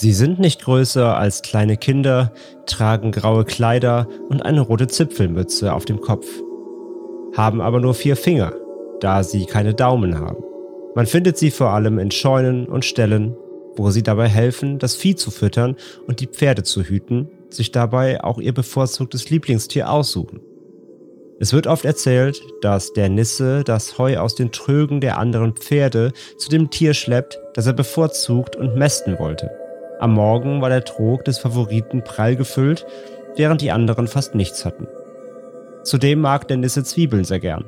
Sie 0.00 0.14
sind 0.14 0.38
nicht 0.38 0.62
größer 0.62 1.18
als 1.18 1.42
kleine 1.42 1.76
Kinder, 1.76 2.32
tragen 2.64 3.12
graue 3.12 3.44
Kleider 3.44 4.08
und 4.30 4.40
eine 4.40 4.62
rote 4.62 4.86
Zipfelmütze 4.86 5.74
auf 5.74 5.84
dem 5.84 6.00
Kopf, 6.00 6.26
haben 7.36 7.60
aber 7.60 7.80
nur 7.80 7.92
vier 7.92 8.16
Finger, 8.16 8.54
da 9.00 9.22
sie 9.22 9.44
keine 9.44 9.74
Daumen 9.74 10.18
haben. 10.18 10.42
Man 10.94 11.04
findet 11.04 11.36
sie 11.36 11.50
vor 11.50 11.72
allem 11.72 11.98
in 11.98 12.10
Scheunen 12.10 12.64
und 12.64 12.86
Ställen, 12.86 13.36
wo 13.76 13.90
sie 13.90 14.02
dabei 14.02 14.26
helfen, 14.26 14.78
das 14.78 14.94
Vieh 14.94 15.16
zu 15.16 15.30
füttern 15.30 15.76
und 16.06 16.20
die 16.20 16.28
Pferde 16.28 16.62
zu 16.62 16.82
hüten, 16.82 17.28
sich 17.50 17.70
dabei 17.70 18.24
auch 18.24 18.38
ihr 18.38 18.54
bevorzugtes 18.54 19.28
Lieblingstier 19.28 19.92
aussuchen. 19.92 20.40
Es 21.40 21.52
wird 21.52 21.66
oft 21.66 21.84
erzählt, 21.84 22.40
dass 22.62 22.94
der 22.94 23.10
Nisse 23.10 23.64
das 23.64 23.98
Heu 23.98 24.16
aus 24.16 24.34
den 24.34 24.50
Trögen 24.50 25.02
der 25.02 25.18
anderen 25.18 25.52
Pferde 25.52 26.14
zu 26.38 26.48
dem 26.48 26.70
Tier 26.70 26.94
schleppt, 26.94 27.38
das 27.52 27.66
er 27.66 27.74
bevorzugt 27.74 28.56
und 28.56 28.76
mästen 28.76 29.18
wollte. 29.18 29.59
Am 30.00 30.14
Morgen 30.14 30.62
war 30.62 30.70
der 30.70 30.84
Trog 30.84 31.26
des 31.26 31.38
Favoriten 31.38 32.02
prall 32.02 32.34
gefüllt, 32.34 32.86
während 33.36 33.60
die 33.60 33.70
anderen 33.70 34.08
fast 34.08 34.34
nichts 34.34 34.64
hatten. 34.64 34.88
Zudem 35.84 36.22
mag 36.22 36.48
der 36.48 36.56
Nisse 36.56 36.84
Zwiebeln 36.84 37.24
sehr 37.24 37.38
gern. 37.38 37.66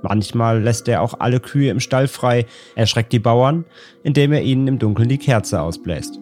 Manchmal 0.00 0.62
lässt 0.62 0.88
er 0.88 1.02
auch 1.02 1.20
alle 1.20 1.40
Kühe 1.40 1.70
im 1.70 1.80
Stall 1.80 2.08
frei, 2.08 2.46
erschreckt 2.74 3.12
die 3.12 3.18
Bauern, 3.18 3.66
indem 4.02 4.32
er 4.32 4.40
ihnen 4.40 4.66
im 4.66 4.78
Dunkeln 4.78 5.10
die 5.10 5.18
Kerze 5.18 5.60
ausbläst. 5.60 6.18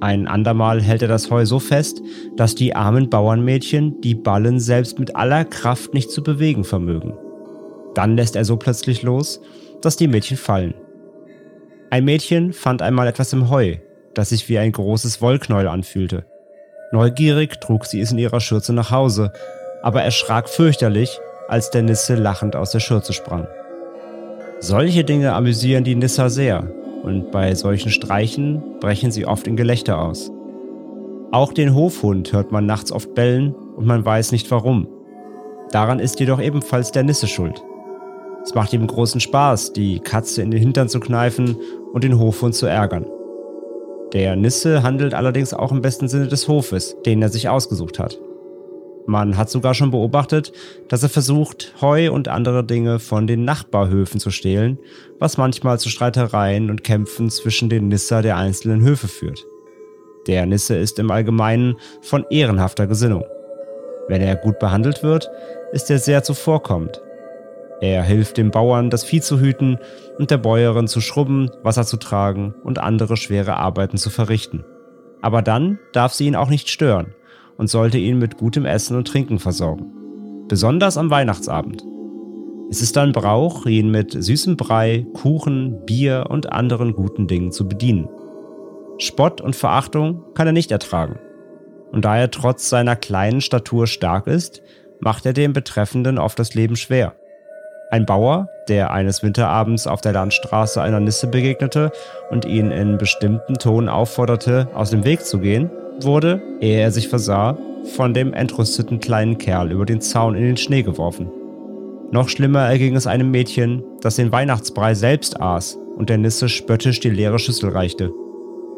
Ein 0.00 0.26
andermal 0.26 0.80
hält 0.80 1.02
er 1.02 1.08
das 1.08 1.30
Heu 1.30 1.44
so 1.44 1.58
fest, 1.58 2.00
dass 2.36 2.54
die 2.54 2.74
armen 2.74 3.10
Bauernmädchen 3.10 4.00
die 4.00 4.14
Ballen 4.14 4.60
selbst 4.60 4.98
mit 4.98 5.14
aller 5.14 5.44
Kraft 5.44 5.92
nicht 5.92 6.10
zu 6.10 6.22
bewegen 6.22 6.64
vermögen. 6.64 7.12
Dann 7.94 8.16
lässt 8.16 8.34
er 8.34 8.46
so 8.46 8.56
plötzlich 8.56 9.02
los, 9.02 9.42
dass 9.82 9.96
die 9.96 10.08
Mädchen 10.08 10.38
fallen. 10.38 10.72
Ein 11.90 12.06
Mädchen 12.06 12.54
fand 12.54 12.80
einmal 12.80 13.08
etwas 13.08 13.32
im 13.32 13.50
Heu, 13.50 13.76
das 14.14 14.30
sich 14.30 14.48
wie 14.48 14.58
ein 14.58 14.72
großes 14.72 15.20
Wollknäuel 15.20 15.68
anfühlte. 15.68 16.24
Neugierig 16.92 17.60
trug 17.60 17.86
sie 17.86 18.00
es 18.00 18.12
in 18.12 18.18
ihrer 18.18 18.40
Schürze 18.40 18.72
nach 18.72 18.90
Hause, 18.90 19.32
aber 19.82 20.02
erschrak 20.02 20.48
fürchterlich, 20.48 21.18
als 21.48 21.70
der 21.70 21.82
Nisse 21.82 22.14
lachend 22.14 22.56
aus 22.56 22.70
der 22.70 22.80
Schürze 22.80 23.12
sprang. 23.12 23.46
Solche 24.60 25.04
Dinge 25.04 25.34
amüsieren 25.34 25.84
die 25.84 25.94
Nisser 25.94 26.30
sehr, 26.30 26.68
und 27.02 27.30
bei 27.30 27.54
solchen 27.54 27.90
Streichen 27.90 28.62
brechen 28.80 29.10
sie 29.10 29.26
oft 29.26 29.46
in 29.46 29.56
Gelächter 29.56 30.00
aus. 30.00 30.30
Auch 31.30 31.52
den 31.52 31.74
Hofhund 31.74 32.32
hört 32.32 32.52
man 32.52 32.66
nachts 32.66 32.90
oft 32.90 33.14
bellen 33.14 33.54
und 33.76 33.86
man 33.86 34.04
weiß 34.04 34.32
nicht 34.32 34.50
warum. 34.50 34.88
Daran 35.70 36.00
ist 36.00 36.18
jedoch 36.20 36.40
ebenfalls 36.40 36.90
der 36.90 37.02
Nisse 37.02 37.26
schuld. 37.26 37.62
Es 38.42 38.54
macht 38.54 38.72
ihm 38.72 38.86
großen 38.86 39.20
Spaß, 39.20 39.74
die 39.74 40.00
Katze 40.00 40.40
in 40.40 40.50
den 40.50 40.60
Hintern 40.60 40.88
zu 40.88 41.00
kneifen 41.00 41.56
und 41.92 42.02
den 42.02 42.18
Hofhund 42.18 42.54
zu 42.54 42.66
ärgern. 42.66 43.04
Der 44.12 44.36
Nisse 44.36 44.82
handelt 44.82 45.12
allerdings 45.12 45.52
auch 45.52 45.70
im 45.70 45.82
besten 45.82 46.08
Sinne 46.08 46.28
des 46.28 46.48
Hofes, 46.48 46.96
den 47.04 47.20
er 47.20 47.28
sich 47.28 47.48
ausgesucht 47.48 47.98
hat. 47.98 48.18
Man 49.06 49.38
hat 49.38 49.48
sogar 49.48 49.72
schon 49.74 49.90
beobachtet, 49.90 50.52
dass 50.88 51.02
er 51.02 51.08
versucht, 51.08 51.74
Heu 51.80 52.12
und 52.12 52.28
andere 52.28 52.62
Dinge 52.64 52.98
von 52.98 53.26
den 53.26 53.44
Nachbarhöfen 53.44 54.20
zu 54.20 54.30
stehlen, 54.30 54.78
was 55.18 55.38
manchmal 55.38 55.78
zu 55.78 55.88
Streitereien 55.88 56.68
und 56.68 56.84
Kämpfen 56.84 57.30
zwischen 57.30 57.70
den 57.70 57.88
Nisser 57.88 58.20
der 58.20 58.36
einzelnen 58.36 58.82
Höfe 58.82 59.08
führt. 59.08 59.46
Der 60.26 60.44
Nisse 60.44 60.76
ist 60.76 60.98
im 60.98 61.10
Allgemeinen 61.10 61.76
von 62.02 62.26
ehrenhafter 62.28 62.86
Gesinnung. 62.86 63.24
Wenn 64.08 64.20
er 64.20 64.36
gut 64.36 64.58
behandelt 64.58 65.02
wird, 65.02 65.30
ist 65.72 65.90
er 65.90 65.98
sehr 65.98 66.22
zuvorkommend. 66.22 67.00
Er 67.80 68.02
hilft 68.02 68.36
dem 68.36 68.50
Bauern, 68.50 68.90
das 68.90 69.04
Vieh 69.04 69.20
zu 69.20 69.38
hüten 69.38 69.78
und 70.18 70.30
der 70.30 70.38
Bäuerin 70.38 70.88
zu 70.88 71.00
schrubben, 71.00 71.50
Wasser 71.62 71.84
zu 71.84 71.96
tragen 71.96 72.54
und 72.64 72.78
andere 72.78 73.16
schwere 73.16 73.56
Arbeiten 73.56 73.98
zu 73.98 74.10
verrichten. 74.10 74.64
Aber 75.22 75.42
dann 75.42 75.78
darf 75.92 76.12
sie 76.12 76.26
ihn 76.26 76.36
auch 76.36 76.50
nicht 76.50 76.68
stören 76.68 77.14
und 77.56 77.68
sollte 77.68 77.98
ihn 77.98 78.18
mit 78.18 78.36
gutem 78.36 78.64
Essen 78.64 78.96
und 78.96 79.06
Trinken 79.06 79.38
versorgen. 79.38 79.92
Besonders 80.48 80.96
am 80.96 81.10
Weihnachtsabend. 81.10 81.84
Es 82.70 82.82
ist 82.82 82.98
ein 82.98 83.12
Brauch, 83.12 83.66
ihn 83.66 83.90
mit 83.90 84.12
süßem 84.12 84.56
Brei, 84.56 85.06
Kuchen, 85.14 85.84
Bier 85.86 86.26
und 86.28 86.52
anderen 86.52 86.94
guten 86.94 87.26
Dingen 87.26 87.52
zu 87.52 87.66
bedienen. 87.66 88.08
Spott 88.98 89.40
und 89.40 89.56
Verachtung 89.56 90.22
kann 90.34 90.46
er 90.46 90.52
nicht 90.52 90.70
ertragen. 90.70 91.18
Und 91.92 92.04
da 92.04 92.18
er 92.18 92.30
trotz 92.30 92.68
seiner 92.68 92.96
kleinen 92.96 93.40
Statur 93.40 93.86
stark 93.86 94.26
ist, 94.26 94.62
macht 95.00 95.24
er 95.24 95.32
dem 95.32 95.52
Betreffenden 95.52 96.18
oft 96.18 96.38
das 96.38 96.54
Leben 96.54 96.76
schwer. 96.76 97.17
Ein 97.90 98.04
Bauer, 98.04 98.50
der 98.68 98.90
eines 98.90 99.22
Winterabends 99.22 99.86
auf 99.86 100.02
der 100.02 100.12
Landstraße 100.12 100.82
einer 100.82 101.00
Nisse 101.00 101.26
begegnete 101.26 101.90
und 102.30 102.44
ihn 102.44 102.70
in 102.70 102.98
bestimmten 102.98 103.54
Ton 103.54 103.88
aufforderte, 103.88 104.68
aus 104.74 104.90
dem 104.90 105.04
Weg 105.04 105.24
zu 105.24 105.38
gehen, 105.38 105.70
wurde, 106.02 106.42
ehe 106.60 106.80
er 106.80 106.90
sich 106.90 107.08
versah, 107.08 107.56
von 107.96 108.12
dem 108.12 108.34
entrüsteten 108.34 109.00
kleinen 109.00 109.38
Kerl 109.38 109.72
über 109.72 109.86
den 109.86 110.02
Zaun 110.02 110.34
in 110.34 110.42
den 110.42 110.56
Schnee 110.58 110.82
geworfen. 110.82 111.30
Noch 112.10 112.28
schlimmer 112.28 112.60
erging 112.60 112.94
es 112.94 113.06
einem 113.06 113.30
Mädchen, 113.30 113.82
das 114.02 114.16
den 114.16 114.32
Weihnachtsbrei 114.32 114.94
selbst 114.94 115.40
aß 115.40 115.78
und 115.96 116.10
der 116.10 116.18
Nisse 116.18 116.50
spöttisch 116.50 117.00
die 117.00 117.10
leere 117.10 117.38
Schüssel 117.38 117.70
reichte. 117.70 118.12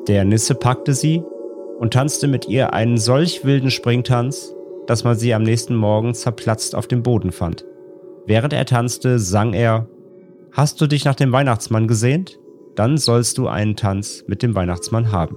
Der 0.06 0.24
Nisse 0.24 0.54
packte 0.54 0.94
sie 0.94 1.22
und 1.80 1.92
tanzte 1.92 2.28
mit 2.28 2.48
ihr 2.48 2.72
einen 2.74 2.96
solch 2.96 3.44
wilden 3.44 3.70
Springtanz, 3.72 4.54
dass 4.86 5.02
man 5.02 5.16
sie 5.16 5.34
am 5.34 5.42
nächsten 5.42 5.74
Morgen 5.74 6.14
zerplatzt 6.14 6.76
auf 6.76 6.86
dem 6.86 7.02
Boden 7.02 7.32
fand. 7.32 7.64
Während 8.26 8.52
er 8.52 8.66
tanzte, 8.66 9.18
sang 9.18 9.52
er 9.52 9.88
Hast 10.52 10.80
du 10.80 10.86
dich 10.86 11.04
nach 11.04 11.14
dem 11.14 11.32
Weihnachtsmann 11.32 11.86
gesehnt? 11.86 12.38
Dann 12.74 12.98
sollst 12.98 13.38
du 13.38 13.48
einen 13.48 13.76
Tanz 13.76 14.24
mit 14.26 14.42
dem 14.42 14.54
Weihnachtsmann 14.54 15.12
haben. 15.12 15.36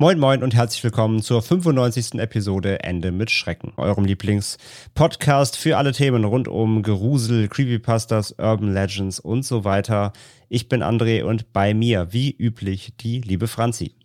Moin 0.00 0.20
Moin 0.20 0.44
und 0.44 0.54
herzlich 0.54 0.84
willkommen 0.84 1.22
zur 1.22 1.42
95. 1.42 2.20
Episode 2.20 2.84
Ende 2.84 3.10
mit 3.10 3.32
Schrecken, 3.32 3.72
eurem 3.76 4.04
Lieblings-Podcast 4.04 5.56
für 5.56 5.76
alle 5.76 5.90
Themen 5.90 6.22
rund 6.22 6.46
um 6.46 6.84
Gerusel, 6.84 7.48
Creepypastas, 7.48 8.36
Urban 8.38 8.72
Legends 8.72 9.18
und 9.18 9.42
so 9.42 9.64
weiter. 9.64 10.12
Ich 10.48 10.68
bin 10.68 10.84
André 10.84 11.24
und 11.24 11.52
bei 11.52 11.74
mir, 11.74 12.12
wie 12.12 12.30
üblich, 12.30 12.92
die 13.00 13.22
liebe 13.22 13.48
Franzi. 13.48 13.96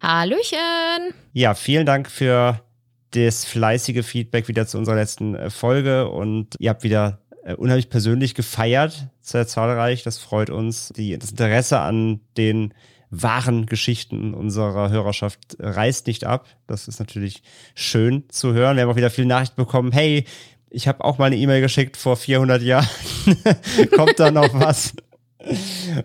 Hallöchen! 0.00 1.12
Ja, 1.34 1.52
vielen 1.52 1.84
Dank 1.84 2.10
für 2.10 2.62
das 3.10 3.44
fleißige 3.44 4.06
Feedback 4.06 4.48
wieder 4.48 4.66
zu 4.66 4.78
unserer 4.78 4.96
letzten 4.96 5.34
äh, 5.34 5.50
Folge 5.50 6.08
und 6.08 6.56
ihr 6.60 6.70
habt 6.70 6.82
wieder 6.82 7.20
äh, 7.44 7.52
unheimlich 7.56 7.90
persönlich 7.90 8.34
gefeiert, 8.34 9.08
sehr 9.20 9.46
zahlreich. 9.46 10.02
Das 10.02 10.16
freut 10.16 10.48
uns. 10.48 10.94
Die, 10.96 11.18
das 11.18 11.32
Interesse 11.32 11.78
an 11.80 12.20
den 12.38 12.72
wahren 13.12 13.66
Geschichten 13.66 14.32
unserer 14.32 14.88
Hörerschaft 14.88 15.56
reißt 15.60 16.06
nicht 16.06 16.24
ab. 16.24 16.48
Das 16.66 16.88
ist 16.88 16.98
natürlich 16.98 17.42
schön 17.74 18.24
zu 18.30 18.54
hören. 18.54 18.76
Wir 18.76 18.84
haben 18.84 18.90
auch 18.90 18.96
wieder 18.96 19.10
viele 19.10 19.28
Nachrichten 19.28 19.56
bekommen. 19.56 19.92
Hey, 19.92 20.24
ich 20.70 20.88
habe 20.88 21.04
auch 21.04 21.18
mal 21.18 21.26
eine 21.26 21.36
E-Mail 21.36 21.60
geschickt 21.60 21.98
vor 21.98 22.16
400 22.16 22.62
Jahren. 22.62 22.88
kommt 23.94 24.18
da 24.18 24.30
noch 24.30 24.54
was? 24.54 24.94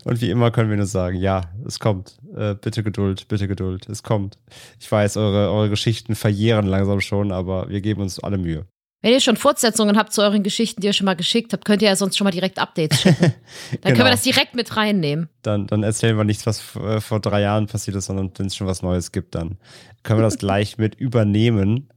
Und 0.04 0.19
wie 0.19 0.30
immer 0.30 0.51
können 0.51 0.69
wir 0.69 0.75
nur 0.75 0.86
sagen, 0.86 1.18
ja, 1.18 1.44
es 1.65 1.80
kommt. 1.80 2.18
Äh, 2.36 2.56
bitte 2.56 2.83
Geduld, 2.83 3.30
bitte 3.30 3.48
Geduld. 3.48 3.88
Es 3.88 4.04
kommt. 4.04 4.38
Ich 4.77 4.92
weiß, 4.92 5.15
eure, 5.15 5.50
eure 5.51 5.69
Geschichten 5.69 6.13
verjähren 6.13 6.65
langsam 6.65 7.00
schon, 7.00 7.31
aber 7.31 7.69
wir 7.69 7.80
geben 7.80 8.01
uns 8.01 8.19
alle 8.19 8.38
Mühe. 8.38 8.65
Wenn 9.03 9.13
ihr 9.13 9.21
schon 9.21 9.38
Fortsetzungen 9.38 9.95
habt 9.95 10.11
zu 10.11 10.21
euren 10.23 10.41
Geschichten, 10.41 10.81
die 10.81 10.88
ihr 10.88 10.94
schon 10.94 11.05
mal 11.05 11.15
geschickt 11.15 11.53
habt, 11.53 11.65
könnt 11.65 11.83
ihr 11.83 11.88
ja 11.88 11.95
sonst 11.95 12.17
schon 12.17 12.25
mal 12.25 12.31
direkt 12.31 12.57
Updates 12.57 13.01
schicken. 13.01 13.21
Dann 13.21 13.33
Genau. 13.81 13.94
können 13.95 14.07
wir 14.07 14.11
das 14.11 14.23
direkt 14.23 14.55
mit 14.55 14.75
reinnehmen. 14.75 15.29
Dann, 15.44 15.67
dann 15.67 15.83
erzählen 15.83 16.17
wir 16.17 16.23
nichts, 16.23 16.45
was 16.47 16.75
äh, 16.75 16.99
vor 16.99 17.19
drei 17.19 17.41
Jahren 17.41 17.67
passiert 17.67 17.95
ist, 17.95 18.05
sondern 18.07 18.31
wenn 18.38 18.47
es 18.47 18.55
schon 18.55 18.65
was 18.65 18.81
Neues 18.81 19.11
gibt, 19.11 19.35
dann 19.35 19.57
können 20.01 20.19
wir 20.19 20.23
das 20.23 20.38
gleich 20.39 20.79
mit 20.79 20.95
übernehmen. 20.95 21.89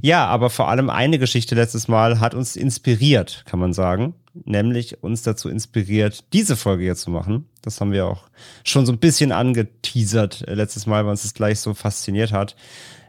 Ja, 0.00 0.26
aber 0.26 0.48
vor 0.48 0.68
allem 0.68 0.88
eine 0.88 1.18
Geschichte 1.18 1.54
letztes 1.54 1.88
Mal 1.88 2.20
hat 2.20 2.34
uns 2.34 2.56
inspiriert, 2.56 3.42
kann 3.46 3.60
man 3.60 3.72
sagen. 3.74 4.14
Nämlich 4.44 5.02
uns 5.02 5.22
dazu 5.22 5.48
inspiriert, 5.50 6.24
diese 6.32 6.56
Folge 6.56 6.84
hier 6.84 6.96
zu 6.96 7.10
machen. 7.10 7.48
Das 7.62 7.80
haben 7.80 7.92
wir 7.92 8.06
auch 8.06 8.24
schon 8.64 8.86
so 8.86 8.92
ein 8.92 8.98
bisschen 8.98 9.30
angeteasert 9.32 10.46
äh, 10.48 10.54
letztes 10.54 10.86
Mal, 10.86 11.04
weil 11.04 11.10
uns 11.10 11.22
das 11.22 11.34
gleich 11.34 11.60
so 11.60 11.74
fasziniert 11.74 12.32
hat. 12.32 12.56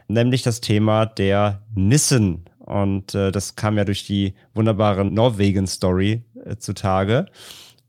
Nämlich 0.06 0.42
das 0.42 0.60
Thema 0.60 1.06
der 1.06 1.62
Nissen. 1.74 2.44
Und 2.68 3.14
äh, 3.14 3.32
das 3.32 3.56
kam 3.56 3.78
ja 3.78 3.84
durch 3.84 4.04
die 4.04 4.34
wunderbare 4.52 5.02
Norwegen-Story 5.04 6.22
äh, 6.44 6.56
zutage. 6.56 7.26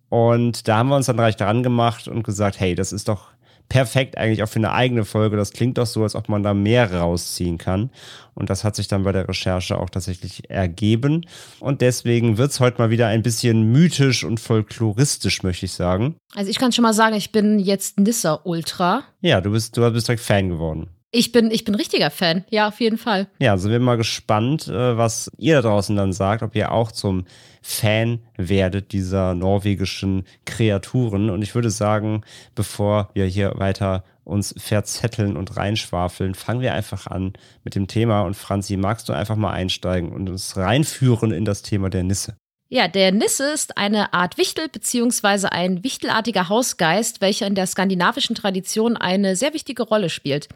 Und 0.08 0.70
da 0.70 0.78
haben 0.78 0.88
wir 0.88 0.96
uns 0.96 1.08
dann 1.08 1.20
recht 1.20 1.42
dran 1.42 1.64
gemacht 1.64 2.08
und 2.08 2.24
gesagt, 2.24 2.62
hey, 2.62 2.76
das 2.76 2.94
ist 2.94 3.10
doch 3.10 3.28
perfekt 3.68 4.18
eigentlich 4.18 4.42
auch 4.42 4.48
für 4.48 4.60
eine 4.60 4.72
eigene 4.72 5.04
Folge. 5.04 5.36
Das 5.36 5.52
klingt 5.52 5.78
doch 5.78 5.86
so, 5.86 6.04
als 6.04 6.16
ob 6.16 6.30
man 6.30 6.44
da 6.44 6.54
mehr 6.54 6.94
rausziehen 6.94 7.58
kann. 7.58 7.92
Und 8.36 8.50
das 8.50 8.64
hat 8.64 8.78
sich 8.78 8.88
dann 8.88 9.04
bei 9.04 9.12
der 9.12 9.28
Recherche 9.28 9.78
auch 9.78 9.90
tatsächlich 9.90 10.50
ergeben. 10.50 11.26
Und 11.60 11.82
deswegen 11.82 12.38
wird's 12.38 12.62
heute 12.62 12.80
mal 12.80 12.90
wieder 12.90 13.08
ein 13.08 13.22
bisschen 13.22 13.72
mythisch 13.74 14.24
und 14.24 14.40
folkloristisch, 14.40 15.44
möchte 15.44 15.66
ich 15.66 15.74
sagen. 15.74 16.16
Also 16.36 16.50
ich 16.50 16.58
kann 16.58 16.72
schon 16.72 16.84
mal 16.84 16.94
sagen, 16.94 17.18
ich 17.18 17.34
bin 17.34 17.60
jetzt 17.60 18.00
Nissa-Ultra. 18.00 19.04
Ja, 19.20 19.42
du 19.42 19.52
bist, 19.52 19.76
du 19.76 19.92
bist 19.92 20.08
direkt 20.08 20.24
Fan 20.24 20.48
geworden. 20.48 20.88
Ich 21.12 21.32
bin, 21.32 21.50
ich 21.50 21.66
bin 21.66 21.74
richtiger 21.74 22.12
Fan. 22.12 22.46
Ja, 22.52 22.68
auf 22.68 22.80
jeden 22.80 23.00
Fall. 23.00 23.28
Ja, 23.40 23.58
sind 23.58 23.72
wir 23.72 23.80
mal 23.80 23.98
gespannt, 23.98 24.68
äh, 24.68 24.96
was 24.96 25.32
ihr 25.38 25.56
da 25.56 25.68
draußen 25.68 25.96
dann 25.96 26.14
sagt, 26.14 26.44
ob 26.44 26.56
ihr 26.56 26.72
auch 26.72 26.92
zum 26.92 27.26
Fan 27.64 28.20
werdet 28.38 28.92
dieser 28.92 29.34
norwegischen 29.34 30.26
Kreaturen. 30.46 31.32
Und 31.32 31.42
ich 31.42 31.56
würde 31.56 31.72
sagen, 31.72 32.22
bevor 32.54 33.10
wir 33.14 33.26
hier 33.26 33.54
weiter 33.56 34.04
uns 34.24 34.54
verzetteln 34.58 35.36
und 35.36 35.58
reinschwafeln, 35.58 36.36
fangen 36.36 36.62
wir 36.62 36.74
einfach 36.74 37.08
an 37.08 37.34
mit 37.64 37.74
dem 37.74 37.88
Thema. 37.88 38.22
Und 38.22 38.36
Franzi, 38.36 38.78
magst 38.78 39.10
du 39.10 39.14
einfach 39.14 39.36
mal 39.36 39.52
einsteigen 39.52 40.12
und 40.12 40.30
uns 40.30 40.58
reinführen 40.58 41.32
in 41.32 41.44
das 41.44 41.64
Thema 41.64 41.90
der 41.90 42.04
Nisse? 42.04 42.36
Ja, 42.72 42.88
der 42.88 43.12
Nisse 43.12 43.52
ist 43.52 43.80
eine 43.80 44.14
Art 44.14 44.38
Wichtel 44.38 44.70
beziehungsweise 44.70 45.52
ein 45.52 45.84
wichtelartiger 45.84 46.50
Hausgeist, 46.50 47.20
welcher 47.20 47.48
in 47.48 47.56
der 47.56 47.66
skandinavischen 47.66 48.36
Tradition 48.36 48.96
eine 48.96 49.36
sehr 49.36 49.56
wichtige 49.56 49.82
Rolle 49.82 50.10
spielt. 50.10 50.50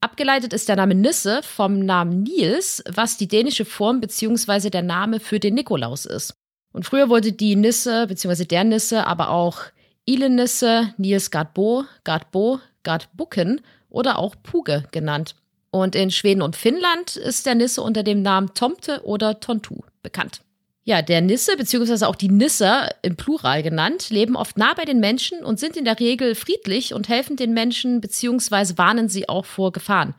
Abgeleitet 0.00 0.52
ist 0.52 0.68
der 0.68 0.76
Name 0.76 0.94
Nisse 0.94 1.42
vom 1.42 1.80
Namen 1.80 2.22
Nils, 2.22 2.82
was 2.88 3.16
die 3.16 3.28
dänische 3.28 3.64
Form 3.64 4.00
beziehungsweise 4.00 4.70
der 4.70 4.82
Name 4.82 5.20
für 5.20 5.40
den 5.40 5.54
Nikolaus 5.54 6.06
ist. 6.06 6.34
Und 6.72 6.84
früher 6.84 7.08
wurde 7.08 7.32
die 7.32 7.56
Nisse 7.56 8.06
beziehungsweise 8.06 8.46
der 8.46 8.64
Nisse 8.64 9.06
aber 9.06 9.30
auch 9.30 9.62
Ilenisse, 10.04 10.92
Nils 10.98 11.30
Gardbo, 11.30 11.84
Gardbo, 12.04 12.60
Gardbucken 12.82 13.62
oder 13.88 14.18
auch 14.18 14.36
Puge 14.42 14.84
genannt. 14.92 15.34
Und 15.70 15.96
in 15.96 16.10
Schweden 16.10 16.42
und 16.42 16.54
Finnland 16.54 17.16
ist 17.16 17.46
der 17.46 17.54
Nisse 17.54 17.82
unter 17.82 18.02
dem 18.02 18.22
Namen 18.22 18.54
Tomte 18.54 19.02
oder 19.04 19.40
Tontu 19.40 19.80
bekannt. 20.02 20.42
Ja, 20.88 21.02
der 21.02 21.20
Nisse 21.20 21.56
beziehungsweise 21.56 22.06
auch 22.06 22.14
die 22.14 22.28
Nisser 22.28 22.94
im 23.02 23.16
Plural 23.16 23.64
genannt, 23.64 24.10
leben 24.10 24.36
oft 24.36 24.56
nah 24.56 24.72
bei 24.72 24.84
den 24.84 25.00
Menschen 25.00 25.44
und 25.44 25.58
sind 25.58 25.76
in 25.76 25.84
der 25.84 25.98
Regel 25.98 26.36
friedlich 26.36 26.94
und 26.94 27.08
helfen 27.08 27.36
den 27.36 27.52
Menschen 27.52 28.00
beziehungsweise 28.00 28.78
warnen 28.78 29.08
sie 29.08 29.28
auch 29.28 29.46
vor 29.46 29.72
Gefahren. 29.72 30.14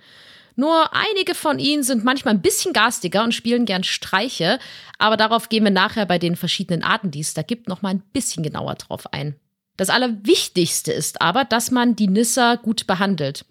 Nur 0.57 0.93
einige 0.93 1.35
von 1.35 1.57
ihnen 1.57 1.83
sind 1.83 2.03
manchmal 2.03 2.33
ein 2.33 2.41
bisschen 2.41 2.73
garstiger 2.73 3.23
und 3.23 3.33
spielen 3.33 3.63
gern 3.63 3.85
Streiche, 3.85 4.59
aber 4.97 5.15
darauf 5.15 5.47
gehen 5.47 5.63
wir 5.63 5.71
nachher 5.71 6.05
bei 6.05 6.19
den 6.19 6.35
verschiedenen 6.35 6.83
Arten, 6.83 7.11
die 7.11 7.21
es 7.21 7.33
da 7.33 7.43
gibt, 7.43 7.69
noch 7.69 7.81
mal 7.81 7.91
ein 7.91 8.03
bisschen 8.11 8.43
genauer 8.43 8.75
drauf 8.75 9.13
ein. 9.13 9.37
Das 9.77 9.89
Allerwichtigste 9.89 10.91
ist 10.91 11.21
aber, 11.21 11.45
dass 11.45 11.71
man 11.71 11.95
die 11.95 12.09
Nisser 12.09 12.57
gut 12.57 12.87
behandelt. 12.87 13.45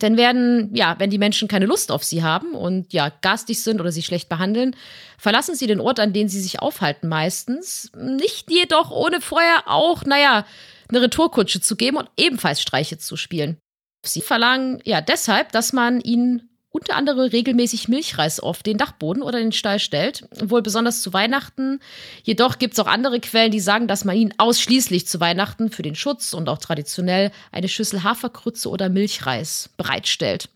Denn 0.00 0.16
werden, 0.16 0.74
ja, 0.74 0.96
wenn 0.98 1.10
die 1.10 1.18
Menschen 1.18 1.48
keine 1.48 1.66
Lust 1.66 1.92
auf 1.92 2.02
sie 2.02 2.22
haben 2.22 2.54
und 2.54 2.92
ja, 2.92 3.10
garstig 3.20 3.62
sind 3.62 3.80
oder 3.80 3.92
sie 3.92 4.02
schlecht 4.02 4.28
behandeln, 4.28 4.74
verlassen 5.18 5.54
sie 5.54 5.66
den 5.66 5.80
Ort, 5.80 6.00
an 6.00 6.12
dem 6.12 6.28
sie 6.28 6.40
sich 6.40 6.60
aufhalten 6.60 7.08
meistens. 7.08 7.92
Nicht 7.96 8.50
jedoch 8.50 8.90
ohne 8.90 9.20
vorher 9.20 9.64
auch, 9.66 10.04
naja, 10.04 10.46
eine 10.88 11.02
Retourkutsche 11.02 11.60
zu 11.60 11.76
geben 11.76 11.98
und 11.98 12.10
ebenfalls 12.16 12.62
Streiche 12.62 12.98
zu 12.98 13.16
spielen. 13.16 13.58
Sie 14.04 14.22
verlangen 14.22 14.80
ja 14.84 15.00
deshalb, 15.00 15.52
dass 15.52 15.72
man 15.72 16.00
ihnen 16.00 16.48
unter 16.72 16.96
anderem 16.96 17.28
regelmäßig 17.28 17.88
Milchreis 17.88 18.40
auf 18.40 18.62
den 18.62 18.78
Dachboden 18.78 19.22
oder 19.22 19.38
den 19.38 19.52
Stall 19.52 19.78
stellt, 19.78 20.26
wohl 20.42 20.62
besonders 20.62 21.02
zu 21.02 21.12
Weihnachten. 21.12 21.80
Jedoch 22.22 22.58
gibt 22.58 22.72
es 22.72 22.80
auch 22.80 22.86
andere 22.86 23.20
Quellen, 23.20 23.52
die 23.52 23.60
sagen, 23.60 23.86
dass 23.86 24.04
man 24.04 24.16
ihnen 24.16 24.34
ausschließlich 24.38 25.06
zu 25.06 25.20
Weihnachten 25.20 25.70
für 25.70 25.82
den 25.82 25.94
Schutz 25.94 26.32
und 26.32 26.48
auch 26.48 26.58
traditionell 26.58 27.30
eine 27.52 27.68
Schüssel 27.68 28.02
Haferkrütze 28.02 28.70
oder 28.70 28.88
Milchreis 28.88 29.70
bereitstellt. 29.76 30.48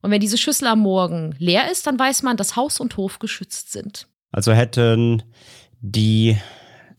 Und 0.00 0.10
wenn 0.10 0.20
diese 0.20 0.38
Schüssel 0.38 0.68
am 0.68 0.80
Morgen 0.80 1.34
leer 1.38 1.70
ist, 1.70 1.86
dann 1.86 1.98
weiß 1.98 2.22
man, 2.22 2.36
dass 2.36 2.56
Haus 2.56 2.78
und 2.78 2.96
Hof 2.96 3.18
geschützt 3.18 3.72
sind. 3.72 4.06
Also 4.30 4.52
hätten 4.52 5.22
die, 5.80 6.36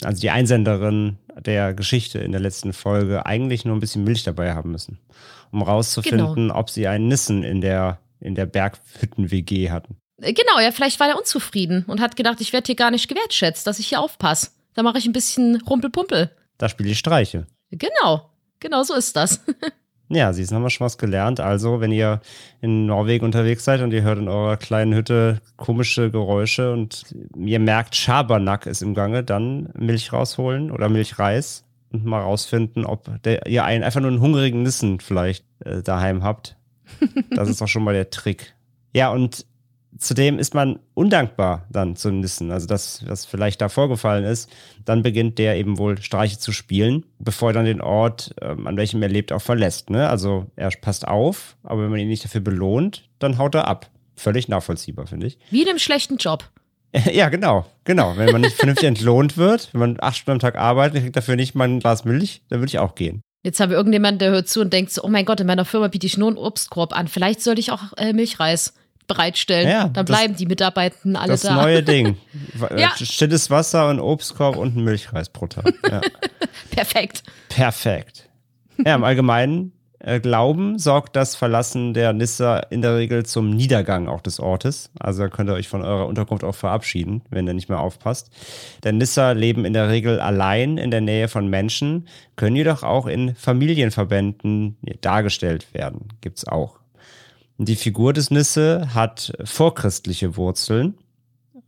also 0.03 0.19
die 0.19 0.31
Einsenderin 0.31 1.17
der 1.37 1.73
Geschichte 1.73 2.19
in 2.19 2.31
der 2.31 2.41
letzten 2.41 2.73
Folge 2.73 3.25
eigentlich 3.25 3.63
nur 3.63 3.75
ein 3.75 3.79
bisschen 3.79 4.03
Milch 4.03 4.23
dabei 4.23 4.53
haben 4.53 4.71
müssen, 4.71 4.99
um 5.51 5.61
rauszufinden, 5.61 6.51
ob 6.51 6.69
sie 6.69 6.87
einen 6.87 7.07
Nissen 7.07 7.43
in 7.43 7.61
der, 7.61 7.99
in 8.19 8.35
der 8.35 8.45
Berghütten-WG 8.45 9.71
hatten. 9.71 9.97
Äh, 10.21 10.33
Genau, 10.33 10.59
ja, 10.59 10.71
vielleicht 10.71 10.99
war 10.99 11.07
er 11.07 11.17
unzufrieden 11.17 11.85
und 11.87 12.01
hat 12.01 12.15
gedacht, 12.15 12.41
ich 12.41 12.53
werde 12.53 12.67
hier 12.67 12.75
gar 12.75 12.91
nicht 12.91 13.07
gewertschätzt, 13.07 13.67
dass 13.67 13.79
ich 13.79 13.87
hier 13.87 13.99
aufpasse. 13.99 14.51
Da 14.73 14.83
mache 14.83 14.97
ich 14.97 15.05
ein 15.05 15.13
bisschen 15.13 15.61
Rumpelpumpel. 15.61 16.31
Da 16.57 16.69
spiele 16.69 16.89
ich 16.89 16.99
Streiche. 16.99 17.47
Genau, 17.71 18.29
genau 18.59 18.83
so 18.83 18.93
ist 18.93 19.15
das. 19.15 19.41
Ja, 20.07 20.31
siehst 20.33 20.51
du, 20.51 20.55
haben 20.55 20.61
wir 20.61 20.69
schon 20.69 20.85
was 20.85 20.99
gelernt. 20.99 21.39
Also, 21.39 21.81
wenn 21.81 21.91
ihr 21.91 22.21
in 22.61 22.85
Norwegen 22.85 23.25
unterwegs 23.25 23.65
seid 23.65 23.81
und 23.81 23.91
ihr 23.91 24.03
hört 24.03 24.19
in 24.19 24.27
eurer 24.27 24.55
kleinen 24.55 24.93
Hütte 24.93 25.41
komische 25.57 26.11
Geräusche 26.11 26.71
und 26.71 27.05
ihr 27.35 27.59
merkt, 27.59 27.95
Schabernack 27.95 28.67
ist 28.67 28.83
im 28.83 28.93
Gange, 28.93 29.23
dann 29.23 29.69
Milch 29.73 30.13
rausholen 30.13 30.69
oder 30.69 30.89
Milchreis 30.89 31.63
und 31.91 32.05
mal 32.05 32.21
rausfinden, 32.21 32.85
ob 32.85 33.21
der, 33.23 33.47
ihr 33.47 33.63
einen 33.63 33.83
einfach 33.83 33.99
nur 33.99 34.11
einen 34.11 34.21
hungrigen 34.21 34.61
Nissen 34.61 34.99
vielleicht 34.99 35.43
äh, 35.65 35.81
daheim 35.81 36.23
habt. 36.23 36.55
Das 37.31 37.49
ist 37.49 37.61
doch 37.61 37.67
schon 37.67 37.83
mal 37.83 37.93
der 37.93 38.09
Trick. 38.09 38.53
Ja, 38.93 39.11
und 39.11 39.45
zudem 39.97 40.39
ist 40.39 40.53
man 40.53 40.79
undankbar 40.93 41.65
dann 41.69 41.95
zum 41.95 42.19
Nissen. 42.19 42.51
Also 42.51 42.67
das, 42.67 43.03
was 43.07 43.25
vielleicht 43.25 43.61
da 43.61 43.69
vorgefallen 43.69 44.23
ist, 44.23 44.49
dann 44.83 45.01
beginnt 45.01 45.37
der 45.37 45.57
eben 45.57 45.77
wohl 45.77 46.01
Streiche 46.01 46.37
zu 46.37 46.51
spielen, 46.51 47.05
bevor 47.19 47.49
er 47.49 47.53
dann 47.53 47.65
den 47.65 47.81
Ort, 47.81 48.35
ähm, 48.41 48.67
an 48.67 48.77
welchem 48.77 49.01
er 49.01 49.09
lebt, 49.09 49.31
auch 49.31 49.41
verlässt. 49.41 49.89
Ne? 49.89 50.09
Also 50.09 50.47
er 50.55 50.69
passt 50.69 51.07
auf, 51.07 51.55
aber 51.63 51.83
wenn 51.83 51.91
man 51.91 51.99
ihn 51.99 52.09
nicht 52.09 52.23
dafür 52.23 52.41
belohnt, 52.41 53.07
dann 53.19 53.37
haut 53.37 53.55
er 53.55 53.67
ab. 53.67 53.89
Völlig 54.15 54.47
nachvollziehbar, 54.47 55.07
finde 55.07 55.27
ich. 55.27 55.37
Wie 55.49 55.61
in 55.61 55.69
einem 55.69 55.79
schlechten 55.79 56.17
Job. 56.17 56.49
Ja, 57.11 57.27
genau, 57.27 57.65
genau. 57.83 58.15
Wenn 58.15 58.31
man 58.31 58.39
nicht 58.39 58.55
vernünftig 58.55 58.87
entlohnt 58.87 59.35
wird, 59.35 59.73
wenn 59.73 59.81
man 59.81 59.97
acht 59.99 60.15
Stunden 60.15 60.37
am 60.37 60.39
Tag 60.39 60.55
arbeitet, 60.55 61.01
kriegt 61.01 61.17
dafür 61.17 61.35
nicht 61.35 61.53
mal 61.53 61.67
ein 61.67 61.81
Glas 61.81 62.05
Milch, 62.05 62.41
dann 62.47 62.59
würde 62.59 62.69
ich 62.69 62.79
auch 62.79 62.95
gehen. 62.95 63.21
Jetzt 63.45 63.59
haben 63.59 63.69
wir 63.69 63.77
irgendjemanden, 63.77 64.17
der 64.17 64.31
hört 64.31 64.49
zu 64.49 64.59
und 64.59 64.73
denkt 64.73 64.91
so, 64.91 65.03
oh 65.03 65.07
mein 65.07 65.23
Gott, 65.23 65.39
in 65.39 65.45
meiner 65.45 65.65
Firma 65.65 65.87
biete 65.87 66.07
ich 66.07 66.17
nur 66.17 66.29
einen 66.29 66.37
Obstkorb 66.37 66.97
an. 66.97 67.07
Vielleicht 67.07 67.41
sollte 67.43 67.59
ich 67.61 67.71
auch 67.71 67.93
äh, 67.97 68.11
Milchreis 68.11 68.73
bereitstellen. 69.07 69.69
Ja, 69.69 69.83
Dann 69.87 70.07
das- 70.07 70.17
bleiben 70.17 70.35
die 70.35 70.47
Mitarbeitenden 70.47 71.15
alle 71.15 71.33
Das 71.33 71.41
da. 71.41 71.53
neue 71.53 71.83
Ding. 71.83 72.17
Äh, 72.71 72.81
Ja. 72.81 72.91
Stilles 72.99 73.51
Wasser, 73.51 73.87
ein 73.89 73.99
Obstkorb 73.99 74.55
und 74.55 74.75
ein 74.75 74.83
Milchreis 74.83 75.29
pro 75.29 75.45
Tag. 75.45 75.71
Ja. 75.87 76.01
Perfekt. 76.71 77.21
Perfekt. 77.49 78.27
Ja, 78.83 78.95
im 78.95 79.03
allgemeinen 79.03 79.73
Glauben 80.21 80.77
sorgt 80.77 81.15
das 81.15 81.35
Verlassen 81.35 81.95
der 81.95 82.13
Nissa 82.13 82.59
in 82.59 82.83
der 82.83 82.95
Regel 82.95 83.25
zum 83.25 83.49
Niedergang 83.49 84.07
auch 84.07 84.21
des 84.21 84.39
Ortes. 84.39 84.91
Also 84.99 85.27
könnt 85.29 85.49
ihr 85.49 85.55
euch 85.55 85.67
von 85.67 85.81
eurer 85.81 86.05
Unterkunft 86.05 86.43
auch 86.43 86.53
verabschieden, 86.53 87.23
wenn 87.31 87.47
ihr 87.47 87.55
nicht 87.55 87.69
mehr 87.69 87.79
aufpasst. 87.79 88.29
Denn 88.83 88.99
Nissa 88.99 89.31
leben 89.31 89.65
in 89.65 89.73
der 89.73 89.89
Regel 89.89 90.19
allein 90.19 90.77
in 90.77 90.91
der 90.91 91.01
Nähe 91.01 91.27
von 91.27 91.47
Menschen, 91.47 92.07
können 92.35 92.55
jedoch 92.55 92.83
auch 92.83 93.07
in 93.07 93.33
Familienverbänden 93.33 94.77
dargestellt 95.01 95.73
werden. 95.73 96.09
Gibt's 96.21 96.47
auch. 96.47 96.79
Die 97.57 97.75
Figur 97.75 98.13
des 98.13 98.29
Nisse 98.31 98.93
hat 98.93 99.33
vorchristliche 99.43 100.37
Wurzeln, 100.37 100.95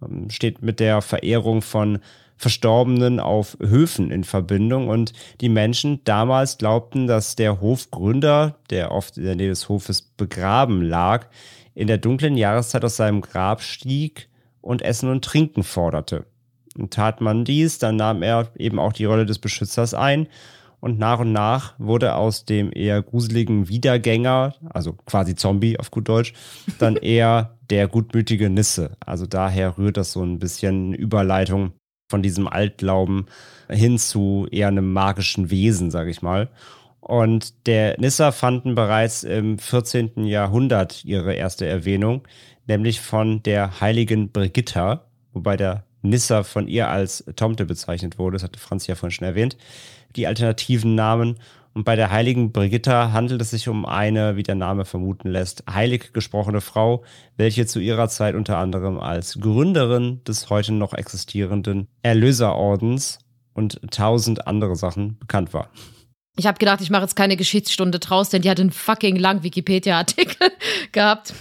ähm, 0.03 0.29
steht 0.29 0.61
mit 0.61 0.79
der 0.79 1.01
Verehrung 1.01 1.61
von 1.61 1.99
Verstorbenen 2.37 3.19
auf 3.19 3.57
Höfen 3.59 4.11
in 4.11 4.23
Verbindung 4.23 4.87
und 4.87 5.13
die 5.41 5.49
Menschen 5.49 6.01
damals 6.03 6.57
glaubten, 6.57 7.07
dass 7.07 7.35
der 7.35 7.61
Hofgründer, 7.61 8.57
der 8.69 8.91
oft 8.91 9.17
in 9.17 9.23
der 9.23 9.35
Nähe 9.35 9.49
des 9.49 9.69
Hofes 9.69 10.01
begraben 10.01 10.81
lag, 10.81 11.27
in 11.73 11.87
der 11.87 11.97
dunklen 11.97 12.37
Jahreszeit 12.37 12.85
aus 12.85 12.95
seinem 12.95 13.21
Grab 13.21 13.61
stieg 13.61 14.29
und 14.61 14.81
Essen 14.81 15.09
und 15.09 15.23
Trinken 15.23 15.63
forderte. 15.63 16.25
Und 16.77 16.93
tat 16.93 17.21
man 17.21 17.43
dies, 17.43 17.79
dann 17.79 17.95
nahm 17.95 18.21
er 18.21 18.51
eben 18.57 18.79
auch 18.79 18.93
die 18.93 19.05
Rolle 19.05 19.25
des 19.25 19.39
Beschützers 19.39 19.93
ein 19.93 20.27
Und 20.79 20.99
nach 20.99 21.19
und 21.19 21.31
nach 21.31 21.73
wurde 21.79 22.13
aus 22.15 22.45
dem 22.45 22.71
eher 22.71 23.01
gruseligen 23.01 23.67
Wiedergänger, 23.67 24.53
also 24.69 24.93
quasi 24.93 25.35
Zombie 25.35 25.79
auf 25.79 25.89
gut 25.89 26.07
Deutsch, 26.07 26.33
dann 26.77 26.95
eher 27.01 27.57
der 27.71 27.87
gutmütige 27.87 28.49
Nisse. 28.49 28.91
Also 28.99 29.25
daher 29.25 29.77
rührt 29.77 29.97
das 29.97 30.11
so 30.11 30.23
ein 30.23 30.37
bisschen 30.37 30.93
Überleitung 30.93 31.73
von 32.07 32.21
diesem 32.21 32.47
Altglauben 32.47 33.25
hin 33.69 33.97
zu 33.97 34.47
eher 34.51 34.69
einem 34.69 34.93
magischen 34.93 35.49
Wesen, 35.49 35.91
sage 35.91 36.09
ich 36.09 36.21
mal. 36.21 36.49
Und 36.99 37.67
der 37.67 37.99
Nissa 37.99 38.31
fanden 38.31 38.75
bereits 38.75 39.23
im 39.23 39.59
14. 39.59 40.25
Jahrhundert 40.25 41.05
ihre 41.05 41.33
erste 41.33 41.65
Erwähnung, 41.65 42.27
nämlich 42.65 42.99
von 42.99 43.43
der 43.43 43.79
heiligen 43.79 44.31
Brigitta, 44.31 45.05
wobei 45.33 45.55
der 45.55 45.85
Nissa 46.01 46.43
von 46.43 46.67
ihr 46.67 46.89
als 46.89 47.23
Tomte 47.35 47.65
bezeichnet 47.65 48.19
wurde. 48.19 48.35
Das 48.35 48.43
hatte 48.43 48.59
Franz 48.59 48.87
ja 48.87 48.95
vorhin 48.95 49.11
schon 49.11 49.27
erwähnt. 49.27 49.57
Die 50.15 50.27
alternativen 50.27 50.95
Namen. 50.95 51.37
Und 51.77 51.83
bei 51.83 51.95
der 51.95 52.09
heiligen 52.09 52.51
Brigitta 52.51 53.11
handelt 53.11 53.39
es 53.39 53.51
sich 53.51 53.69
um 53.69 53.85
eine, 53.85 54.35
wie 54.35 54.41
der 54.41 54.55
Name 54.55 54.83
vermuten 54.83 55.29
lässt, 55.29 55.63
heilig 55.71 56.11
gesprochene 56.11 56.59
Frau, 56.59 57.03
welche 57.35 57.67
zu 57.67 57.79
ihrer 57.79 58.09
Zeit 58.09 58.33
unter 58.33 58.57
anderem 58.57 58.99
als 58.99 59.39
Gründerin 59.39 60.23
des 60.23 60.49
heute 60.49 60.73
noch 60.73 60.95
existierenden 60.95 61.87
Erlöserordens 62.01 63.19
und 63.53 63.79
tausend 63.91 64.47
andere 64.47 64.75
Sachen 64.75 65.19
bekannt 65.19 65.53
war. 65.53 65.69
Ich 66.35 66.47
habe 66.47 66.57
gedacht, 66.57 66.81
ich 66.81 66.89
mache 66.89 67.03
jetzt 67.03 67.15
keine 67.15 67.37
Geschichtsstunde 67.37 67.99
draus, 67.99 68.29
denn 68.29 68.41
die 68.41 68.49
hat 68.49 68.59
einen 68.59 68.71
fucking 68.71 69.15
lang 69.15 69.43
Wikipedia-Artikel 69.43 70.49
gehabt. 70.91 71.35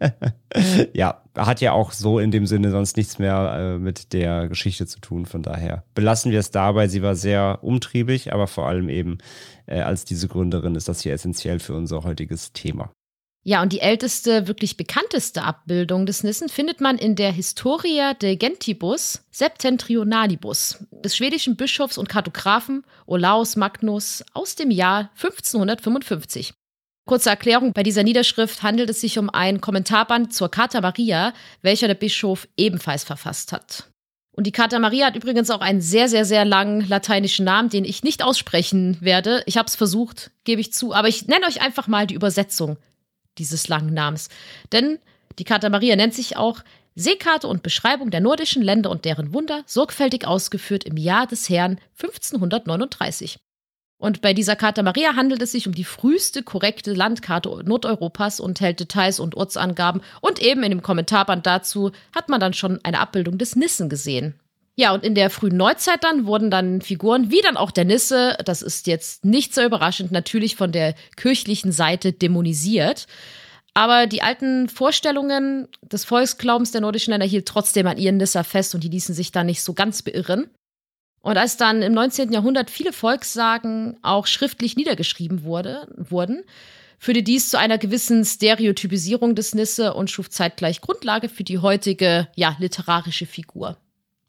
ja, 0.92 1.22
hat 1.36 1.60
ja 1.60 1.72
auch 1.72 1.92
so 1.92 2.18
in 2.18 2.30
dem 2.30 2.46
Sinne 2.46 2.70
sonst 2.70 2.96
nichts 2.96 3.18
mehr 3.18 3.74
äh, 3.76 3.78
mit 3.78 4.12
der 4.12 4.48
Geschichte 4.48 4.86
zu 4.86 5.00
tun. 5.00 5.26
Von 5.26 5.42
daher 5.42 5.84
belassen 5.94 6.32
wir 6.32 6.38
es 6.38 6.50
dabei. 6.50 6.88
Sie 6.88 7.02
war 7.02 7.14
sehr 7.14 7.58
umtriebig, 7.62 8.32
aber 8.32 8.46
vor 8.46 8.66
allem 8.66 8.88
eben 8.88 9.18
äh, 9.66 9.80
als 9.80 10.04
diese 10.04 10.28
Gründerin 10.28 10.74
ist 10.74 10.88
das 10.88 11.00
hier 11.00 11.12
essentiell 11.12 11.58
für 11.58 11.74
unser 11.74 12.04
heutiges 12.04 12.52
Thema. 12.52 12.90
Ja, 13.48 13.62
und 13.62 13.72
die 13.72 13.78
älteste, 13.78 14.48
wirklich 14.48 14.76
bekannteste 14.76 15.44
Abbildung 15.44 16.04
des 16.04 16.24
Nissen 16.24 16.48
findet 16.48 16.80
man 16.80 16.98
in 16.98 17.14
der 17.14 17.30
Historia 17.30 18.12
de 18.12 18.34
Gentibus 18.34 19.22
Septentrionalibus 19.30 20.84
des 20.90 21.16
schwedischen 21.16 21.54
Bischofs 21.54 21.96
und 21.96 22.08
Kartografen 22.08 22.82
Olaus 23.06 23.54
Magnus 23.54 24.24
aus 24.32 24.56
dem 24.56 24.72
Jahr 24.72 25.10
1555. 25.14 26.54
Kurze 27.06 27.30
Erklärung, 27.30 27.72
bei 27.72 27.84
dieser 27.84 28.02
Niederschrift 28.02 28.64
handelt 28.64 28.90
es 28.90 29.00
sich 29.00 29.16
um 29.16 29.30
ein 29.30 29.60
Kommentarband 29.60 30.34
zur 30.34 30.50
Carta 30.50 30.80
Maria, 30.80 31.32
welcher 31.62 31.86
der 31.86 31.94
Bischof 31.94 32.48
ebenfalls 32.56 33.04
verfasst 33.04 33.52
hat. 33.52 33.88
Und 34.32 34.44
die 34.44 34.52
Carta 34.52 34.80
Maria 34.80 35.06
hat 35.06 35.16
übrigens 35.16 35.50
auch 35.50 35.60
einen 35.60 35.80
sehr, 35.80 36.08
sehr, 36.08 36.24
sehr 36.24 36.44
langen 36.44 36.86
lateinischen 36.86 37.44
Namen, 37.44 37.70
den 37.70 37.84
ich 37.84 38.02
nicht 38.02 38.24
aussprechen 38.24 38.98
werde. 39.00 39.44
Ich 39.46 39.56
habe 39.56 39.68
es 39.68 39.76
versucht, 39.76 40.32
gebe 40.42 40.60
ich 40.60 40.72
zu, 40.72 40.94
aber 40.94 41.06
ich 41.06 41.28
nenne 41.28 41.46
euch 41.46 41.62
einfach 41.62 41.86
mal 41.86 42.08
die 42.08 42.16
Übersetzung 42.16 42.76
dieses 43.38 43.68
langen 43.68 43.94
Namens. 43.94 44.28
Denn 44.72 44.98
die 45.38 45.44
Carta 45.44 45.68
Maria 45.68 45.94
nennt 45.94 46.12
sich 46.12 46.36
auch 46.36 46.64
Seekarte 46.96 47.46
und 47.46 47.62
Beschreibung 47.62 48.10
der 48.10 48.20
nordischen 48.20 48.62
Länder 48.62 48.90
und 48.90 49.04
deren 49.04 49.32
Wunder, 49.32 49.62
sorgfältig 49.66 50.26
ausgeführt 50.26 50.82
im 50.82 50.96
Jahr 50.96 51.28
des 51.28 51.48
Herrn 51.48 51.78
1539. 52.02 53.38
Und 53.98 54.20
bei 54.20 54.34
dieser 54.34 54.56
Carta 54.56 54.82
Maria 54.82 55.16
handelt 55.16 55.40
es 55.40 55.52
sich 55.52 55.66
um 55.66 55.74
die 55.74 55.84
früheste 55.84 56.42
korrekte 56.42 56.92
Landkarte 56.92 57.62
Nordeuropas 57.64 58.40
und 58.40 58.60
hält 58.60 58.80
Details 58.80 59.20
und 59.20 59.34
Ortsangaben. 59.34 60.02
Und 60.20 60.40
eben 60.40 60.62
in 60.62 60.70
dem 60.70 60.82
Kommentarband 60.82 61.46
dazu 61.46 61.92
hat 62.14 62.28
man 62.28 62.40
dann 62.40 62.52
schon 62.52 62.78
eine 62.84 63.00
Abbildung 63.00 63.38
des 63.38 63.56
Nissen 63.56 63.88
gesehen. 63.88 64.34
Ja, 64.78 64.92
und 64.92 65.04
in 65.04 65.14
der 65.14 65.30
frühen 65.30 65.56
Neuzeit 65.56 66.04
dann 66.04 66.26
wurden 66.26 66.50
dann 66.50 66.82
Figuren 66.82 67.30
wie 67.30 67.40
dann 67.40 67.56
auch 67.56 67.70
der 67.70 67.86
Nisse, 67.86 68.36
das 68.44 68.60
ist 68.60 68.86
jetzt 68.86 69.24
nicht 69.24 69.54
so 69.54 69.62
überraschend, 69.62 70.12
natürlich 70.12 70.54
von 70.54 70.70
der 70.70 70.94
kirchlichen 71.16 71.72
Seite 71.72 72.12
dämonisiert. 72.12 73.06
Aber 73.72 74.06
die 74.06 74.22
alten 74.22 74.68
Vorstellungen 74.68 75.68
des 75.80 76.04
Volksglaubens 76.04 76.72
der 76.72 76.82
nordischen 76.82 77.12
Länder 77.12 77.26
hielt 77.26 77.46
trotzdem 77.46 77.86
an 77.86 77.96
ihren 77.96 78.18
Nisser 78.18 78.44
fest 78.44 78.74
und 78.74 78.84
die 78.84 78.88
ließen 78.88 79.14
sich 79.14 79.32
da 79.32 79.44
nicht 79.44 79.62
so 79.62 79.72
ganz 79.72 80.02
beirren. 80.02 80.50
Und 81.26 81.38
als 81.38 81.56
dann 81.56 81.82
im 81.82 81.92
19. 81.92 82.30
Jahrhundert 82.30 82.70
viele 82.70 82.92
Volkssagen 82.92 83.96
auch 84.02 84.28
schriftlich 84.28 84.76
niedergeschrieben 84.76 85.42
wurde, 85.42 85.88
wurden, 85.96 86.44
führte 87.00 87.24
dies 87.24 87.48
zu 87.48 87.58
einer 87.58 87.78
gewissen 87.78 88.24
Stereotypisierung 88.24 89.34
des 89.34 89.52
Nisse 89.52 89.94
und 89.94 90.08
schuf 90.08 90.30
zeitgleich 90.30 90.80
Grundlage 90.80 91.28
für 91.28 91.42
die 91.42 91.58
heutige, 91.58 92.28
ja, 92.36 92.54
literarische 92.60 93.26
Figur. 93.26 93.76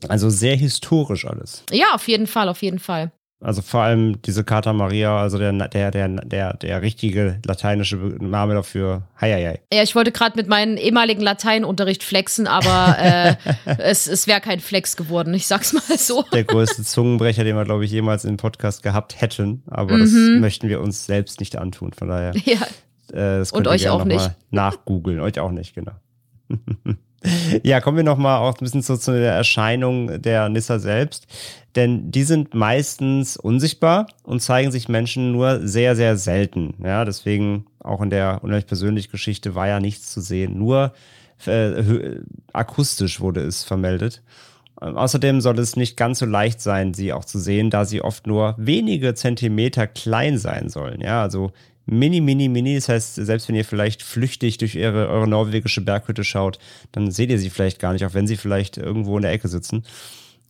Also 0.07 0.31
sehr 0.31 0.55
historisch 0.55 1.25
alles. 1.25 1.63
Ja, 1.71 1.93
auf 1.93 2.07
jeden 2.07 2.25
Fall, 2.25 2.49
auf 2.49 2.63
jeden 2.63 2.79
Fall. 2.79 3.11
Also 3.39 3.61
vor 3.61 3.81
allem 3.81 4.19
diese 4.23 4.43
Carta 4.43 4.73
Maria, 4.73 5.21
also 5.21 5.37
der, 5.37 5.51
der, 5.51 5.91
der, 5.91 6.07
der, 6.07 6.53
der 6.55 6.81
richtige 6.81 7.39
lateinische 7.45 7.95
Name 7.95 8.55
dafür. 8.55 9.03
Heieiei. 9.21 9.59
Ja, 9.71 9.83
ich 9.83 9.93
wollte 9.93 10.11
gerade 10.11 10.35
mit 10.35 10.47
meinem 10.47 10.75
ehemaligen 10.75 11.21
Lateinunterricht 11.21 12.03
flexen, 12.03 12.47
aber 12.47 12.97
äh, 12.99 13.35
es, 13.77 14.07
es 14.07 14.25
wäre 14.25 14.41
kein 14.41 14.59
Flex 14.59 14.97
geworden, 14.97 15.35
ich 15.35 15.45
sag's 15.45 15.73
mal 15.73 15.97
so. 15.99 16.23
Der 16.33 16.45
größte 16.45 16.83
Zungenbrecher, 16.83 17.43
den 17.43 17.55
wir, 17.55 17.65
glaube 17.65 17.85
ich, 17.85 17.91
jemals 17.91 18.25
im 18.25 18.37
Podcast 18.37 18.81
gehabt 18.81 19.21
hätten. 19.21 19.61
Aber 19.67 19.93
mhm. 19.93 19.99
das 19.99 20.41
möchten 20.41 20.67
wir 20.67 20.81
uns 20.81 21.05
selbst 21.05 21.39
nicht 21.39 21.57
antun, 21.57 21.93
von 21.93 22.07
daher. 22.07 22.33
Ja. 22.45 23.39
Äh, 23.39 23.45
Und 23.51 23.67
euch 23.67 23.87
auch 23.87 24.03
nicht. 24.03 24.31
Nachgoogeln. 24.49 25.19
euch 25.19 25.39
auch 25.39 25.51
nicht, 25.51 25.75
genau. 25.75 25.93
Ja, 27.63 27.81
kommen 27.81 27.97
wir 27.97 28.03
nochmal 28.03 28.39
auch 28.39 28.53
ein 28.53 28.63
bisschen 28.63 28.81
so 28.81 28.95
zu 28.95 29.11
der 29.11 29.33
Erscheinung 29.33 30.21
der 30.21 30.49
Nissa 30.49 30.79
selbst. 30.79 31.27
Denn 31.75 32.11
die 32.11 32.23
sind 32.23 32.53
meistens 32.53 33.37
unsichtbar 33.37 34.07
und 34.23 34.41
zeigen 34.41 34.71
sich 34.71 34.89
Menschen 34.89 35.31
nur 35.31 35.67
sehr, 35.67 35.95
sehr 35.95 36.17
selten. 36.17 36.75
Ja, 36.83 37.05
deswegen 37.05 37.65
auch 37.79 38.01
in 38.01 38.09
der 38.09 38.43
unheimlich 38.43 38.67
persönlichen 38.67 39.11
Geschichte 39.11 39.55
war 39.55 39.67
ja 39.67 39.79
nichts 39.79 40.11
zu 40.11 40.21
sehen. 40.21 40.57
Nur 40.57 40.93
äh, 41.45 42.19
akustisch 42.53 43.19
wurde 43.19 43.41
es 43.41 43.63
vermeldet. 43.63 44.23
Außerdem 44.75 45.41
soll 45.41 45.57
es 45.57 45.75
nicht 45.75 45.97
ganz 45.97 46.19
so 46.19 46.25
leicht 46.25 46.61
sein, 46.61 46.93
sie 46.93 47.11
auch 47.11 47.25
zu 47.25 47.39
sehen, 47.39 47.71
da 47.71 47.85
sie 47.85 48.01
oft 48.01 48.27
nur 48.27 48.53
wenige 48.57 49.15
Zentimeter 49.15 49.87
klein 49.87 50.37
sein 50.37 50.69
sollen. 50.69 51.01
Ja, 51.01 51.23
also 51.23 51.51
mini, 51.87 52.21
mini, 52.21 52.49
mini. 52.49 52.75
Das 52.75 52.89
heißt, 52.89 53.15
selbst 53.15 53.47
wenn 53.47 53.55
ihr 53.55 53.65
vielleicht 53.65 54.03
flüchtig 54.03 54.57
durch 54.57 54.77
eure, 54.77 55.09
eure 55.09 55.27
norwegische 55.27 55.81
Berghütte 55.81 56.23
schaut, 56.23 56.59
dann 56.91 57.09
seht 57.09 57.31
ihr 57.31 57.39
sie 57.39 57.49
vielleicht 57.49 57.79
gar 57.79 57.93
nicht, 57.93 58.05
auch 58.05 58.13
wenn 58.13 58.27
sie 58.27 58.37
vielleicht 58.37 58.77
irgendwo 58.77 59.17
in 59.17 59.23
der 59.23 59.31
Ecke 59.31 59.47
sitzen. 59.47 59.83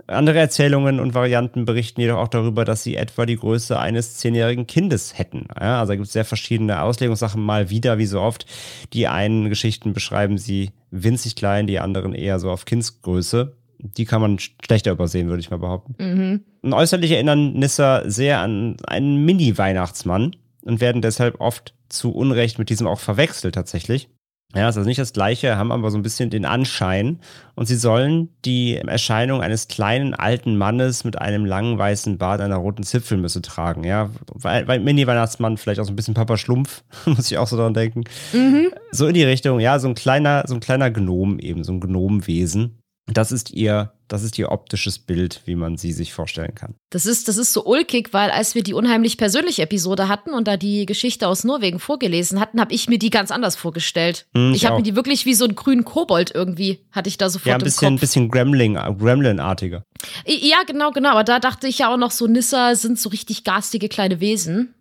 Andere 0.08 0.39
Erzählungen 0.39 1.01
und 1.01 1.13
Varianten 1.13 1.65
berichten 1.65 2.00
jedoch 2.00 2.17
auch 2.17 2.27
darüber, 2.29 2.63
dass 2.63 2.82
sie 2.82 2.96
etwa 2.96 3.25
die 3.25 3.36
Größe 3.36 3.77
eines 3.77 4.15
zehnjährigen 4.15 4.65
Kindes 4.65 5.17
hätten. 5.17 5.48
Ja, 5.60 5.79
also 5.82 5.91
da 5.91 5.96
gibt 5.96 6.08
es 6.08 6.13
sehr 6.13 6.24
verschiedene 6.24 6.82
Auslegungssachen, 6.82 7.41
mal 7.41 7.70
wieder, 7.70 7.98
wie 7.98 8.06
so 8.06 8.22
oft. 8.22 8.46
Die 8.94 9.08
einen 9.08 9.50
Geschichten 9.50 9.94
beschreiben 9.94 10.38
sie 10.38 10.72
winzig 10.91 11.36
klein, 11.36 11.67
die 11.67 11.79
anderen 11.79 12.13
eher 12.13 12.39
so 12.39 12.51
auf 12.51 12.63
Kindsgröße. 12.63 13.53
Die 13.79 14.06
kann 14.06 14.22
man 14.22 14.39
schlechter 14.39 14.91
übersehen, 14.91 15.27
würde 15.27 15.41
ich 15.41 15.51
mal 15.51 15.60
behaupten. 15.60 15.96
Mhm. 16.00 16.41
Und 16.62 16.74
äußerlich 16.74 17.12
erinnern 17.12 17.53
Nissa 17.53 18.10
sehr 18.10 18.39
an 18.39 18.77
einen 18.88 19.25
Mini-Weihnachtsmann, 19.25 20.36
und 20.67 20.81
werden 20.81 21.01
deshalb 21.01 21.39
oft 21.39 21.74
zu 21.89 22.12
Unrecht 22.12 22.59
mit 22.59 22.69
diesem 22.69 22.88
auch 22.88 23.00
verwechselt 23.00 23.55
tatsächlich. 23.55 24.09
Ja, 24.55 24.69
ist 24.69 24.77
also 24.77 24.88
nicht 24.88 25.00
das 25.00 25.12
gleiche, 25.12 25.57
haben 25.57 25.74
aber 25.74 25.91
so 25.91 25.97
ein 25.97 26.03
bisschen 26.03 26.29
den 26.29 26.45
Anschein. 26.45 27.19
Und 27.55 27.65
sie 27.65 27.75
sollen 27.75 28.29
die 28.45 28.77
Erscheinung 28.77 29.41
eines 29.41 29.67
kleinen 29.67 30.13
alten 30.13 30.57
Mannes 30.57 31.03
mit 31.03 31.19
einem 31.19 31.45
langen 31.45 31.77
weißen 31.77 32.17
Bart, 32.17 32.39
einer 32.39 32.55
roten 32.55 32.83
Zipfelmüsse 32.83 33.41
tragen. 33.41 33.83
Ja, 33.83 34.09
weil, 34.33 34.79
Mini-Weihnachtsmann 34.79 35.57
vielleicht 35.57 35.81
auch 35.81 35.86
so 35.86 35.91
ein 35.91 35.97
bisschen 35.97 36.13
Papa 36.13 36.38
Schlumpf, 36.38 36.83
muss 37.05 37.29
ich 37.29 37.38
auch 37.38 37.47
so 37.47 37.57
daran 37.57 37.74
denken. 37.74 38.05
Mhm. 38.31 38.69
So 38.91 39.07
in 39.07 39.15
die 39.15 39.24
Richtung, 39.24 39.59
ja, 39.59 39.79
so 39.79 39.89
ein 39.89 39.95
kleiner, 39.95 40.45
so 40.47 40.53
ein 40.53 40.62
kleiner 40.62 40.91
Gnom 40.91 41.39
eben, 41.39 41.65
so 41.65 41.74
ein 41.74 41.81
Gnomwesen. 41.81 42.79
Das 43.09 43.31
ist 43.31 43.51
ihr, 43.51 43.93
das 44.09 44.23
ist 44.23 44.37
ihr 44.37 44.51
optisches 44.51 44.99
Bild, 44.99 45.41
wie 45.45 45.55
man 45.55 45.77
sie 45.77 45.93
sich 45.93 46.13
vorstellen 46.13 46.53
kann. 46.55 46.75
Das 46.89 47.05
ist, 47.05 47.29
das 47.29 47.37
ist 47.37 47.53
so 47.53 47.65
ulkig, 47.65 48.09
weil 48.11 48.29
als 48.31 48.53
wir 48.53 48.63
die 48.63 48.73
unheimlich 48.73 49.17
persönliche 49.17 49.61
Episode 49.61 50.09
hatten 50.09 50.31
und 50.31 50.47
da 50.47 50.57
die 50.57 50.85
Geschichte 50.85 51.27
aus 51.27 51.45
Norwegen 51.45 51.79
vorgelesen 51.79 52.39
hatten, 52.39 52.59
habe 52.59 52.73
ich 52.73 52.89
mir 52.89 52.99
die 52.99 53.09
ganz 53.09 53.31
anders 53.31 53.55
vorgestellt. 53.55 54.27
Hm, 54.35 54.51
ich, 54.51 54.57
ich 54.57 54.65
habe 54.65 54.77
mir 54.77 54.83
die 54.83 54.95
wirklich 54.95 55.25
wie 55.25 55.35
so 55.35 55.45
einen 55.45 55.55
grünen 55.55 55.85
Kobold 55.85 56.31
irgendwie, 56.35 56.79
hatte 56.91 57.07
ich 57.07 57.17
da 57.17 57.29
sofort 57.29 57.47
ja, 57.47 57.55
ein 57.55 57.63
bisschen, 57.63 57.87
im 57.87 57.93
Kopf. 57.95 58.01
bisschen 58.01 58.29
Gremlin, 58.29 58.75
Gremlin-artiger. 58.75 59.83
Ja, 60.25 60.63
genau, 60.67 60.91
genau. 60.91 61.11
Aber 61.11 61.23
da 61.23 61.39
dachte 61.39 61.67
ich 61.67 61.79
ja 61.79 61.93
auch 61.93 61.97
noch 61.97 62.11
so, 62.11 62.27
Nissa 62.27 62.75
sind 62.75 62.99
so 62.99 63.09
richtig 63.09 63.45
garstige 63.45 63.87
kleine 63.87 64.19
Wesen. 64.19 64.73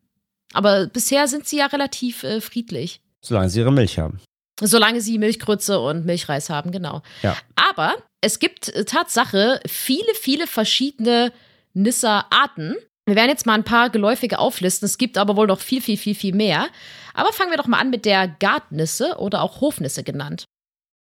Aber 0.52 0.86
bisher 0.86 1.28
sind 1.28 1.46
sie 1.46 1.58
ja 1.58 1.66
relativ 1.66 2.24
äh, 2.24 2.40
friedlich. 2.40 3.00
Solange 3.20 3.50
sie 3.50 3.60
ihre 3.60 3.72
Milch 3.72 3.98
haben. 3.98 4.20
Solange 4.60 5.00
sie 5.00 5.18
Milchgrütze 5.18 5.80
und 5.80 6.06
Milchreis 6.06 6.48
haben, 6.48 6.72
genau. 6.72 7.02
Ja. 7.22 7.36
Aber 7.56 7.96
es 8.20 8.38
gibt 8.38 8.68
äh, 8.70 8.84
Tatsache 8.84 9.60
viele, 9.66 10.14
viele 10.14 10.46
verschiedene 10.46 11.32
Nissa-Arten. 11.74 12.76
Wir 13.04 13.16
werden 13.16 13.28
jetzt 13.28 13.46
mal 13.46 13.54
ein 13.54 13.64
paar 13.64 13.90
geläufige 13.90 14.38
auflisten. 14.38 14.86
Es 14.86 14.98
gibt 14.98 15.18
aber 15.18 15.36
wohl 15.36 15.46
noch 15.46 15.60
viel, 15.60 15.80
viel, 15.80 15.98
viel, 15.98 16.14
viel 16.14 16.34
mehr. 16.34 16.68
Aber 17.14 17.32
fangen 17.32 17.50
wir 17.50 17.58
doch 17.58 17.66
mal 17.66 17.78
an 17.78 17.90
mit 17.90 18.04
der 18.04 18.28
Gartnisse 18.28 19.16
oder 19.18 19.42
auch 19.42 19.60
Hofnisse 19.60 20.02
genannt. 20.02 20.46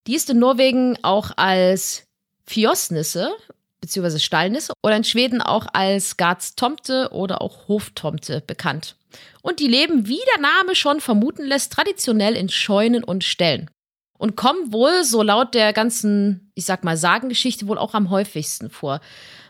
Die 0.06 0.16
ist 0.16 0.30
in 0.30 0.38
Norwegen 0.38 0.98
auch 1.02 1.32
als 1.36 2.04
Fjosnisse 2.46 3.34
bzw. 3.82 4.20
Stallnisse 4.20 4.74
oder 4.84 4.98
in 4.98 5.04
Schweden 5.04 5.42
auch 5.42 5.66
als 5.74 6.18
Garztomte 6.18 7.10
oder 7.12 7.42
auch 7.42 7.68
Hoftomte 7.68 8.42
bekannt. 8.46 8.98
Und 9.42 9.60
die 9.60 9.68
leben, 9.68 10.08
wie 10.08 10.20
der 10.36 10.42
Name 10.42 10.76
schon 10.76 11.02
vermuten 11.02 11.46
lässt, 11.46 11.74
traditionell 11.74 12.36
in 12.36 12.50
Scheunen 12.50 13.04
und 13.04 13.24
Ställen. 13.24 13.70
Und 14.18 14.36
kommen 14.38 14.72
wohl, 14.72 15.04
so 15.04 15.22
laut 15.22 15.54
der 15.54 15.74
ganzen, 15.74 16.52
ich 16.56 16.66
sag 16.66 16.84
mal, 16.84 16.96
Sagengeschichte, 16.96 17.68
wohl 17.68 17.78
auch 17.78 17.94
am 17.94 18.10
häufigsten 18.10 18.70
vor. 18.70 19.02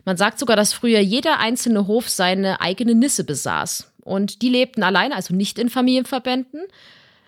Man 0.06 0.18
sagt 0.18 0.40
sogar, 0.40 0.56
dass 0.56 0.74
früher 0.74 1.00
jeder 1.00 1.40
einzelne 1.40 1.88
Hof 1.88 2.10
seine 2.10 2.62
eigene 2.62 2.96
Nisse 2.96 3.24
besaß. 3.24 3.92
Und 4.04 4.42
die 4.42 4.50
lebten 4.50 4.84
alleine, 4.84 5.16
also 5.16 5.36
nicht 5.36 5.60
in 5.60 5.70
Familienverbänden, 5.70 6.62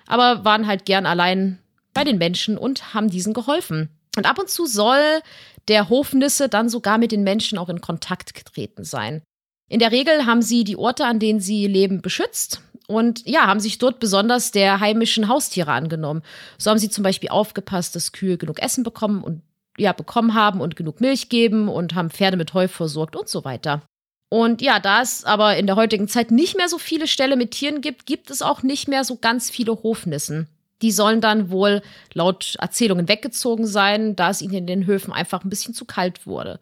aber 0.07 0.45
waren 0.45 0.67
halt 0.67 0.85
gern 0.85 1.05
allein 1.05 1.59
bei 1.93 2.03
den 2.03 2.17
Menschen 2.17 2.57
und 2.57 2.93
haben 2.93 3.09
diesen 3.09 3.33
geholfen. 3.33 3.89
Und 4.15 4.25
ab 4.25 4.39
und 4.39 4.49
zu 4.49 4.65
soll 4.65 5.21
der 5.67 5.89
Hofnisse 5.89 6.49
dann 6.49 6.69
sogar 6.69 6.97
mit 6.97 7.11
den 7.11 7.23
Menschen 7.23 7.57
auch 7.57 7.69
in 7.69 7.81
Kontakt 7.81 8.33
getreten 8.33 8.83
sein. 8.83 9.21
In 9.69 9.79
der 9.79 9.91
Regel 9.91 10.25
haben 10.25 10.41
sie 10.41 10.63
die 10.63 10.77
Orte, 10.77 11.05
an 11.05 11.19
denen 11.19 11.39
sie 11.39 11.67
leben, 11.67 12.01
beschützt 12.01 12.61
und 12.87 13.27
ja, 13.27 13.47
haben 13.47 13.59
sich 13.59 13.77
dort 13.77 13.99
besonders 13.99 14.51
der 14.51 14.79
heimischen 14.79 15.27
Haustiere 15.27 15.71
angenommen. 15.71 16.23
So 16.57 16.71
haben 16.71 16.77
sie 16.77 16.89
zum 16.89 17.03
Beispiel 17.03 17.29
aufgepasst, 17.29 17.95
dass 17.95 18.13
Kühe 18.13 18.37
genug 18.37 18.61
Essen 18.61 18.83
bekommen 18.83 19.23
und 19.23 19.41
ja, 19.77 19.91
bekommen 19.91 20.33
haben 20.33 20.61
und 20.61 20.75
genug 20.75 21.01
Milch 21.01 21.29
geben 21.29 21.67
und 21.67 21.93
haben 21.93 22.09
Pferde 22.09 22.37
mit 22.37 22.53
Heu 22.53 22.67
versorgt 22.67 23.15
und 23.15 23.27
so 23.27 23.43
weiter. 23.43 23.81
Und 24.29 24.61
ja, 24.61 24.79
da 24.79 25.01
es 25.01 25.23
aber 25.23 25.57
in 25.57 25.67
der 25.67 25.75
heutigen 25.75 26.07
Zeit 26.07 26.31
nicht 26.31 26.57
mehr 26.57 26.67
so 26.67 26.77
viele 26.77 27.07
Ställe 27.07 27.35
mit 27.35 27.51
Tieren 27.51 27.81
gibt, 27.81 28.05
gibt 28.05 28.29
es 28.29 28.41
auch 28.41 28.63
nicht 28.63 28.87
mehr 28.87 29.03
so 29.03 29.17
ganz 29.17 29.49
viele 29.49 29.83
Hofnissen. 29.83 30.47
Die 30.81 30.91
sollen 30.91 31.21
dann 31.21 31.49
wohl 31.49 31.81
laut 32.13 32.55
Erzählungen 32.59 33.07
weggezogen 33.07 33.65
sein, 33.65 34.15
da 34.15 34.29
es 34.29 34.41
ihnen 34.41 34.53
in 34.53 34.67
den 34.67 34.85
Höfen 34.85 35.13
einfach 35.13 35.43
ein 35.43 35.49
bisschen 35.49 35.73
zu 35.73 35.85
kalt 35.85 36.25
wurde. 36.25 36.59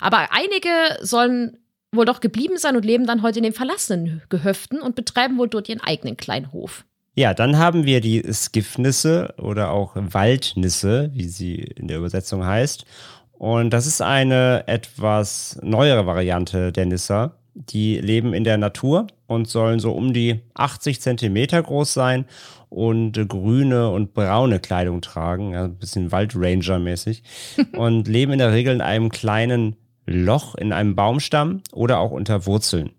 Aber 0.00 0.28
einige 0.32 0.70
sollen 1.00 1.58
wohl 1.92 2.04
doch 2.04 2.20
geblieben 2.20 2.58
sein 2.58 2.76
und 2.76 2.84
leben 2.84 3.06
dann 3.06 3.22
heute 3.22 3.38
in 3.38 3.44
den 3.44 3.52
verlassenen 3.52 4.22
Gehöften 4.28 4.80
und 4.80 4.94
betreiben 4.94 5.38
wohl 5.38 5.48
dort 5.48 5.68
ihren 5.68 5.80
eigenen 5.80 6.16
kleinen 6.16 6.52
Hof. 6.52 6.84
Ja, 7.14 7.34
dann 7.34 7.58
haben 7.58 7.84
wir 7.84 8.00
die 8.00 8.22
Skiffnisse 8.32 9.34
oder 9.38 9.70
auch 9.72 9.96
Waldnisse, 9.96 11.10
wie 11.14 11.24
sie 11.24 11.56
in 11.56 11.88
der 11.88 11.98
Übersetzung 11.98 12.44
heißt. 12.46 12.84
Und 13.32 13.70
das 13.70 13.86
ist 13.86 14.02
eine 14.02 14.64
etwas 14.66 15.58
neuere 15.62 16.06
Variante 16.06 16.70
der 16.70 16.86
Nisser. 16.86 17.34
Die 17.54 17.98
leben 17.98 18.34
in 18.34 18.44
der 18.44 18.56
Natur 18.56 19.08
und 19.26 19.48
sollen 19.48 19.80
so 19.80 19.92
um 19.92 20.12
die 20.12 20.40
80 20.54 21.00
Zentimeter 21.00 21.60
groß 21.60 21.92
sein 21.92 22.24
und 22.68 23.28
grüne 23.28 23.90
und 23.90 24.14
braune 24.14 24.60
Kleidung 24.60 25.00
tragen, 25.00 25.52
ja, 25.52 25.64
ein 25.64 25.76
bisschen 25.76 26.12
Waldranger-mäßig 26.12 27.22
und 27.72 28.06
leben 28.06 28.32
in 28.32 28.38
der 28.38 28.52
Regel 28.52 28.74
in 28.74 28.80
einem 28.80 29.08
kleinen 29.08 29.76
Loch 30.08 30.54
in 30.54 30.72
einem 30.72 30.94
Baumstamm 30.94 31.62
oder 31.72 31.98
auch 31.98 32.10
unter 32.10 32.46
Wurzeln. 32.46 32.90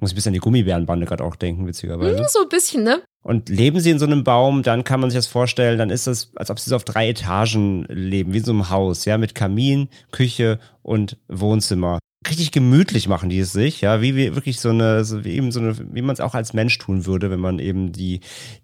Muss 0.00 0.10
ich 0.10 0.14
ein 0.14 0.16
bisschen 0.16 0.30
an 0.30 0.34
die 0.34 0.40
Gummibärenbande 0.40 1.06
gerade 1.06 1.24
auch 1.24 1.34
denken, 1.34 1.66
witzigerweise. 1.66 2.18
Hm, 2.18 2.26
so 2.28 2.42
ein 2.42 2.48
bisschen, 2.48 2.84
ne? 2.84 3.02
Und 3.22 3.48
leben 3.48 3.80
sie 3.80 3.90
in 3.90 3.98
so 3.98 4.06
einem 4.06 4.22
Baum, 4.22 4.62
dann 4.62 4.84
kann 4.84 5.00
man 5.00 5.10
sich 5.10 5.18
das 5.18 5.26
vorstellen, 5.26 5.76
dann 5.76 5.90
ist 5.90 6.06
das, 6.06 6.30
als 6.36 6.50
ob 6.50 6.60
sie 6.60 6.70
so 6.70 6.76
auf 6.76 6.84
drei 6.84 7.08
Etagen 7.08 7.84
leben, 7.88 8.32
wie 8.32 8.38
in 8.38 8.44
so 8.44 8.52
einem 8.52 8.70
Haus, 8.70 9.04
ja, 9.06 9.18
mit 9.18 9.34
Kamin, 9.34 9.88
Küche 10.12 10.60
und 10.82 11.18
Wohnzimmer. 11.28 11.98
Richtig 12.28 12.52
gemütlich 12.52 13.08
machen 13.08 13.28
die 13.28 13.40
es 13.40 13.52
sich, 13.52 13.80
ja, 13.80 14.00
wie, 14.00 14.14
wie 14.14 14.34
wirklich 14.34 14.60
so 14.60 14.70
eine, 14.70 15.04
so 15.04 15.24
wie 15.24 15.32
eben 15.32 15.50
so 15.50 15.60
eine, 15.60 15.76
wie 15.78 16.02
man 16.02 16.14
es 16.14 16.20
auch 16.20 16.34
als 16.34 16.52
Mensch 16.52 16.78
tun 16.78 17.06
würde, 17.06 17.30
wenn 17.30 17.40
man 17.40 17.58
eben 17.58 17.92
die, 17.92 18.20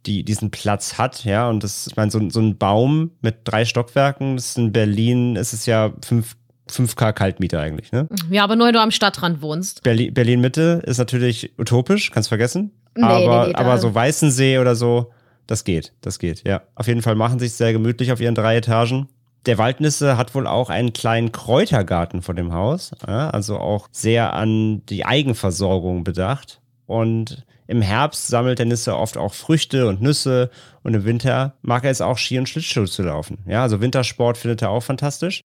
die, 0.06 0.24
diesen 0.24 0.50
Platz 0.50 0.98
hat, 0.98 1.24
ja, 1.24 1.48
und 1.48 1.64
das, 1.64 1.88
ich 1.88 1.96
meine, 1.96 2.10
so, 2.10 2.20
so 2.30 2.40
ein 2.40 2.56
Baum 2.56 3.10
mit 3.22 3.38
drei 3.44 3.64
Stockwerken, 3.64 4.36
das 4.36 4.50
ist 4.50 4.58
in 4.58 4.72
Berlin, 4.72 5.36
ist 5.36 5.52
es 5.52 5.66
ja 5.66 5.92
fünf 6.04 6.36
5K 6.70 7.12
Kaltmiete 7.12 7.58
eigentlich, 7.60 7.92
ne? 7.92 8.08
Ja, 8.30 8.44
aber 8.44 8.56
nur 8.56 8.66
wenn 8.66 8.74
du 8.74 8.80
am 8.80 8.90
Stadtrand 8.90 9.42
wohnst. 9.42 9.82
Berlin, 9.82 10.14
Berlin 10.14 10.40
Mitte 10.40 10.82
ist 10.86 10.98
natürlich 10.98 11.52
utopisch, 11.58 12.10
kannst 12.10 12.28
vergessen. 12.28 12.72
Nee, 12.96 13.04
aber, 13.04 13.46
nee, 13.46 13.48
nee, 13.48 13.54
aber 13.54 13.78
so 13.78 13.94
Weißensee 13.94 14.58
oder 14.58 14.74
so, 14.74 15.12
das 15.46 15.64
geht, 15.64 15.92
das 16.00 16.18
geht, 16.18 16.46
ja. 16.46 16.62
Auf 16.74 16.86
jeden 16.86 17.02
Fall 17.02 17.16
machen 17.16 17.38
sich 17.38 17.52
sehr 17.52 17.72
gemütlich 17.72 18.12
auf 18.12 18.20
ihren 18.20 18.34
drei 18.34 18.56
Etagen. 18.56 19.08
Der 19.46 19.58
Waldnisse 19.58 20.16
hat 20.16 20.34
wohl 20.34 20.46
auch 20.46 20.70
einen 20.70 20.94
kleinen 20.94 21.32
Kräutergarten 21.32 22.22
vor 22.22 22.34
dem 22.34 22.52
Haus, 22.52 22.92
ja, 23.06 23.28
also 23.30 23.58
auch 23.58 23.88
sehr 23.92 24.32
an 24.32 24.86
die 24.86 25.04
Eigenversorgung 25.04 26.02
bedacht. 26.02 26.60
Und 26.86 27.44
im 27.66 27.82
Herbst 27.82 28.28
sammelt 28.28 28.58
der 28.58 28.66
Nisse 28.66 28.96
oft 28.96 29.16
auch 29.16 29.34
Früchte 29.34 29.86
und 29.86 30.02
Nüsse 30.02 30.50
und 30.82 30.94
im 30.94 31.04
Winter 31.04 31.54
mag 31.62 31.84
er 31.84 31.90
es 31.90 32.00
auch 32.00 32.18
Ski- 32.18 32.38
und 32.38 32.48
Schlittschuh 32.48 32.84
zu 32.84 33.02
laufen. 33.02 33.38
Ja, 33.46 33.62
also 33.62 33.80
Wintersport 33.80 34.38
findet 34.38 34.62
er 34.62 34.70
auch 34.70 34.82
fantastisch. 34.82 35.40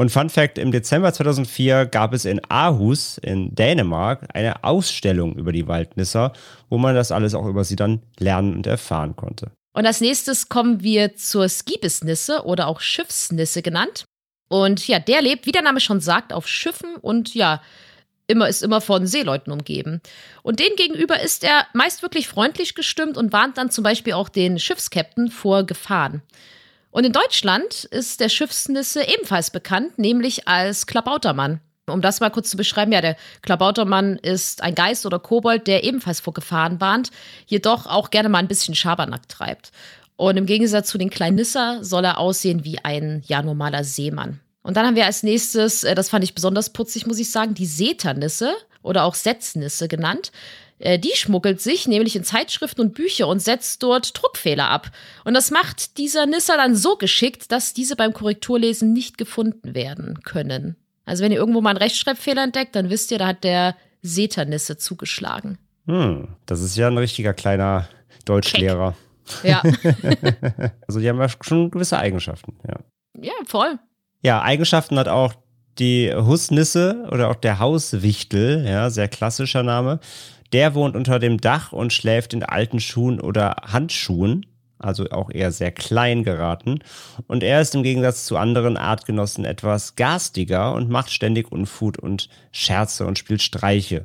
Und 0.00 0.08
Fun 0.08 0.30
Fact: 0.30 0.56
Im 0.56 0.72
Dezember 0.72 1.12
2004 1.12 1.84
gab 1.84 2.14
es 2.14 2.24
in 2.24 2.40
Aarhus 2.48 3.18
in 3.18 3.54
Dänemark 3.54 4.26
eine 4.32 4.64
Ausstellung 4.64 5.34
über 5.34 5.52
die 5.52 5.68
Waldnisser, 5.68 6.32
wo 6.70 6.78
man 6.78 6.94
das 6.94 7.12
alles 7.12 7.34
auch 7.34 7.44
über 7.44 7.64
sie 7.64 7.76
dann 7.76 8.00
lernen 8.18 8.54
und 8.54 8.66
erfahren 8.66 9.14
konnte. 9.14 9.50
Und 9.74 9.84
als 9.84 10.00
nächstes 10.00 10.48
kommen 10.48 10.82
wir 10.82 11.16
zur 11.16 11.50
Skibisnisse 11.50 12.46
oder 12.46 12.68
auch 12.68 12.80
Schiffsnisse 12.80 13.60
genannt. 13.60 14.04
Und 14.48 14.88
ja, 14.88 15.00
der 15.00 15.20
lebt, 15.20 15.44
wie 15.44 15.52
der 15.52 15.60
Name 15.60 15.80
schon 15.80 16.00
sagt, 16.00 16.32
auf 16.32 16.48
Schiffen 16.48 16.96
und 16.96 17.34
ja, 17.34 17.60
immer 18.26 18.48
ist 18.48 18.62
immer 18.62 18.80
von 18.80 19.06
Seeleuten 19.06 19.52
umgeben. 19.52 20.00
Und 20.42 20.60
denen 20.60 20.76
gegenüber 20.76 21.20
ist 21.20 21.44
er 21.44 21.66
meist 21.74 22.00
wirklich 22.00 22.26
freundlich 22.26 22.74
gestimmt 22.74 23.18
und 23.18 23.34
warnt 23.34 23.58
dann 23.58 23.70
zum 23.70 23.84
Beispiel 23.84 24.14
auch 24.14 24.30
den 24.30 24.58
Schiffskapitän 24.58 25.30
vor 25.30 25.64
Gefahren. 25.64 26.22
Und 26.90 27.04
in 27.04 27.12
Deutschland 27.12 27.84
ist 27.84 28.20
der 28.20 28.28
Schiffsnisse 28.28 29.06
ebenfalls 29.06 29.50
bekannt, 29.50 29.98
nämlich 29.98 30.48
als 30.48 30.86
Klabautermann. 30.86 31.60
Um 31.86 32.02
das 32.02 32.20
mal 32.20 32.30
kurz 32.30 32.50
zu 32.50 32.56
beschreiben, 32.56 32.92
ja, 32.92 33.00
der 33.00 33.16
Klabautermann 33.42 34.16
ist 34.16 34.62
ein 34.62 34.74
Geist 34.74 35.06
oder 35.06 35.18
Kobold, 35.18 35.66
der 35.66 35.84
ebenfalls 35.84 36.20
vor 36.20 36.32
Gefahren 36.32 36.80
warnt, 36.80 37.10
jedoch 37.46 37.86
auch 37.86 38.10
gerne 38.10 38.28
mal 38.28 38.38
ein 38.38 38.48
bisschen 38.48 38.74
Schabernack 38.74 39.28
treibt. 39.28 39.72
Und 40.16 40.36
im 40.36 40.46
Gegensatz 40.46 40.88
zu 40.88 40.98
den 40.98 41.10
kleinen 41.10 41.36
Nisser 41.36 41.82
soll 41.82 42.04
er 42.04 42.18
aussehen 42.18 42.64
wie 42.64 42.78
ein 42.84 43.22
ja 43.26 43.42
normaler 43.42 43.84
Seemann. 43.84 44.40
Und 44.62 44.76
dann 44.76 44.86
haben 44.86 44.96
wir 44.96 45.06
als 45.06 45.22
nächstes, 45.22 45.84
äh, 45.84 45.94
das 45.94 46.10
fand 46.10 46.24
ich 46.24 46.34
besonders 46.34 46.70
putzig, 46.70 47.06
muss 47.06 47.18
ich 47.18 47.30
sagen, 47.30 47.54
die 47.54 47.66
Seternisse 47.66 48.54
oder 48.82 49.04
auch 49.04 49.14
Setznisse 49.14 49.88
genannt. 49.88 50.30
Äh, 50.80 50.98
Die 50.98 51.14
schmuggelt 51.14 51.60
sich 51.60 51.86
nämlich 51.86 52.16
in 52.16 52.24
Zeitschriften 52.24 52.80
und 52.80 52.94
Bücher 52.94 53.28
und 53.28 53.40
setzt 53.40 53.82
dort 53.82 54.20
Druckfehler 54.20 54.68
ab. 54.68 54.90
Und 55.24 55.34
das 55.34 55.50
macht 55.50 55.98
dieser 55.98 56.26
Nisser 56.26 56.56
dann 56.56 56.74
so 56.74 56.96
geschickt, 56.96 57.52
dass 57.52 57.74
diese 57.74 57.94
beim 57.94 58.12
Korrekturlesen 58.12 58.92
nicht 58.92 59.18
gefunden 59.18 59.74
werden 59.74 60.20
können. 60.24 60.76
Also 61.04 61.22
wenn 61.22 61.32
ihr 61.32 61.38
irgendwo 61.38 61.60
mal 61.60 61.70
einen 61.70 61.78
Rechtschreibfehler 61.78 62.42
entdeckt, 62.42 62.74
dann 62.74 62.90
wisst 62.90 63.10
ihr, 63.10 63.18
da 63.18 63.28
hat 63.28 63.44
der 63.44 63.76
Seternisse 64.02 64.76
zugeschlagen. 64.76 65.58
Hm, 65.86 66.28
das 66.46 66.60
ist 66.60 66.76
ja 66.76 66.88
ein 66.88 66.98
richtiger 66.98 67.34
kleiner 67.34 67.88
Deutschlehrer. 68.24 68.94
Ja, 69.42 69.62
Also 70.88 71.00
die 71.00 71.08
haben 71.08 71.20
ja 71.20 71.28
schon 71.40 71.70
gewisse 71.70 71.98
Eigenschaften, 71.98 72.56
ja. 72.66 72.76
ja 73.20 73.32
voll. 73.46 73.78
Ja, 74.22 74.42
Eigenschaften 74.42 74.98
hat 74.98 75.08
auch 75.08 75.34
die 75.78 76.12
Husnisse 76.14 77.06
oder 77.10 77.30
auch 77.30 77.36
der 77.36 77.58
Hauswichtel, 77.58 78.64
ja, 78.66 78.90
sehr 78.90 79.08
klassischer 79.08 79.62
Name. 79.62 80.00
Der 80.52 80.74
wohnt 80.74 80.96
unter 80.96 81.18
dem 81.18 81.40
Dach 81.40 81.72
und 81.72 81.92
schläft 81.92 82.32
in 82.32 82.42
alten 82.42 82.80
Schuhen 82.80 83.20
oder 83.20 83.56
Handschuhen, 83.62 84.46
also 84.78 85.08
auch 85.10 85.30
eher 85.30 85.52
sehr 85.52 85.70
klein 85.70 86.24
geraten. 86.24 86.80
Und 87.26 87.42
er 87.42 87.60
ist 87.60 87.74
im 87.74 87.82
Gegensatz 87.82 88.24
zu 88.24 88.36
anderen 88.36 88.76
Artgenossen 88.76 89.44
etwas 89.44 89.94
garstiger 89.94 90.74
und 90.74 90.90
macht 90.90 91.12
ständig 91.12 91.52
Unfut 91.52 91.98
und 91.98 92.28
Scherze 92.50 93.06
und 93.06 93.18
spielt 93.18 93.42
Streiche. 93.42 94.04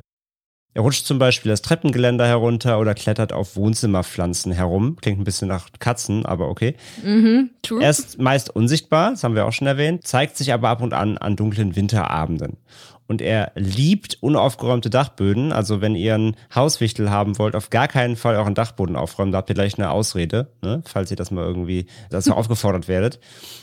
Er 0.76 0.82
rutscht 0.82 1.06
zum 1.06 1.18
Beispiel 1.18 1.48
das 1.48 1.62
Treppengeländer 1.62 2.26
herunter 2.26 2.78
oder 2.78 2.94
klettert 2.94 3.32
auf 3.32 3.56
Wohnzimmerpflanzen 3.56 4.52
herum. 4.52 4.96
Klingt 5.00 5.18
ein 5.18 5.24
bisschen 5.24 5.48
nach 5.48 5.70
Katzen, 5.78 6.26
aber 6.26 6.50
okay. 6.50 6.76
Mhm, 7.02 7.48
true. 7.62 7.82
Er 7.82 7.88
ist 7.88 8.20
meist 8.20 8.54
unsichtbar, 8.54 9.12
das 9.12 9.24
haben 9.24 9.34
wir 9.34 9.46
auch 9.46 9.54
schon 9.54 9.66
erwähnt, 9.66 10.06
zeigt 10.06 10.36
sich 10.36 10.52
aber 10.52 10.68
ab 10.68 10.82
und 10.82 10.92
an 10.92 11.16
an 11.16 11.34
dunklen 11.34 11.76
Winterabenden. 11.76 12.58
Und 13.08 13.22
er 13.22 13.52
liebt 13.54 14.18
unaufgeräumte 14.20 14.90
Dachböden. 14.90 15.52
Also 15.52 15.80
wenn 15.80 15.94
ihr 15.94 16.14
einen 16.14 16.36
Hauswichtel 16.54 17.10
haben 17.10 17.38
wollt, 17.38 17.54
auf 17.54 17.70
gar 17.70 17.88
keinen 17.88 18.16
Fall 18.16 18.36
euren 18.36 18.54
Dachboden 18.54 18.96
aufräumen. 18.96 19.32
Da 19.32 19.38
habt 19.38 19.48
ihr 19.48 19.54
gleich 19.54 19.78
eine 19.78 19.90
Ausrede, 19.90 20.48
ne? 20.62 20.82
falls 20.84 21.10
ihr 21.10 21.16
das 21.16 21.30
mal 21.30 21.44
irgendwie, 21.44 21.86
dazu 22.10 22.32
aufgefordert 22.36 22.88
werdet. 22.88 23.20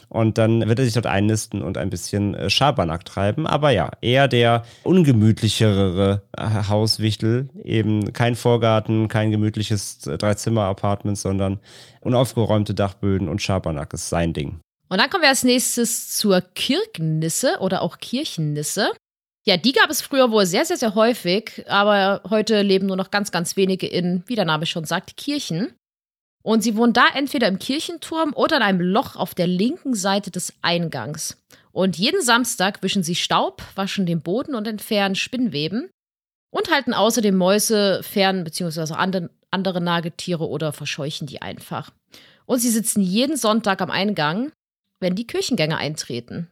Und 0.07 0.37
dann 0.37 0.67
wird 0.67 0.79
er 0.79 0.85
sich 0.85 0.93
dort 0.93 1.07
einnisten 1.07 1.61
und 1.61 1.77
ein 1.77 1.89
bisschen 1.89 2.35
äh, 2.35 2.49
Schabernack 2.49 3.03
treiben. 3.03 3.47
Aber 3.47 3.71
ja, 3.71 3.91
eher 4.01 4.27
der 4.27 4.63
ungemütlichere 4.83 6.21
äh, 6.37 6.43
Hauswichtel. 6.69 7.49
Eben 7.63 8.13
kein 8.13 8.35
Vorgarten, 8.35 9.07
kein 9.07 9.31
gemütliches 9.31 10.05
äh, 10.07 10.17
Dreizimmer-Apartment, 10.17 11.17
sondern 11.17 11.59
unaufgeräumte 12.01 12.73
Dachböden 12.73 13.27
und 13.27 13.41
Schabernack 13.41 13.93
ist 13.93 14.09
sein 14.09 14.33
Ding. 14.33 14.59
Und 14.89 14.99
dann 14.99 15.09
kommen 15.09 15.23
wir 15.23 15.29
als 15.29 15.43
nächstes 15.43 16.15
zur 16.15 16.41
Kirkennisse 16.41 17.57
oder 17.59 17.81
auch 17.81 17.97
Kirchennisse. 17.97 18.91
Ja, 19.45 19.57
die 19.57 19.73
gab 19.73 19.89
es 19.89 20.01
früher 20.01 20.31
wohl 20.31 20.45
sehr, 20.45 20.63
sehr, 20.63 20.77
sehr 20.77 20.95
häufig, 20.95 21.65
aber 21.67 22.21
heute 22.29 22.61
leben 22.61 22.87
nur 22.87 22.95
noch 22.95 23.11
ganz, 23.11 23.31
ganz 23.31 23.57
wenige 23.57 23.87
in, 23.87 24.23
wie 24.27 24.35
der 24.35 24.45
Name 24.45 24.65
schon 24.65 24.85
sagt, 24.85 25.17
Kirchen. 25.17 25.73
Und 26.43 26.61
sie 26.61 26.75
wohnen 26.77 26.93
da 26.93 27.07
entweder 27.13 27.47
im 27.47 27.59
Kirchenturm 27.59 28.33
oder 28.33 28.57
in 28.57 28.63
einem 28.63 28.81
Loch 28.81 29.15
auf 29.15 29.33
der 29.33 29.47
linken 29.47 29.95
Seite 29.95 30.31
des 30.31 30.53
Eingangs. 30.61 31.41
Und 31.71 31.97
jeden 31.97 32.21
Samstag 32.21 32.83
wischen 32.83 33.03
sie 33.03 33.15
Staub, 33.15 33.63
waschen 33.75 34.05
den 34.05 34.21
Boden 34.21 34.55
und 34.55 34.67
entfernen 34.67 35.15
Spinnweben 35.15 35.89
und 36.51 36.69
halten 36.71 36.93
außerdem 36.93 37.35
Mäuse 37.35 38.01
fern 38.03 38.43
bzw. 38.43 38.93
Andere, 38.93 39.29
andere 39.51 39.81
Nagetiere 39.81 40.47
oder 40.47 40.71
verscheuchen 40.71 41.27
die 41.27 41.41
einfach. 41.41 41.91
Und 42.45 42.59
sie 42.59 42.69
sitzen 42.69 43.01
jeden 43.01 43.37
Sonntag 43.37 43.81
am 43.81 43.89
Eingang, 43.89 44.51
wenn 44.99 45.15
die 45.15 45.27
Kirchengänger 45.27 45.77
eintreten 45.77 46.49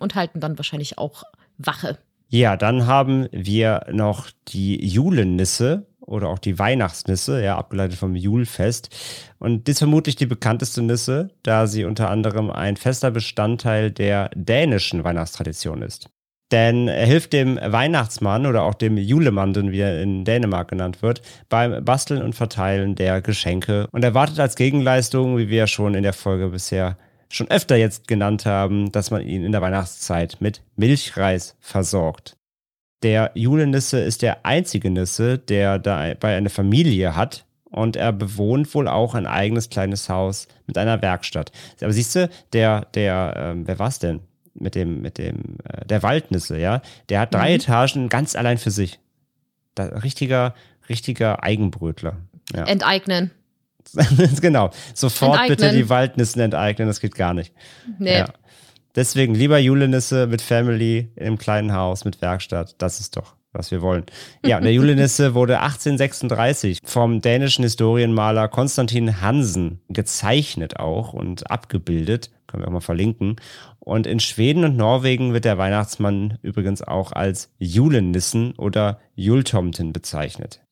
und 0.00 0.14
halten 0.14 0.40
dann 0.40 0.58
wahrscheinlich 0.58 0.98
auch 0.98 1.24
Wache. 1.58 1.98
Ja, 2.28 2.56
dann 2.56 2.86
haben 2.86 3.28
wir 3.30 3.86
noch 3.92 4.30
die 4.48 4.84
Julennisse 4.84 5.86
oder 6.00 6.28
auch 6.28 6.38
die 6.38 6.58
Weihnachtsnisse, 6.58 7.42
ja, 7.42 7.56
abgeleitet 7.56 7.98
vom 7.98 8.14
Julfest. 8.14 8.88
Und 9.38 9.68
ist 9.68 9.78
vermutlich 9.78 10.16
die 10.16 10.26
bekannteste 10.26 10.82
Nisse, 10.82 11.30
da 11.42 11.66
sie 11.66 11.84
unter 11.84 12.10
anderem 12.10 12.50
ein 12.50 12.76
fester 12.76 13.10
Bestandteil 13.10 13.90
der 13.90 14.30
dänischen 14.34 15.04
Weihnachtstradition 15.04 15.82
ist. 15.82 16.08
Denn 16.52 16.86
er 16.86 17.06
hilft 17.06 17.32
dem 17.32 17.56
Weihnachtsmann 17.56 18.46
oder 18.46 18.62
auch 18.62 18.74
dem 18.74 18.96
Julemanden, 18.96 19.72
wie 19.72 19.80
er 19.80 20.00
in 20.00 20.24
Dänemark 20.24 20.68
genannt 20.68 21.02
wird, 21.02 21.22
beim 21.48 21.84
Basteln 21.84 22.22
und 22.22 22.34
Verteilen 22.34 22.94
der 22.94 23.20
Geschenke 23.20 23.88
und 23.90 24.04
erwartet 24.04 24.38
als 24.38 24.54
Gegenleistung, 24.54 25.38
wie 25.38 25.48
wir 25.48 25.66
schon 25.66 25.94
in 25.94 26.04
der 26.04 26.12
Folge 26.12 26.48
bisher 26.48 26.98
schon 27.36 27.50
öfter 27.50 27.76
jetzt 27.76 28.08
genannt 28.08 28.46
haben, 28.46 28.92
dass 28.92 29.10
man 29.10 29.22
ihn 29.22 29.44
in 29.44 29.52
der 29.52 29.62
Weihnachtszeit 29.62 30.38
mit 30.40 30.62
Milchreis 30.76 31.56
versorgt. 31.60 32.36
Der 33.02 33.30
Julenisse 33.34 34.00
ist 34.00 34.22
der 34.22 34.44
einzige 34.46 34.90
Nisse, 34.90 35.38
der 35.38 35.78
da 35.78 36.14
bei 36.18 36.36
einer 36.36 36.50
Familie 36.50 37.14
hat 37.14 37.44
und 37.70 37.96
er 37.96 38.12
bewohnt 38.12 38.74
wohl 38.74 38.88
auch 38.88 39.14
ein 39.14 39.26
eigenes 39.26 39.68
kleines 39.68 40.08
Haus 40.08 40.48
mit 40.66 40.78
einer 40.78 41.02
Werkstatt. 41.02 41.52
Aber 41.80 41.92
siehst 41.92 42.14
du, 42.14 42.30
der, 42.52 42.86
der, 42.94 43.34
ähm, 43.36 43.66
wer 43.66 43.78
war's 43.78 43.98
denn? 43.98 44.20
mit 44.58 44.74
dem, 44.74 45.02
mit 45.02 45.18
dem, 45.18 45.58
äh, 45.64 45.84
der 45.86 46.02
Waldnisse, 46.02 46.58
ja, 46.58 46.82
der 47.08 47.20
hat 47.20 47.34
drei 47.34 47.50
mhm. 47.50 47.56
Etagen 47.56 48.08
ganz 48.08 48.34
allein 48.34 48.58
für 48.58 48.70
sich. 48.70 48.98
Da, 49.74 49.84
richtiger, 49.84 50.54
richtiger 50.88 51.42
Eigenbrötler. 51.42 52.16
Ja. 52.54 52.64
Enteignen. 52.64 53.30
genau. 54.40 54.70
Sofort 54.94 55.32
enteignen. 55.32 55.56
bitte 55.56 55.72
die 55.72 55.88
Waldnissen 55.88 56.40
enteignen, 56.40 56.88
das 56.88 57.00
geht 57.00 57.14
gar 57.14 57.34
nicht. 57.34 57.52
Nee. 57.98 58.18
Ja. 58.18 58.26
Deswegen 58.96 59.34
lieber 59.34 59.58
Julenisse 59.58 60.26
mit 60.26 60.40
Family 60.40 61.10
einem 61.20 61.36
kleinen 61.36 61.74
Haus 61.74 62.04
mit 62.06 62.22
Werkstatt. 62.22 62.76
Das 62.78 62.98
ist 62.98 63.16
doch, 63.16 63.34
was 63.52 63.70
wir 63.70 63.82
wollen. 63.82 64.04
Ja, 64.44 64.56
und 64.56 64.62
der 64.64 64.72
Julenisse 64.72 65.34
wurde 65.34 65.60
1836 65.60 66.80
vom 66.82 67.20
dänischen 67.20 67.62
Historienmaler 67.62 68.48
Konstantin 68.48 69.20
Hansen 69.20 69.80
gezeichnet 69.90 70.78
auch 70.78 71.12
und 71.12 71.50
abgebildet. 71.50 72.30
Können 72.46 72.62
wir 72.62 72.68
auch 72.68 72.72
mal 72.72 72.80
verlinken. 72.80 73.36
Und 73.80 74.06
in 74.06 74.18
Schweden 74.18 74.64
und 74.64 74.76
Norwegen 74.76 75.34
wird 75.34 75.44
der 75.44 75.58
Weihnachtsmann 75.58 76.38
übrigens 76.42 76.80
auch 76.80 77.12
als 77.12 77.52
Julenissen 77.58 78.54
oder 78.56 78.98
Jultomten 79.14 79.92
bezeichnet. 79.92 80.62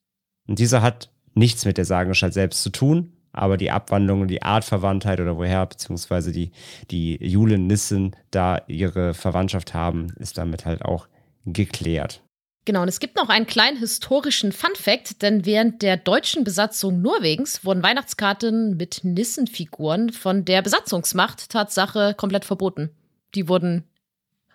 Und 0.48 0.59
dieser 0.59 0.81
hat 0.81 1.11
nichts 1.35 1.64
mit 1.64 1.79
der 1.79 1.85
Sagengestalt 1.85 2.35
selbst 2.35 2.62
zu 2.62 2.70
tun, 2.70 3.12
aber 3.33 3.57
die 3.57 3.70
Abwandlung 3.70 4.23
und 4.23 4.29
die 4.29 4.42
Artverwandtheit 4.42 5.20
oder 5.20 5.37
woher 5.37 5.66
beziehungsweise 5.66 6.33
die, 6.33 6.53
die 6.90 7.16
Julenissen 7.20 8.14
da 8.31 8.62
ihre 8.68 9.14
Verwandtschaft 9.14 9.75
haben, 9.75 10.12
ist 10.18 10.38
damit 10.38 10.64
halt 10.64 10.85
auch 10.85 11.09
geklärt. 11.44 12.23
Genau, 12.66 12.81
und 12.81 12.88
es 12.88 13.01
gibt 13.01 13.16
noch 13.16 13.29
einen 13.29 13.47
kleinen 13.47 13.77
historischen 13.77 14.51
Fun-Fact, 14.51 15.20
denn 15.20 15.44
während 15.44 15.83
der 15.83 15.99
deutschen 15.99 16.44
Besatzung 16.44 17.03
Norwegens 17.03 17.64
wurden 17.64 17.83
Weihnachtskarten 17.83 18.79
mit 18.79 19.05
Nissenfiguren 19.05 20.11
von 20.11 20.47
der 20.47 20.62
Besatzungsmacht 20.62 21.51
Tatsache 21.51 22.14
komplett 22.16 22.47
verboten. 22.47 22.90
Die 23.35 23.49
wurden 23.49 23.85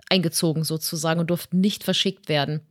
eingezogen 0.10 0.64
sozusagen 0.64 1.20
und 1.20 1.30
durften 1.30 1.60
nicht 1.60 1.84
verschickt 1.84 2.30
werden. 2.30 2.62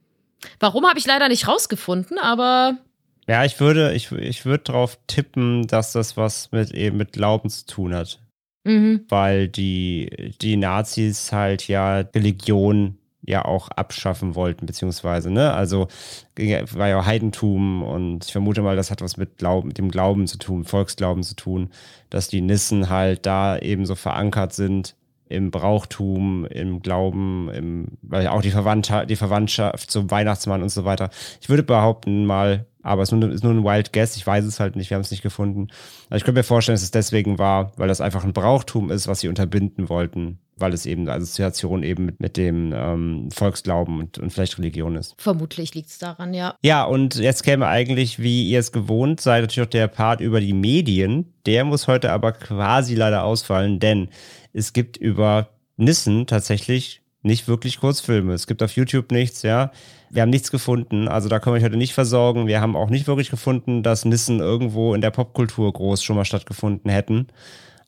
Warum 0.59 0.87
habe 0.87 0.99
ich 0.99 1.07
leider 1.07 1.29
nicht 1.29 1.47
rausgefunden, 1.47 2.19
aber. 2.19 2.79
Ja, 3.29 3.45
ich 3.45 3.61
würde, 3.61 3.93
ich, 3.93 4.11
ich 4.11 4.47
würde 4.47 4.65
darauf 4.65 4.99
tippen, 5.07 5.67
dass 5.67 5.93
das 5.93 6.17
was 6.17 6.51
mit 6.51 6.71
eben 6.73 6.97
mit 6.97 7.13
Glauben 7.13 7.51
zu 7.51 7.67
tun 7.67 7.95
hat. 7.95 8.21
Mhm. 8.65 9.05
Weil 9.09 9.49
die, 9.49 10.35
die 10.41 10.57
Nazis 10.57 11.31
halt 11.31 11.69
ja 11.69 11.99
Religion 11.99 12.97
ja 13.21 13.45
auch 13.45 13.69
abschaffen 13.69 14.35
wollten, 14.35 14.65
beziehungsweise, 14.65 15.31
ne, 15.31 15.53
also 15.53 15.89
war 16.37 16.89
ja 16.89 17.05
Heidentum 17.05 17.83
und 17.83 18.25
ich 18.25 18.33
vermute 18.33 18.63
mal, 18.63 18.77
das 18.77 18.91
hat 18.91 19.03
was 19.03 19.19
mit, 19.19 19.37
Glauben, 19.37 19.69
mit 19.69 19.77
dem 19.77 19.91
Glauben 19.91 20.27
zu 20.27 20.39
tun, 20.39 20.65
Volksglauben 20.65 21.23
zu 21.23 21.37
tun, 21.37 21.71
dass 22.09 22.29
die 22.29 22.41
Nissen 22.41 22.89
halt 22.89 23.27
da 23.27 23.59
eben 23.59 23.85
so 23.85 23.95
verankert 23.95 24.55
sind 24.55 24.97
im 25.29 25.51
Brauchtum, 25.51 26.47
im 26.47 26.81
Glauben, 26.81 27.51
im, 27.53 27.99
weil 28.01 28.29
auch 28.29 28.41
die 28.41 28.51
Verwandtschaft, 28.51 29.11
die 29.11 29.17
Verwandtschaft 29.17 29.91
zum 29.91 30.11
Weihnachtsmann 30.11 30.63
und 30.63 30.71
so 30.71 30.87
weiter. 30.87 31.11
Ich 31.43 31.51
würde 31.51 31.63
behaupten 31.63 32.25
mal, 32.25 32.65
aber 32.89 33.03
es 33.03 33.13
ist 33.13 33.19
nur, 33.19 33.31
ist 33.31 33.45
nur 33.45 33.53
ein 33.53 33.65
Wild 33.65 33.93
Guess, 33.93 34.17
ich 34.17 34.27
weiß 34.27 34.45
es 34.45 34.61
halt 34.61 34.75
nicht, 34.77 34.91
wir 34.91 34.97
haben 34.97 35.03
es 35.03 35.11
nicht 35.11 35.23
gefunden. 35.23 35.69
Aber 36.09 36.17
ich 36.17 36.25
könnte 36.25 36.41
mir 36.41 36.45
vorstellen, 36.45 36.75
dass 36.75 36.83
es 36.83 36.91
deswegen 36.91 37.39
war, 37.39 37.73
weil 37.77 37.89
das 37.89 38.01
einfach 38.01 38.25
ein 38.25 38.33
Brauchtum 38.33 38.91
ist, 38.91 39.07
was 39.07 39.21
sie 39.21 39.29
unterbinden 39.29 39.89
wollten, 39.89 40.39
weil 40.57 40.73
es 40.73 40.87
eben 40.87 41.03
eine 41.03 41.13
Assoziation 41.13 41.83
eben 41.83 42.07
mit, 42.07 42.21
mit 42.21 42.37
dem 42.37 42.73
ähm, 42.75 43.29
Volksglauben 43.31 43.99
und, 43.99 44.19
und 44.19 44.31
vielleicht 44.31 44.59
Religion 44.59 44.97
ist. 44.97 45.15
Vermutlich 45.19 45.75
liegt 45.75 45.91
es 45.91 45.99
daran, 45.99 46.33
ja. 46.35 46.55
Ja, 46.63 46.85
und 46.85 47.17
jetzt 47.17 47.43
käme 47.43 47.67
eigentlich, 47.67 48.19
wie 48.19 48.49
ihr 48.49 48.59
es 48.59 48.73
gewohnt 48.73 49.21
seid, 49.21 49.43
natürlich 49.43 49.69
auch 49.69 49.71
der 49.71 49.89
Part 49.89 50.21
über 50.21 50.41
die 50.41 50.55
Medien. 50.55 51.33
Der 51.47 51.65
muss 51.65 51.87
heute 51.87 52.11
aber 52.11 52.33
quasi 52.33 52.95
leider 52.95 53.25
ausfallen, 53.25 53.81
denn 53.81 54.09
es 54.53 54.73
gibt 54.73 54.97
über 54.97 55.51
Nissen 55.77 56.27
tatsächlich 56.27 57.03
nicht 57.23 57.49
wirklich 57.49 57.81
Kurzfilme. 57.81 58.33
Es 58.33 58.47
gibt 58.47 58.63
auf 58.63 58.77
YouTube 58.77 59.11
nichts, 59.11 59.43
ja. 59.43 59.73
Wir 60.11 60.23
haben 60.23 60.31
nichts 60.31 60.51
gefunden, 60.51 61.09
also 61.09 61.29
da 61.29 61.39
können 61.39 61.55
wir 61.55 61.59
euch 61.59 61.65
heute 61.65 61.77
nicht 61.77 61.95
versorgen. 61.95 62.47
Wir 62.47 62.61
haben 62.61 62.77
auch 62.77 62.91
nicht 62.91 63.07
wirklich 63.07 63.31
gefunden, 63.31 63.83
dass 63.83 64.05
Nissen 64.05 64.41
irgendwo 64.41 64.95
in 64.95 65.01
der 65.01 65.11
Popkultur 65.11 65.73
groß 65.73 66.03
schon 66.03 66.17
mal 66.17 66.25
stattgefunden 66.25 66.91
hätten. 66.91 67.27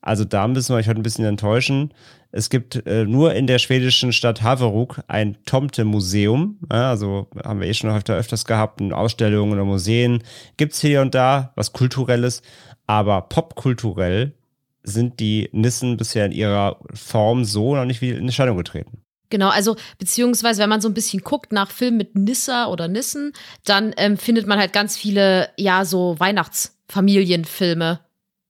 Also 0.03 0.25
da 0.25 0.49
müssen 0.49 0.71
wir 0.71 0.79
euch 0.79 0.88
heute 0.88 1.01
ein 1.01 1.05
bisschen 1.05 1.25
enttäuschen. 1.27 1.93
Es 2.33 2.49
gibt 2.49 2.87
äh, 2.87 3.05
nur 3.05 3.35
in 3.35 3.47
der 3.47 3.59
schwedischen 3.59 4.12
Stadt 4.12 4.43
Haveruk 4.43 5.01
ein 5.09 5.37
Tomte-Museum. 5.45 6.59
Ja, 6.71 6.90
also 6.90 7.27
haben 7.45 7.61
wir 7.61 7.69
eh 7.69 7.75
schon 7.75 7.90
öfter, 7.90 8.16
öfters 8.16 8.45
gehabt, 8.45 8.81
Ausstellungen 8.81 9.53
oder 9.53 9.64
Museen. 9.64 10.23
Gibt 10.57 10.73
es 10.75 10.81
hier 10.81 11.03
und 11.03 11.14
da 11.14 11.53
was 11.57 11.73
Kulturelles, 11.73 12.43
aber 12.87 13.23
popkulturell 13.23 14.35
sind 14.83 15.21
die 15.21 15.51
Nissen 15.53 15.97
bisher 15.97 16.27
in 16.27 16.33
ihrer 16.33 16.79
Form 16.95 17.45
so 17.45 17.75
noch 17.77 17.85
nicht 17.85 18.01
in 18.03 18.27
Erscheinung 18.27 18.57
getreten. 18.57 19.03
Genau, 19.31 19.49
also 19.49 19.77
beziehungsweise 19.99 20.61
wenn 20.61 20.69
man 20.69 20.81
so 20.81 20.88
ein 20.88 20.95
bisschen 20.95 21.23
guckt 21.23 21.53
nach 21.53 21.71
Filmen 21.71 21.97
mit 21.97 22.16
Nissa 22.16 22.66
oder 22.66 22.88
Nissen, 22.88 23.33
dann 23.64 23.95
ähm, 23.97 24.16
findet 24.16 24.47
man 24.47 24.59
halt 24.59 24.73
ganz 24.73 24.97
viele, 24.97 25.49
ja, 25.57 25.85
so 25.85 26.19
Weihnachtsfamilienfilme. 26.19 28.01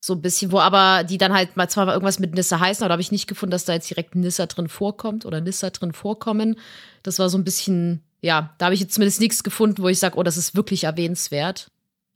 So 0.02 0.14
ein 0.14 0.22
bisschen, 0.22 0.50
wo 0.50 0.58
aber 0.58 1.04
die 1.04 1.18
dann 1.18 1.34
halt 1.34 1.58
mal 1.58 1.68
zwar 1.68 1.86
irgendwas 1.92 2.18
mit 2.18 2.34
Nissa 2.34 2.58
heißen, 2.58 2.82
aber 2.82 2.92
habe 2.92 3.02
ich 3.02 3.12
nicht 3.12 3.26
gefunden, 3.26 3.50
dass 3.50 3.66
da 3.66 3.74
jetzt 3.74 3.90
direkt 3.90 4.14
Nissa 4.14 4.46
drin 4.46 4.68
vorkommt 4.68 5.26
oder 5.26 5.42
Nissa 5.42 5.68
drin 5.68 5.92
vorkommen. 5.92 6.56
Das 7.02 7.18
war 7.18 7.28
so 7.28 7.36
ein 7.36 7.44
bisschen, 7.44 8.02
ja, 8.22 8.54
da 8.56 8.66
habe 8.66 8.74
ich 8.74 8.80
jetzt 8.80 8.94
zumindest 8.94 9.20
nichts 9.20 9.42
gefunden, 9.42 9.82
wo 9.82 9.88
ich 9.88 9.98
sage, 9.98 10.16
oh, 10.16 10.22
das 10.22 10.38
ist 10.38 10.56
wirklich 10.56 10.84
erwähnenswert 10.84 11.70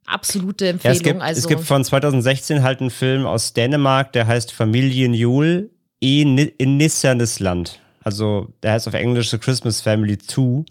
absolute 0.07 0.67
Empfehlung. 0.67 0.93
Ja, 0.93 0.97
es, 0.97 1.03
gibt, 1.03 1.21
also 1.21 1.39
es 1.39 1.47
gibt 1.47 1.61
von 1.61 1.83
2016 1.83 2.63
halt 2.63 2.79
einen 2.79 2.91
Film 2.91 3.25
aus 3.25 3.53
Dänemark, 3.53 4.13
der 4.13 4.27
heißt 4.27 4.51
Familienjul 4.51 5.71
in, 5.99 6.37
in 6.37 6.77
Nissernesland. 6.77 7.79
Also 8.05 8.53
der 8.63 8.71
heißt 8.71 8.87
auf 8.87 8.93
Englisch 8.93 9.31
The 9.31 9.39
Christmas 9.39 9.81
Family 9.81 10.17
2. 10.17 10.63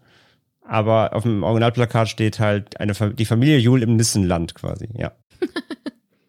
Aber 0.66 1.14
auf 1.14 1.25
dem 1.25 1.42
Originalplakat 1.42 2.09
steht 2.09 2.38
halt 2.38 2.81
eine, 2.81 2.94
die 2.94 3.27
Familie 3.27 3.59
Jul 3.59 3.83
im 3.83 3.97
Nissenland 3.97 4.55
quasi, 4.55 4.88
ja. 4.94 5.12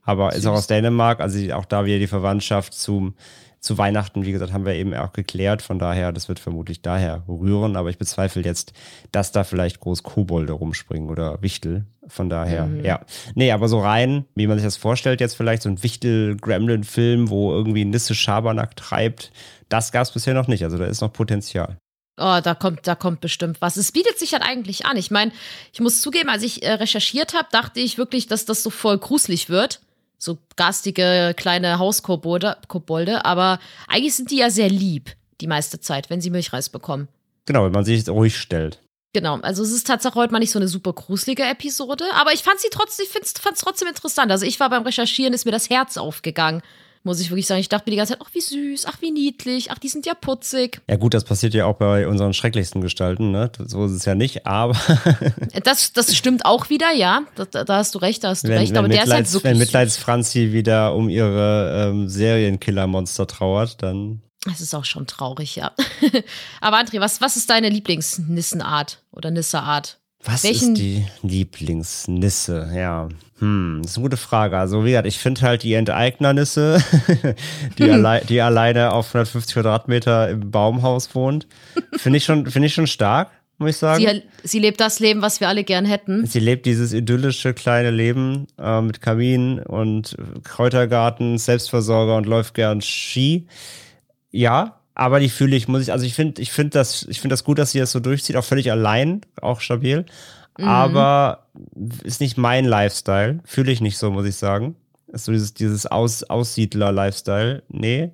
aber 0.04 0.34
ist 0.34 0.46
auch 0.46 0.56
aus 0.56 0.68
Dänemark, 0.68 1.22
also 1.22 1.54
auch 1.54 1.64
da 1.64 1.86
wieder 1.86 2.00
die 2.00 2.08
Verwandtschaft 2.08 2.74
zum 2.74 3.16
zu 3.66 3.78
Weihnachten, 3.78 4.26
wie 4.26 4.32
gesagt, 4.32 4.54
haben 4.54 4.66
wir 4.66 4.76
eben 4.76 4.94
auch 4.94 5.12
geklärt. 5.12 5.62
Von 5.62 5.80
daher, 5.80 6.12
das 6.12 6.30
wird 6.30 6.40
vermutlich 6.40 6.82
daher 6.82 7.24
rühren. 7.28 7.76
Aber 7.76 7.90
ich 7.90 7.98
bezweifle 7.98 8.44
jetzt, 8.44 8.74
dass 9.12 9.32
da 9.32 9.44
vielleicht 9.44 9.80
groß 9.80 10.04
Kobolde 10.04 10.54
rumspringen 10.54 11.10
oder 11.10 11.42
Wichtel. 11.42 11.86
Von 12.08 12.30
daher, 12.30 12.68
mhm. 12.68 12.86
ja. 12.86 13.02
Nee, 13.34 13.52
aber 13.52 13.68
so 13.68 13.80
rein, 13.80 14.26
wie 14.36 14.48
man 14.48 14.58
sich 14.58 14.66
das 14.66 14.78
vorstellt, 14.78 15.20
jetzt 15.20 15.36
vielleicht 15.36 15.64
so 15.64 15.70
ein 15.70 15.82
Wichtel-Gremlin-Film, 15.82 17.30
wo 17.30 17.52
irgendwie 17.52 17.86
Nisse 17.86 18.16
Schabernack 18.16 18.76
treibt, 18.76 19.32
das 19.68 19.92
gab 19.92 20.04
es 20.04 20.12
bisher 20.12 20.36
noch 20.36 20.48
nicht. 20.48 20.64
Also 20.64 20.78
da 20.78 20.86
ist 20.86 21.02
noch 21.02 21.12
Potenzial. 21.12 21.78
Oh, 22.18 22.40
da 22.42 22.56
kommt, 22.56 22.88
da 22.88 22.96
kommt 22.96 23.20
bestimmt 23.20 23.58
was. 23.60 23.76
Es 23.76 23.92
bietet 23.92 24.18
sich 24.18 24.32
halt 24.32 24.44
eigentlich 24.44 24.86
an. 24.86 24.96
Ich 24.96 25.12
meine, 25.12 25.32
ich 25.74 25.82
muss 25.82 26.02
zugeben, 26.02 26.30
als 26.30 26.44
ich 26.44 26.64
äh, 26.64 26.72
recherchiert 26.72 27.34
habe, 27.34 27.48
dachte 27.52 27.82
ich 27.82 27.98
wirklich, 27.98 28.28
dass 28.28 28.46
das 28.46 28.64
so 28.64 28.70
voll 28.70 28.98
gruselig 28.98 29.50
wird 29.50 29.82
so 30.26 30.38
garstige 30.56 31.34
kleine 31.38 31.80
Hauskobolde, 31.80 33.26
aber 33.26 33.60
eigentlich 33.88 34.16
sind 34.16 34.32
die 34.32 34.38
ja 34.38 34.50
sehr 34.50 34.70
lieb 34.70 35.12
die 35.42 35.48
meiste 35.48 35.80
Zeit, 35.80 36.10
wenn 36.10 36.22
sie 36.22 36.30
Milchreis 36.30 36.70
bekommen. 36.70 37.08
Genau, 37.46 37.66
wenn 37.66 37.72
man 37.72 37.86
sich 37.86 38.08
ruhig 38.10 38.38
stellt. 38.38 38.80
Genau, 39.14 39.36
also 39.38 39.64
es 39.64 39.72
ist 39.72 39.88
tatsächlich 39.88 40.16
heute 40.16 40.34
mal 40.34 40.40
nicht 40.40 40.52
so 40.52 40.60
eine 40.60 40.68
super 40.68 40.92
gruselige 40.92 41.44
Episode, 41.44 42.04
aber 42.16 42.34
ich 42.34 42.44
fand 42.44 42.60
sie 42.60 42.68
trotzdem, 42.70 43.06
ich 43.06 43.12
fand 43.42 43.56
es 43.56 43.62
trotzdem 43.62 43.88
interessant. 43.88 44.30
Also 44.30 44.46
ich 44.46 44.60
war 44.60 44.70
beim 44.70 44.84
Recherchieren, 44.84 45.34
ist 45.34 45.46
mir 45.46 45.52
das 45.52 45.70
Herz 45.70 45.96
aufgegangen, 45.96 46.62
muss 47.06 47.20
ich 47.22 47.30
wirklich 47.30 47.48
sagen. 47.48 47.62
Ich 47.62 47.70
dachte 47.70 47.86
mir 47.86 47.92
die 47.92 47.98
ganze 47.98 48.14
Zeit, 48.14 48.22
ach 48.26 48.32
wie 48.34 48.42
süß, 48.42 48.86
ach 48.88 48.98
wie 49.02 49.12
niedlich, 49.12 49.72
ach 49.72 49.78
die 49.78 49.88
sind 49.88 50.06
ja 50.06 50.14
putzig. 50.16 50.82
Ja 50.90 50.98
gut, 50.98 51.14
das 51.14 51.24
passiert 51.24 51.54
ja 51.54 51.66
auch 51.66 51.76
bei 51.76 52.08
unseren 52.08 52.34
schrecklichsten 52.34 52.82
Gestalten, 52.82 53.32
ne? 53.32 53.52
So 53.66 53.86
ist 53.86 53.92
es 53.92 54.06
ja 54.06 54.16
nicht, 54.16 54.46
aber 54.46 54.76
Das, 55.64 55.94
das 55.94 56.16
stimmt 56.16 56.46
auch 56.46 56.70
wieder, 56.70 56.92
ja. 56.94 57.22
Da, 57.36 57.64
da 57.64 57.78
hast 57.78 57.96
du 57.96 58.00
recht, 58.00 58.24
da 58.24 58.30
hast 58.30 58.44
du 58.44 58.50
wenn, 58.50 58.58
recht. 58.58 58.72
wenn, 58.72 58.78
Aber 58.80 58.88
der 58.88 59.04
ist 59.04 59.12
halt 59.12 59.20
Mitleids, 59.20 59.34
wirklich. 59.34 59.52
wenn 59.52 59.58
Mitleids-Franzi 59.60 60.52
wieder 60.52 60.96
um 60.96 61.08
ihre 61.10 61.90
ähm, 61.90 62.10
Serienkiller-Monster 62.10 63.28
trauert, 63.28 63.82
dann 63.84 64.22
Es 64.52 64.62
ist 64.62 64.74
auch 64.74 64.86
schon 64.86 65.06
traurig, 65.08 65.56
ja. 65.56 65.72
Aber 66.62 66.78
André, 66.78 67.00
was, 67.00 67.22
was 67.22 67.38
ist 67.38 67.50
deine 67.50 67.70
Lieblingsnissenart 67.70 69.04
oder 69.12 69.32
Nisseart? 69.32 70.00
Was 70.26 70.44
Welchen- 70.44 70.74
ist 70.74 70.82
die 70.82 71.06
Lieblingsnisse? 71.24 72.72
Ja, 72.76 73.10
hm, 73.40 73.80
das 73.82 73.92
ist 73.92 73.98
eine 73.98 74.04
gute 74.06 74.18
Frage. 74.18 74.58
Also 74.58 74.84
wie 74.86 74.90
gesagt, 74.90 75.08
ich 75.08 75.20
finde 75.20 75.42
halt 75.42 75.64
die 75.64 75.74
Enteignernisse, 75.74 76.84
die, 77.78 77.90
allei 77.92 78.22
die 78.22 78.42
alleine 78.42 78.92
auf 78.92 79.08
150 79.10 79.54
Quadratmeter 79.54 80.30
im 80.30 80.52
Baumhaus 80.52 81.14
wohnt, 81.14 81.48
finde 81.98 82.18
ich 82.18 82.24
schon, 82.26 82.48
finde 82.50 82.68
ich 82.68 82.74
schon 82.74 82.88
stark, 82.88 83.30
muss 83.58 83.72
ich 83.72 83.78
sagen. 83.78 84.04
Sie, 84.04 84.24
sie 84.44 84.60
lebt 84.60 84.80
das 84.80 85.00
Leben, 85.00 85.22
was 85.22 85.40
wir 85.42 85.48
alle 85.48 85.64
gern 85.64 85.86
hätten. 85.86 86.26
Sie 86.26 86.40
lebt 86.40 86.66
dieses 86.66 86.92
idyllische 86.94 87.54
kleine 87.54 87.92
Leben 87.92 88.48
äh, 88.60 88.82
mit 88.82 89.02
Kamin 89.02 89.60
und 89.60 90.16
Kräutergarten, 90.44 91.38
Selbstversorger 91.38 92.16
und 92.18 92.26
läuft 92.26 92.54
gern 92.54 92.82
Ski. 92.82 93.48
Ja, 94.32 94.80
aber 94.96 95.20
die 95.20 95.30
fühle 95.30 95.56
ich, 95.56 95.68
muss 95.68 95.84
ich, 95.84 95.92
also 95.92 96.06
ich 96.06 96.14
finde, 96.14 96.42
ich 96.42 96.52
finde 96.52 96.72
das, 96.72 97.06
ich 97.10 97.20
finde 97.20 97.34
das 97.34 97.44
gut, 97.44 97.60
dass 97.60 97.72
sie 97.72 97.80
das 97.80 97.92
so 97.92 98.00
durchzieht, 98.00 98.38
auch 98.38 98.44
völlig 98.44 98.72
allein, 98.72 99.22
auch 99.42 99.60
stabil. 99.60 100.06
Aber 100.58 101.48
ist 102.04 102.22
nicht 102.22 102.38
mein 102.38 102.64
Lifestyle. 102.66 103.40
Fühle 103.44 103.72
ich 103.72 103.82
nicht 103.82 103.98
so, 103.98 104.10
muss 104.10 104.26
ich 104.26 104.38
sagen. 104.38 104.76
Ist 105.08 105.26
so 105.26 105.34
dieses, 105.34 105.54
dieses 105.54 105.86
Aus, 105.86 106.24
Aussiedler-Lifestyle. 106.24 107.64
Nee. 107.68 108.12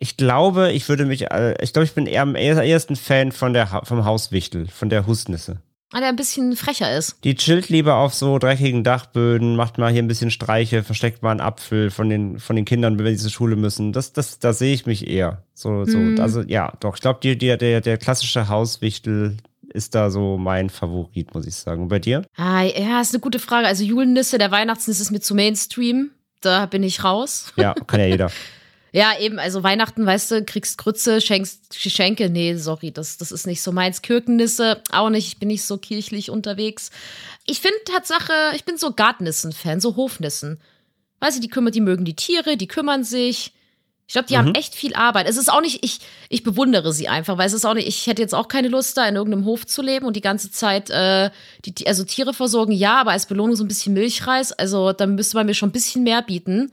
Ich 0.00 0.16
glaube, 0.16 0.72
ich 0.72 0.88
würde 0.88 1.06
mich, 1.06 1.30
äh, 1.30 1.54
ich 1.62 1.72
glaube, 1.72 1.84
ich 1.84 1.94
bin 1.94 2.06
eher 2.06 2.22
am 2.22 2.34
ehesten 2.34 2.96
Fan 2.96 3.30
von 3.30 3.52
der, 3.52 3.68
vom 3.84 4.04
Hauswichtel, 4.04 4.66
von 4.66 4.88
der 4.88 5.06
Hustnisse. 5.06 5.60
Ah, 5.94 6.00
der 6.00 6.08
ein 6.08 6.16
bisschen 6.16 6.56
frecher 6.56 6.96
ist. 6.96 7.18
Die 7.22 7.36
chillt 7.36 7.68
lieber 7.68 7.94
auf 7.94 8.14
so 8.14 8.38
dreckigen 8.40 8.82
Dachböden, 8.82 9.54
macht 9.54 9.78
mal 9.78 9.92
hier 9.92 10.02
ein 10.02 10.08
bisschen 10.08 10.32
Streiche, 10.32 10.82
versteckt 10.82 11.22
mal 11.22 11.30
einen 11.30 11.40
Apfel 11.40 11.92
von 11.92 12.08
den, 12.08 12.40
von 12.40 12.56
den 12.56 12.64
Kindern, 12.64 12.98
wenn 12.98 13.16
sie 13.16 13.22
zur 13.22 13.30
Schule 13.30 13.54
müssen. 13.54 13.92
Das, 13.92 14.12
das, 14.12 14.40
da 14.40 14.52
sehe 14.52 14.74
ich 14.74 14.86
mich 14.86 15.06
eher. 15.06 15.44
So, 15.54 15.84
so, 15.84 15.98
also 16.20 16.42
ja, 16.42 16.72
doch. 16.80 16.96
Ich 16.96 17.00
glaube, 17.00 17.20
die, 17.22 17.38
die, 17.38 17.56
der, 17.56 17.80
der 17.80 17.96
klassische 17.96 18.48
Hauswichtel 18.48 19.36
ist 19.68 19.94
da 19.94 20.10
so 20.10 20.36
mein 20.36 20.68
Favorit, 20.68 21.32
muss 21.32 21.46
ich 21.46 21.54
sagen. 21.54 21.82
Und 21.82 21.88
bei 21.88 22.00
dir? 22.00 22.24
Ah, 22.36 22.62
ja, 22.62 23.00
ist 23.00 23.14
eine 23.14 23.20
gute 23.20 23.38
Frage. 23.38 23.68
Also 23.68 23.84
Julennisse, 23.84 24.36
der 24.36 24.50
Weihnachtsnisse 24.50 25.00
ist 25.00 25.12
mir 25.12 25.20
zu 25.20 25.36
Mainstream. 25.36 26.10
Da 26.40 26.66
bin 26.66 26.82
ich 26.82 27.04
raus. 27.04 27.52
Ja, 27.56 27.72
kann 27.86 28.00
ja 28.00 28.06
jeder. 28.06 28.30
Ja, 28.94 29.18
eben, 29.18 29.40
also 29.40 29.64
Weihnachten, 29.64 30.06
weißt 30.06 30.30
du, 30.30 30.44
kriegst 30.44 30.78
Grütze, 30.78 31.20
schenkst 31.20 31.82
Geschenke. 31.82 32.30
Nee, 32.30 32.54
sorry, 32.54 32.92
das, 32.92 33.16
das 33.16 33.32
ist 33.32 33.44
nicht 33.44 33.60
so 33.60 33.72
meins. 33.72 34.02
Kirkennisse 34.02 34.80
auch 34.92 35.10
nicht, 35.10 35.26
ich 35.26 35.38
bin 35.38 35.48
nicht 35.48 35.64
so 35.64 35.78
kirchlich 35.78 36.30
unterwegs. 36.30 36.92
Ich 37.44 37.58
finde 37.58 37.78
Tatsache, 37.86 38.32
ich 38.54 38.64
bin 38.64 38.78
so 38.78 38.92
Gartennissen-Fan, 38.92 39.80
so 39.80 39.96
Hofnissen. 39.96 40.60
Weißt 41.18 41.36
du, 41.36 41.40
die 41.40 41.48
kümmern, 41.48 41.72
die 41.72 41.80
mögen 41.80 42.04
die 42.04 42.14
Tiere, 42.14 42.56
die 42.56 42.68
kümmern 42.68 43.02
sich. 43.02 43.52
Ich 44.06 44.12
glaube, 44.12 44.28
die 44.28 44.38
haben 44.38 44.54
echt 44.54 44.76
viel 44.76 44.94
Arbeit. 44.94 45.26
Es 45.28 45.38
ist 45.38 45.50
auch 45.50 45.62
nicht, 45.62 45.82
ich, 45.82 45.98
ich 46.28 46.44
bewundere 46.44 46.92
sie 46.92 47.08
einfach, 47.08 47.36
weil 47.36 47.48
es 47.48 47.52
ist 47.52 47.64
auch 47.64 47.74
nicht, 47.74 47.88
ich 47.88 48.06
hätte 48.06 48.22
jetzt 48.22 48.34
auch 48.34 48.46
keine 48.46 48.68
Lust, 48.68 48.96
da 48.96 49.08
in 49.08 49.16
irgendeinem 49.16 49.44
Hof 49.44 49.66
zu 49.66 49.82
leben 49.82 50.06
und 50.06 50.14
die 50.14 50.20
ganze 50.20 50.52
Zeit, 50.52 50.90
äh, 50.90 51.30
die, 51.64 51.74
die, 51.74 51.88
also 51.88 52.04
Tiere 52.04 52.32
versorgen, 52.32 52.70
ja, 52.70 53.00
aber 53.00 53.10
als 53.10 53.26
Belohnung 53.26 53.56
so 53.56 53.64
ein 53.64 53.68
bisschen 53.68 53.94
Milchreis. 53.94 54.52
Also 54.52 54.92
da 54.92 55.06
müsste 55.08 55.36
man 55.36 55.46
mir 55.46 55.54
schon 55.54 55.70
ein 55.70 55.72
bisschen 55.72 56.04
mehr 56.04 56.22
bieten 56.22 56.70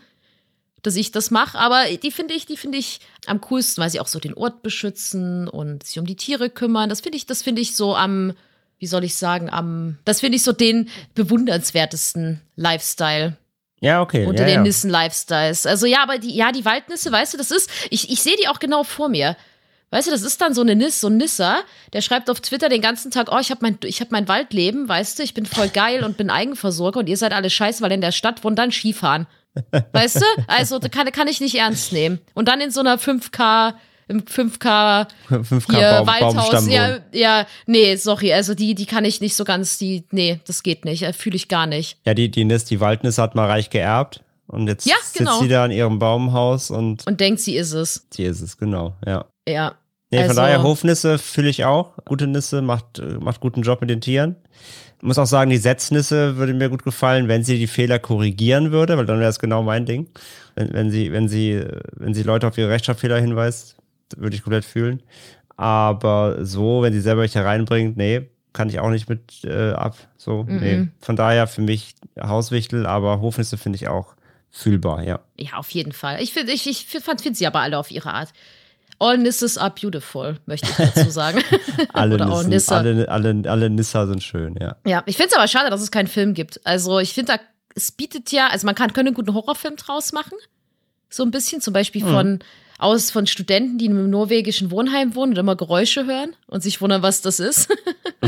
dass 0.82 0.96
ich 0.96 1.12
das 1.12 1.32
mache, 1.32 1.58
aber 1.58 1.86
die 2.02 2.12
finde 2.12 2.34
ich, 2.34 2.46
die 2.46 2.58
finde 2.58 2.78
ich 2.78 3.00
am 3.28 3.41
coolsten, 3.41 3.82
weil 3.82 3.89
sie 3.89 4.00
auch 4.00 4.08
so 4.08 4.20
den 4.20 4.34
Ort 4.34 4.63
beschützen 4.63 5.48
und 5.48 5.84
sich 5.84 6.00
um 6.00 6.06
die 6.06 6.15
Tiere 6.15 6.50
kümmern. 6.50 6.89
Das 6.89 7.02
finde 7.02 7.17
ich, 7.17 7.26
das 7.26 7.44
finde 7.44 7.62
ich 7.62 7.76
so 7.76 7.96
am, 7.96 8.34
wie 8.80 8.88
soll 8.88 9.04
ich 9.04 9.15
sagen, 9.15 9.50
am, 9.50 10.00
das 10.06 10.22
finde 10.22 10.38
ich 10.38 10.44
so 10.44 10.54
den 10.54 10.89
bewundernswertesten 11.13 12.41
Lifestyle 12.56 13.38
Ja, 13.80 14.02
okay. 14.02 14.26
unter 14.26 14.41
ja, 14.41 14.48
den 14.48 14.56
ja. 14.56 14.62
Nissen-Lifestyles. 14.63 15.67
Also 15.67 15.86
ja, 15.86 16.02
aber 16.02 16.17
die, 16.17 16.36
ja, 16.36 16.52
die 16.52 16.65
Waldnisse, 16.65 17.12
weißt 17.12 17.34
du, 17.34 17.38
das 17.38 17.52
ist, 17.52 17.70
ich, 17.89 18.10
ich 18.10 18.22
sehe 18.22 18.36
die 18.41 18.48
auch 18.48 18.60
genau 18.60 18.84
vor 18.84 19.10
mir. 19.10 19.38
Weißt 19.91 20.08
du, 20.08 20.12
das 20.12 20.22
ist 20.22 20.39
dann 20.39 20.54
so 20.54 20.62
eine 20.62 20.76
Niss, 20.76 21.02
so 21.02 21.08
ein 21.08 21.17
Nisser, 21.17 21.63
der 21.91 22.02
schreibt 22.02 22.30
auf 22.30 22.39
Twitter 22.39 22.70
den 22.70 22.82
ganzen 22.82 23.12
Tag, 23.12 23.28
oh, 23.30 23.39
ich 23.39 23.52
habe 23.52 23.60
mein, 23.62 23.78
ich 23.84 24.00
hab 24.00 24.10
mein 24.10 24.30
Waldleben, 24.30 24.88
weißt 24.88 25.20
du, 25.20 25.24
ich 25.24 25.34
bin 25.34 25.46
voll 25.46 25.67
geil 25.67 26.06
und 26.06 26.15
bin 26.15 26.30
Eigenversorger 26.30 27.02
und 27.02 27.10
ihr 27.10 27.17
seid 27.17 27.34
alle 27.34 27.50
scheiße, 27.50 27.84
weil 27.84 27.91
ihr 27.91 27.96
in 27.96 28.02
der 28.02 28.13
Stadt 28.13 28.41
wohnt, 28.46 28.58
dann 28.58 28.72
Skifahren. 28.72 29.28
Weißt 29.91 30.17
du? 30.17 30.25
Also, 30.47 30.79
da 30.79 30.87
kann, 30.89 31.11
kann 31.11 31.27
ich 31.27 31.41
nicht 31.41 31.55
ernst 31.55 31.91
nehmen. 31.93 32.19
Und 32.33 32.47
dann 32.47 32.61
in 32.61 32.71
so 32.71 32.79
einer 32.79 32.97
5K, 32.97 33.73
im 34.07 34.21
5K 34.23 35.07
5K 35.29 35.75
hier 35.77 36.03
Baum, 36.03 36.07
Waldhaus. 36.07 36.67
Ja, 36.67 36.99
ja, 37.13 37.45
nee, 37.65 37.95
sorry, 37.95 38.33
also 38.33 38.53
die, 38.55 38.75
die 38.75 38.85
kann 38.85 39.05
ich 39.05 39.21
nicht 39.21 39.35
so 39.35 39.43
ganz, 39.45 39.77
die, 39.77 40.05
nee, 40.11 40.39
das 40.45 40.63
geht 40.63 40.85
nicht, 40.85 41.03
äh, 41.03 41.13
fühle 41.13 41.35
ich 41.35 41.47
gar 41.47 41.65
nicht. 41.67 41.97
Ja, 42.05 42.13
die, 42.13 42.29
die 42.29 42.43
Nis, 42.45 42.65
die 42.65 42.79
Waldnisse 42.79 43.21
hat 43.21 43.35
mal 43.35 43.47
reich 43.47 43.69
geerbt. 43.69 44.21
Und 44.47 44.67
jetzt 44.67 44.85
Ja, 44.85 44.95
genau. 45.15 45.31
sitzt 45.31 45.43
sie 45.43 45.47
da 45.47 45.65
in 45.65 45.71
ihrem 45.71 45.97
Baumhaus 45.99 46.71
und 46.71 47.07
Und 47.07 47.21
denkt, 47.21 47.39
sie 47.39 47.55
ist 47.55 47.71
es. 47.71 48.05
sie 48.13 48.23
ist 48.23 48.41
es, 48.41 48.57
genau, 48.57 48.95
ja. 49.05 49.25
Ja. 49.47 49.75
Nee, 50.09 50.19
von 50.19 50.29
Also- 50.29 50.41
daher 50.41 50.61
Hofnisse 50.63 51.17
fühle 51.17 51.47
ich 51.49 51.63
auch. 51.63 51.93
Gute 52.03 52.27
Nisse 52.27 52.61
macht, 52.61 52.99
äh, 52.99 53.03
macht 53.21 53.39
guten 53.39 53.61
Job 53.61 53.79
mit 53.79 53.89
den 53.89 54.01
Tieren. 54.01 54.35
Muss 55.01 55.17
auch 55.17 55.25
sagen, 55.25 55.49
die 55.49 55.57
Setznisse 55.57 56.37
würde 56.37 56.53
mir 56.53 56.69
gut 56.69 56.83
gefallen, 56.83 57.27
wenn 57.27 57.43
sie 57.43 57.57
die 57.57 57.67
Fehler 57.67 57.99
korrigieren 57.99 58.71
würde, 58.71 58.97
weil 58.97 59.05
dann 59.05 59.19
wäre 59.19 59.29
es 59.29 59.39
genau 59.39 59.63
mein 59.63 59.85
Ding. 59.85 60.07
Wenn, 60.55 60.73
wenn 60.73 60.91
sie, 60.91 61.11
wenn 61.11 61.27
sie, 61.27 61.63
wenn 61.93 62.13
sie 62.13 62.23
Leute 62.23 62.47
auf 62.47 62.57
ihre 62.57 62.69
Rechtschreibfehler 62.69 63.19
hinweist, 63.19 63.77
würde 64.15 64.35
ich 64.35 64.43
komplett 64.43 64.65
fühlen. 64.65 65.01
Aber 65.57 66.45
so, 66.45 66.81
wenn 66.81 66.93
sie 66.93 67.01
selber 67.01 67.21
welche 67.21 67.43
reinbringt, 67.43 67.97
nee, 67.97 68.29
kann 68.53 68.69
ich 68.69 68.79
auch 68.79 68.89
nicht 68.89 69.09
mit 69.09 69.43
äh, 69.43 69.71
ab. 69.71 69.95
So, 70.17 70.43
nee. 70.43 70.87
Von 70.99 71.15
daher 71.15 71.47
für 71.47 71.61
mich 71.61 71.95
Hauswichtel, 72.19 72.85
aber 72.85 73.21
Hofnisse 73.21 73.57
finde 73.57 73.77
ich 73.77 73.87
auch 73.87 74.15
fühlbar, 74.49 75.03
ja. 75.03 75.19
Ja, 75.37 75.53
auf 75.53 75.69
jeden 75.69 75.93
Fall. 75.93 76.21
Ich 76.21 76.33
finde 76.33 76.51
ich, 76.51 76.67
ich 76.67 76.85
find, 76.85 77.21
find 77.21 77.37
sie 77.37 77.47
aber 77.47 77.61
alle 77.61 77.77
auf 77.77 77.89
ihre 77.89 78.13
Art. 78.13 78.33
All 79.01 79.17
Nisses 79.17 79.57
are 79.57 79.71
beautiful, 79.71 80.37
möchte 80.45 80.67
ich 80.69 80.75
dazu 80.75 81.09
sagen. 81.09 81.41
Alle, 81.93 82.15
Oder 82.15 82.25
all 82.25 82.43
Nissen, 82.43 82.49
Nissa. 82.49 82.77
alle, 82.77 83.09
alle, 83.09 83.49
alle 83.49 83.69
Nissa 83.71 84.05
sind 84.05 84.21
schön, 84.21 84.55
ja. 84.61 84.75
Ja, 84.85 85.01
ich 85.07 85.17
finde 85.17 85.31
es 85.31 85.35
aber 85.35 85.47
schade, 85.47 85.71
dass 85.71 85.81
es 85.81 85.89
keinen 85.89 86.05
Film 86.05 86.35
gibt. 86.35 86.61
Also 86.65 86.99
ich 86.99 87.13
finde, 87.13 87.39
es 87.73 87.91
bietet 87.91 88.31
ja, 88.31 88.47
also 88.49 88.67
man 88.67 88.75
kann, 88.75 88.93
könnte 88.93 89.09
einen 89.09 89.15
guten 89.15 89.33
Horrorfilm 89.33 89.75
draus 89.75 90.13
machen. 90.13 90.37
So 91.09 91.23
ein 91.23 91.31
bisschen, 91.31 91.61
zum 91.61 91.73
Beispiel 91.73 92.05
von 92.05 92.39
aus 92.77 93.09
von 93.09 93.25
Studenten, 93.25 93.79
die 93.79 93.85
in 93.85 93.91
einem 93.93 94.09
norwegischen 94.11 94.69
Wohnheim 94.69 95.15
wohnen 95.15 95.33
und 95.33 95.37
immer 95.39 95.55
Geräusche 95.55 96.05
hören 96.05 96.35
und 96.45 96.61
sich 96.61 96.79
wundern, 96.79 97.01
was 97.01 97.21
das 97.21 97.39
ist. 97.39 97.69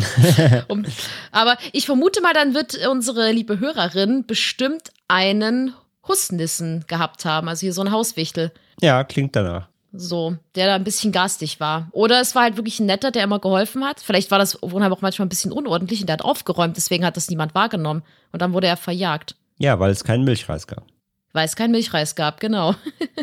um, 0.69 0.85
aber 1.31 1.57
ich 1.71 1.85
vermute 1.85 2.21
mal, 2.21 2.33
dann 2.33 2.55
wird 2.55 2.79
unsere 2.87 3.31
liebe 3.31 3.59
Hörerin 3.59 4.25
bestimmt 4.25 4.91
einen 5.07 5.73
Hustnissen 6.07 6.85
gehabt 6.87 7.25
haben, 7.25 7.47
also 7.47 7.61
hier 7.61 7.73
so 7.73 7.81
ein 7.81 7.91
Hauswichtel. 7.91 8.51
Ja, 8.81 9.03
klingt 9.03 9.35
danach. 9.35 9.67
So, 9.95 10.35
der 10.55 10.67
da 10.67 10.75
ein 10.75 10.83
bisschen 10.83 11.11
garstig 11.11 11.59
war. 11.59 11.87
Oder 11.91 12.19
es 12.19 12.33
war 12.33 12.43
halt 12.43 12.57
wirklich 12.57 12.79
ein 12.79 12.87
netter, 12.87 13.11
der 13.11 13.23
immer 13.23 13.39
geholfen 13.39 13.83
hat. 13.85 13.99
Vielleicht 13.99 14.31
war 14.31 14.39
das 14.39 14.57
Wohnheim 14.61 14.91
auch 14.91 15.01
manchmal 15.01 15.27
ein 15.27 15.29
bisschen 15.29 15.51
unordentlich 15.51 16.01
und 16.01 16.07
der 16.07 16.13
hat 16.13 16.23
aufgeräumt, 16.23 16.77
deswegen 16.77 17.05
hat 17.05 17.15
das 17.15 17.29
niemand 17.29 17.53
wahrgenommen. 17.53 18.01
Und 18.31 18.41
dann 18.41 18.53
wurde 18.53 18.67
er 18.67 18.77
verjagt. 18.77 19.35
Ja, 19.59 19.79
weil 19.79 19.91
es 19.91 20.03
keinen 20.03 20.23
Milchreis 20.23 20.65
gab. 20.65 20.83
Weil 21.31 21.45
es 21.45 21.55
keinen 21.55 21.71
Milchreis 21.71 22.15
gab, 22.15 22.39
genau. 22.39 22.75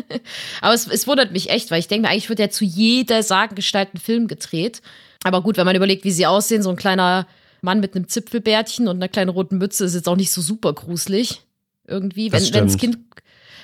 Aber 0.61 0.73
es, 0.73 0.87
es 0.87 1.07
wundert 1.07 1.33
mich 1.33 1.49
echt, 1.49 1.71
weil 1.71 1.79
ich 1.79 1.87
denke 1.89 2.07
mir, 2.07 2.11
eigentlich 2.11 2.29
wird 2.29 2.39
der 2.39 2.51
zu 2.51 2.63
jeder 2.63 3.21
Sagengestalt 3.21 3.93
ein 3.93 3.99
Film 3.99 4.27
gedreht. 4.27 4.81
Aber 5.23 5.41
gut, 5.41 5.57
wenn 5.57 5.65
man 5.65 5.75
überlegt, 5.75 6.05
wie 6.05 6.11
sie 6.11 6.25
aussehen, 6.25 6.63
so 6.63 6.69
ein 6.69 6.77
kleiner 6.77 7.27
Mann 7.61 7.79
mit 7.79 7.95
einem 7.95 8.07
Zipfelbärtchen 8.07 8.87
und 8.87 8.97
einer 8.97 9.07
kleinen 9.07 9.29
roten 9.29 9.57
Mütze 9.57 9.85
ist 9.85 9.95
jetzt 9.95 10.09
auch 10.09 10.15
nicht 10.15 10.31
so 10.31 10.41
super 10.41 10.73
gruselig. 10.73 11.41
Irgendwie. 11.87 12.29
Das 12.29 12.47
Wenn, 12.47 12.53
wenn 12.53 12.67
das. 12.67 12.77
Kind, 12.77 12.97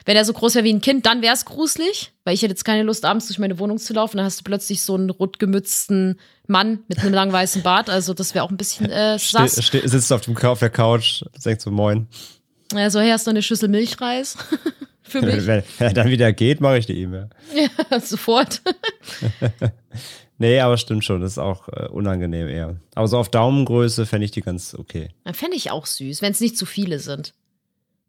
wenn 0.07 0.15
er 0.15 0.23
so 0.23 0.31
groß 0.31 0.55
wäre 0.55 0.63
wie 0.63 0.73
ein 0.73 0.79
Kind, 0.79 1.05
dann 1.05 1.21
wäre 1.21 1.35
es 1.35 1.43
gruselig, 1.43 2.13
weil 2.23 2.33
ich 2.33 2.41
hätte 2.41 2.53
jetzt 2.53 2.63
keine 2.63 2.83
Lust, 2.83 3.03
abends 3.03 3.27
durch 3.27 3.39
meine 3.39 3.59
Wohnung 3.59 3.77
zu 3.77 3.93
laufen. 3.93 4.15
Dann 4.15 4.25
hast 4.25 4.39
du 4.39 4.43
plötzlich 4.45 4.81
so 4.81 4.95
einen 4.95 5.09
rotgemützten 5.09 6.17
Mann 6.47 6.79
mit 6.87 6.99
einem 6.99 7.13
langen 7.13 7.33
weißen 7.33 7.61
Bart. 7.61 7.89
Also, 7.89 8.13
das 8.13 8.33
wäre 8.33 8.45
auch 8.45 8.49
ein 8.49 8.55
bisschen 8.55 8.89
äh, 8.89 9.19
Ste 9.19 9.49
sass. 9.49 9.65
ste 9.65 9.85
sitzt 9.85 10.13
auf, 10.13 10.21
dem, 10.21 10.37
auf 10.37 10.59
der 10.59 10.69
Couch, 10.69 11.23
sagt 11.37 11.59
so 11.59 11.71
Moin. 11.71 12.07
Also, 12.73 13.01
hier 13.01 13.11
hast 13.11 13.27
du 13.27 13.31
eine 13.31 13.41
Schüssel 13.41 13.67
Milchreis. 13.67 14.37
Für 15.03 15.21
mich. 15.21 15.45
Wenn, 15.45 15.63
er 15.79 15.93
dann 15.93 16.09
wieder 16.09 16.31
geht, 16.31 16.61
mache 16.61 16.77
ich 16.77 16.85
die 16.85 17.01
E-Mail. 17.01 17.29
Sofort. 18.01 18.61
Nee, 20.37 20.61
aber 20.61 20.77
stimmt 20.77 21.03
schon, 21.03 21.19
das 21.19 21.33
ist 21.33 21.37
auch 21.37 21.67
äh, 21.67 21.87
unangenehm 21.89 22.47
eher. 22.47 22.77
Aber 22.95 23.09
so 23.09 23.17
auf 23.17 23.27
Daumengröße 23.27 24.05
fände 24.05 24.23
ich 24.23 24.31
die 24.31 24.41
ganz 24.41 24.73
okay. 24.73 25.09
Dann 25.25 25.33
fände 25.33 25.57
ich 25.57 25.69
auch 25.71 25.85
süß, 25.85 26.21
wenn 26.21 26.31
es 26.31 26.39
nicht 26.39 26.57
zu 26.57 26.65
viele 26.65 26.99
sind. 26.99 27.33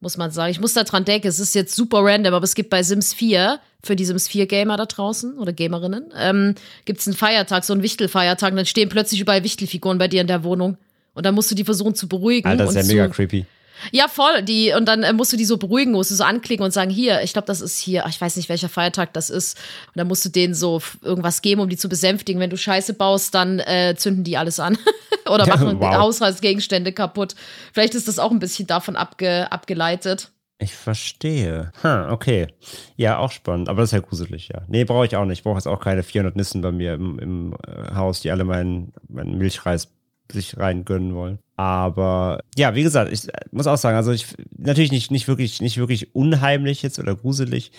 Muss 0.01 0.17
man 0.17 0.31
sagen. 0.31 0.51
Ich 0.53 0.61
muss 0.61 0.75
da 0.75 0.85
dran 0.85 1.05
denken, 1.05 1.27
es 1.27 1.41
ist 1.41 1.55
jetzt 1.55 1.75
super 1.75 1.99
random, 2.03 2.35
aber 2.35 2.45
es 2.45 2.55
gibt 2.55 2.71
bei 2.71 2.83
Sims 2.83 3.15
4, 3.15 3.59
für 3.83 3.97
die 3.97 4.05
Sims 4.05 4.29
4 4.29 4.47
Gamer 4.47 4.77
da 4.77 4.87
draußen 4.87 5.37
oder 5.39 5.53
Gamerinnen, 5.53 6.13
ähm, 6.17 6.55
gibt 6.85 7.01
es 7.01 7.09
einen 7.09 7.17
Feiertag, 7.17 7.65
so 7.65 7.73
einen 7.73 7.83
Wichtelfeiertag, 7.83 8.53
und 8.53 8.57
dann 8.57 8.67
stehen 8.67 8.89
plötzlich 8.89 9.21
überall 9.21 9.43
Wichtelfiguren 9.43 9.99
bei 9.99 10.07
dir 10.07 10.21
in 10.21 10.29
der 10.29 10.45
Wohnung. 10.45 10.77
Und 11.15 11.27
dann 11.27 11.35
musst 11.35 11.51
du 11.51 11.57
die 11.57 11.65
versuchen 11.65 11.97
zu 11.97 12.07
beruhigen. 12.07 12.47
Alter, 12.47 12.67
das 12.67 12.77
ist 12.77 12.89
ja 12.89 12.95
mega 12.95 13.09
creepy. 13.09 13.45
Ja, 13.93 14.09
voll. 14.09 14.43
Die, 14.43 14.73
und 14.73 14.87
dann 14.87 15.03
äh, 15.03 15.13
musst 15.13 15.33
du 15.33 15.37
die 15.37 15.45
so 15.45 15.57
beruhigen, 15.57 15.93
musst 15.93 16.11
du 16.11 16.15
so 16.15 16.25
anklicken 16.25 16.65
und 16.65 16.73
sagen, 16.73 16.91
hier, 16.91 17.23
ich 17.23 17.33
glaube, 17.33 17.47
das 17.47 17.61
ist 17.61 17.79
hier, 17.79 18.05
ich 18.09 18.21
weiß 18.21 18.37
nicht, 18.37 18.49
welcher 18.49 18.69
Feiertag 18.69 19.13
das 19.13 19.31
ist. 19.31 19.57
Und 19.89 19.97
dann 19.97 20.09
musst 20.09 20.25
du 20.25 20.29
denen 20.29 20.55
so 20.55 20.81
irgendwas 21.03 21.43
geben, 21.43 21.61
um 21.61 21.69
die 21.69 21.77
zu 21.77 21.89
besänftigen. 21.89 22.41
Wenn 22.41 22.51
du 22.51 22.57
Scheiße 22.57 22.95
baust, 22.95 23.35
dann 23.35 23.59
äh, 23.61 23.95
zünden 23.97 24.25
die 24.25 24.37
alles 24.37 24.61
an. 24.61 24.79
Oder 25.29 25.47
machen 25.49 25.81
Wow. 25.81 25.95
Haushaltsgegenstände 25.95 26.93
kaputt. 26.93 27.35
Vielleicht 27.73 27.95
ist 27.95 28.09
das 28.09 28.19
auch 28.19 28.31
ein 28.31 28.39
bisschen 28.39 28.67
davon 28.67 28.97
abge, 28.97 29.51
abgeleitet. 29.53 30.31
Ich 30.61 30.75
verstehe. 30.75 31.71
Ha, 31.85 32.11
okay. 32.11 32.49
Ja, 32.97 33.19
auch 33.19 33.31
spannend. 33.31 33.69
Aber 33.69 33.81
das 33.81 33.91
ist 33.91 33.93
ja 33.93 34.01
gruselig, 34.01 34.49
ja. 34.49 34.63
Nee, 34.67 34.85
brauche 34.85 35.07
ich 35.07 35.15
auch 35.15 35.25
nicht. 35.25 35.39
Ich 35.39 35.45
brauche 35.45 35.57
jetzt 35.57 35.69
auch 35.69 35.79
keine 35.81 36.03
400 36.03 36.35
Nissen 36.35 36.63
bei 36.63 36.73
mir 36.73 36.95
im, 36.95 37.19
im 37.21 37.55
äh, 37.65 37.95
Haus, 37.95 38.21
die 38.23 38.33
alle 38.33 38.43
meinen, 38.45 38.93
meinen 39.09 39.39
Milchreis 39.39 39.89
sich 40.33 40.57
reingönnen 40.57 41.15
wollen. 41.15 41.39
Aber 41.57 42.41
ja, 42.57 42.75
wie 42.75 42.83
gesagt, 42.83 43.13
ich 43.13 43.27
muss 43.51 43.67
auch 43.67 43.79
sagen, 43.79 43.97
also 43.97 44.13
ich 44.13 44.27
natürlich 44.57 44.93
nicht, 44.93 45.11
nicht 45.11 45.27
wirklich, 45.27 45.61
nicht 45.61 45.79
wirklich 45.79 46.15
unheimlich 46.15 46.83
jetzt 46.83 46.99
oder 46.99 47.17
gruselig, 47.17 47.73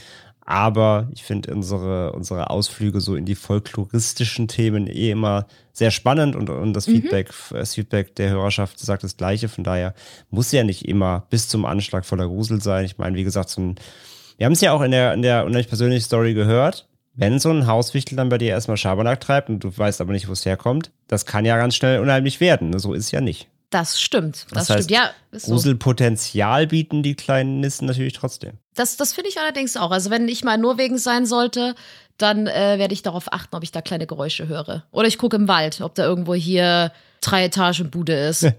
aber 0.50 1.08
ich 1.14 1.24
finde 1.24 1.54
unsere, 1.54 2.12
unsere 2.14 2.50
Ausflüge 2.50 3.02
so 3.02 3.16
in 3.16 3.26
die 3.26 3.36
folkloristischen 3.36 4.48
Themen 4.48 4.88
eh 4.88 5.12
immer 5.12 5.46
sehr 5.74 5.92
spannend 5.92 6.36
und, 6.36 6.50
und 6.50 6.74
das 6.74 6.86
Feedback, 6.86 7.32
das 7.52 7.76
Feedback 7.76 8.16
der 8.16 8.32
Hörerschaft 8.32 8.80
sagt 8.80 9.04
das 9.04 9.16
Gleiche. 9.16 9.48
Von 9.48 9.64
daher 9.64 9.94
muss 10.32 10.52
ja 10.52 10.64
nicht 10.64 10.86
immer 10.86 11.28
bis 11.30 11.48
zum 11.48 11.66
Anschlag 11.66 12.04
voller 12.04 12.28
Grusel 12.28 12.64
sein. 12.64 12.84
Ich 12.86 12.98
meine, 12.98 13.16
wie 13.16 13.24
gesagt, 13.24 13.50
so 13.50 13.62
ein, 13.62 13.76
wir 14.38 14.48
haben 14.48 14.54
es 14.54 14.62
ja 14.62 14.72
auch 14.72 14.82
in 14.82 14.90
der, 14.90 15.14
in 15.14 15.22
der 15.22 15.46
unheimlich 15.46 15.68
persönlichen 15.68 16.04
Story 16.04 16.34
gehört. 16.34 16.89
Wenn 17.14 17.40
so 17.40 17.50
ein 17.50 17.68
Hauswichtel 17.68 18.16
dann 18.16 18.30
bei 18.30 18.38
dir 18.38 18.50
erstmal 18.50 18.78
Schabernack 18.78 19.20
treibt 19.20 19.50
und 19.50 19.64
du 19.64 19.76
weißt 19.76 20.00
aber 20.02 20.14
nicht, 20.14 20.28
wo 20.28 20.32
es 20.32 20.46
herkommt, 20.46 20.92
das 21.08 21.26
kann 21.26 21.46
ja 21.46 21.58
ganz 21.58 21.76
schnell 21.76 22.00
unheimlich 22.00 22.40
werden. 22.40 22.78
So 22.80 22.94
ist 22.94 23.06
es 23.06 23.12
ja 23.12 23.22
nicht. 23.22 23.48
Das 23.72 24.00
stimmt. 24.00 24.48
Das, 24.52 24.68
Das 24.68 24.78
heißt, 24.78 24.84
stimmt. 24.86 25.00
Ja, 25.00 25.12
ist 25.32 25.46
so. 25.46 25.52
Gruselpotenzial 25.52 26.68
bieten 26.68 27.04
die 27.04 27.16
kleinen 27.16 27.60
Nissen 27.60 27.86
natürlich 27.86 28.14
trotzdem. 28.14 28.54
Das, 28.74 28.98
das 28.98 29.14
finde 29.14 29.30
ich 29.30 29.40
allerdings 29.40 29.78
auch. 29.78 29.92
Also, 29.92 30.10
wenn 30.10 30.28
ich 30.28 30.44
mal 30.44 30.56
in 30.56 30.62
Norwegen 30.62 30.98
sein 30.98 31.26
sollte, 31.26 31.76
dann 32.18 32.48
äh, 32.48 32.80
werde 32.80 32.94
ich 32.94 33.04
darauf 33.04 33.32
achten, 33.32 33.56
ob 33.56 33.64
ich 33.64 33.72
da 33.72 33.82
kleine 33.82 34.08
Geräusche 34.08 34.48
höre. 34.48 34.84
Oder 34.92 35.08
ich 35.08 35.18
gucke 35.18 35.36
im 35.36 35.48
Wald, 35.48 35.82
ob 35.82 35.96
da 35.96 36.04
irgendwo 36.04 36.34
hier 36.34 36.92
drei 37.22 37.46
Etagen 37.46 37.92
Bude 37.92 38.14
ist. 38.14 38.48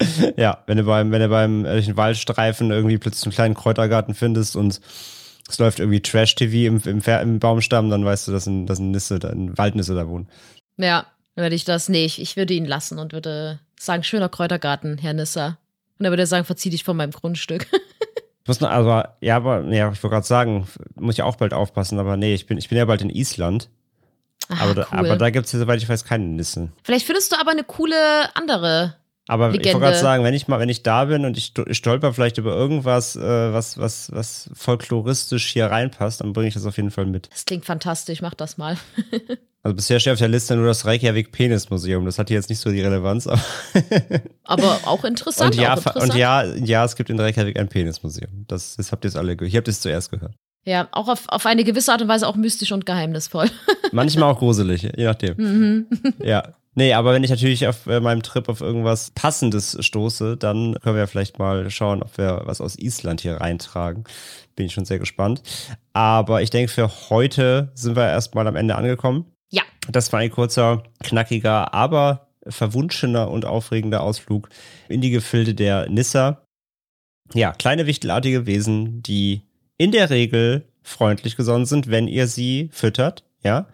Ja, 0.36 0.62
wenn 0.66 0.78
du 0.78 0.84
beim, 0.84 1.10
wenn 1.10 1.20
du 1.20 1.28
beim 1.28 1.64
äh, 1.64 1.72
durch 1.72 1.86
den 1.86 1.96
Waldstreifen 1.96 2.70
irgendwie 2.70 2.98
plötzlich 2.98 3.26
einen 3.26 3.34
kleinen 3.34 3.54
Kräutergarten 3.54 4.14
findest 4.14 4.56
und 4.56 4.80
es 5.48 5.58
läuft 5.58 5.78
irgendwie 5.80 6.00
Trash-TV 6.02 6.66
im, 6.68 6.80
im, 6.84 7.00
im 7.00 7.38
Baumstamm, 7.38 7.90
dann 7.90 8.04
weißt 8.04 8.28
du, 8.28 8.32
dass 8.32 8.46
ein, 8.46 8.66
dass 8.66 8.78
ein 8.78 8.90
Nisse, 8.90 9.18
da- 9.18 9.30
ein 9.30 9.56
Waldnisse 9.56 9.94
da 9.94 10.06
wohnen. 10.08 10.28
ja, 10.76 11.06
dann 11.34 11.42
werde 11.44 11.54
ich 11.56 11.64
das. 11.64 11.88
Nee, 11.88 12.04
ich, 12.04 12.36
würde 12.36 12.52
ihn 12.54 12.64
lassen 12.66 12.98
und 12.98 13.12
würde 13.12 13.60
sagen, 13.78 14.02
schöner 14.02 14.28
Kräutergarten, 14.28 14.98
Herr 14.98 15.12
Nisser. 15.14 15.58
Und 15.98 16.04
er 16.04 16.10
würde 16.10 16.26
sagen, 16.26 16.44
verzieh 16.44 16.70
dich 16.70 16.82
von 16.84 16.96
meinem 16.96 17.12
Grundstück. 17.12 17.66
Ich 18.42 18.48
muss 18.48 18.60
noch, 18.60 18.70
aber, 18.70 19.16
ja, 19.20 19.36
aber, 19.36 19.62
ja, 19.66 19.92
ich 19.92 20.02
wollte 20.02 20.14
gerade 20.14 20.26
sagen, 20.26 20.66
muss 20.94 21.14
ich 21.16 21.22
auch 21.22 21.36
bald 21.36 21.52
aufpassen, 21.52 21.98
aber 21.98 22.16
nee, 22.16 22.34
ich 22.34 22.46
bin, 22.46 22.56
ich 22.58 22.68
bin 22.68 22.78
ja 22.78 22.86
bald 22.86 23.02
in 23.02 23.10
Island. 23.10 23.68
Ah, 24.48 24.56
aber, 24.62 24.74
da, 24.74 24.86
aber 24.90 25.16
da 25.16 25.28
gibt 25.30 25.46
es 25.46 25.52
ja, 25.52 25.58
soweit 25.58 25.82
ich 25.82 25.88
weiß, 25.88 26.04
keine 26.04 26.24
Nissen. 26.24 26.72
Vielleicht 26.82 27.04
findest 27.06 27.30
du 27.32 27.36
aber 27.38 27.50
eine 27.50 27.64
coole 27.64 27.94
andere. 28.34 28.94
Aber 29.28 29.48
ich 29.50 29.56
Legende. 29.58 29.74
wollte 29.74 29.84
gerade 29.86 29.98
sagen, 30.02 30.24
wenn 30.24 30.34
ich 30.34 30.48
mal, 30.48 30.58
wenn 30.58 30.68
ich 30.70 30.82
da 30.82 31.04
bin 31.04 31.24
und 31.24 31.36
ich 31.36 31.44
sto- 31.46 31.72
stolper 31.72 32.12
vielleicht 32.14 32.38
über 32.38 32.54
irgendwas, 32.56 33.14
äh, 33.14 33.52
was, 33.52 33.78
was, 33.78 34.10
was 34.12 34.50
folkloristisch 34.54 35.46
hier 35.48 35.66
reinpasst, 35.66 36.20
dann 36.22 36.32
bringe 36.32 36.48
ich 36.48 36.54
das 36.54 36.66
auf 36.66 36.76
jeden 36.76 36.90
Fall 36.90 37.06
mit. 37.06 37.28
Das 37.30 37.44
klingt 37.44 37.64
fantastisch, 37.64 38.22
mach 38.22 38.34
das 38.34 38.58
mal. 38.58 38.76
Also 39.64 39.74
bisher 39.74 39.98
steht 39.98 40.12
auf 40.12 40.20
der 40.20 40.28
Liste 40.28 40.54
nur 40.54 40.66
das 40.66 40.86
Reykjavik 40.86 41.32
Penis 41.32 41.68
Museum. 41.68 42.04
Das 42.04 42.18
hat 42.18 42.28
hier 42.28 42.36
jetzt 42.36 42.48
nicht 42.48 42.60
so 42.60 42.70
die 42.70 42.80
Relevanz. 42.80 43.26
Aber 43.26 43.40
Aber 44.44 44.78
auch 44.84 45.04
interessant. 45.04 45.56
und, 45.56 45.60
ja, 45.60 45.74
interessant. 45.74 46.12
und 46.12 46.16
ja, 46.18 46.44
ja, 46.44 46.84
es 46.84 46.94
gibt 46.94 47.10
in 47.10 47.18
Reykjavik 47.18 47.58
ein 47.58 47.68
Penis 47.68 48.02
Museum. 48.04 48.44
Das, 48.46 48.76
das 48.76 48.92
habt 48.92 49.04
ihr 49.04 49.08
jetzt 49.08 49.16
alle 49.16 49.36
gehört. 49.36 49.52
Ihr 49.52 49.58
habt 49.58 49.66
es 49.68 49.80
zuerst 49.80 50.12
gehört. 50.12 50.32
Ja, 50.64 50.86
auch 50.92 51.08
auf, 51.08 51.28
auf 51.28 51.44
eine 51.44 51.64
gewisse 51.64 51.90
Art 51.92 52.00
und 52.00 52.08
Weise 52.08 52.28
auch 52.28 52.36
mystisch 52.36 52.70
und 52.70 52.86
geheimnisvoll. 52.86 53.50
Manchmal 53.92 54.30
auch 54.32 54.38
gruselig, 54.38 54.82
je 54.96 55.04
nachdem. 55.04 55.34
Mhm. 55.36 55.86
Ja. 56.22 56.54
Nee, 56.74 56.92
aber 56.92 57.12
wenn 57.12 57.24
ich 57.24 57.30
natürlich 57.30 57.66
auf 57.66 57.86
äh, 57.86 58.00
meinem 58.00 58.22
Trip 58.22 58.48
auf 58.48 58.60
irgendwas 58.60 59.10
Passendes 59.10 59.76
stoße, 59.80 60.36
dann 60.36 60.76
können 60.80 60.94
wir 60.94 61.00
ja 61.02 61.06
vielleicht 61.06 61.38
mal 61.38 61.68
schauen, 61.70 62.02
ob 62.02 62.16
wir 62.18 62.42
was 62.44 62.60
aus 62.60 62.78
Island 62.78 63.20
hier 63.20 63.36
reintragen. 63.36 64.04
Bin 64.54 64.66
ich 64.66 64.74
schon 64.74 64.84
sehr 64.84 64.98
gespannt. 64.98 65.42
Aber 65.92 66.42
ich 66.42 66.50
denke, 66.50 66.70
für 66.70 66.90
heute 67.10 67.72
sind 67.74 67.96
wir 67.96 68.06
erstmal 68.06 68.46
am 68.46 68.56
Ende 68.56 68.76
angekommen. 68.76 69.26
Ja. 69.50 69.62
Das 69.90 70.12
war 70.12 70.20
ein 70.20 70.30
kurzer, 70.30 70.84
knackiger, 71.02 71.74
aber 71.74 72.28
verwunschener 72.46 73.30
und 73.30 73.44
aufregender 73.44 74.02
Ausflug 74.02 74.48
in 74.88 75.00
die 75.00 75.10
Gefilde 75.10 75.54
der 75.54 75.88
Nissa. 75.88 76.42
Ja, 77.34 77.52
kleine 77.52 77.86
wichtelartige 77.86 78.46
Wesen, 78.46 79.02
die 79.02 79.42
in 79.76 79.92
der 79.92 80.10
Regel 80.10 80.68
freundlich 80.82 81.36
gesonnen 81.36 81.66
sind, 81.66 81.90
wenn 81.90 82.08
ihr 82.08 82.26
sie 82.26 82.70
füttert. 82.72 83.24
Ja, 83.44 83.68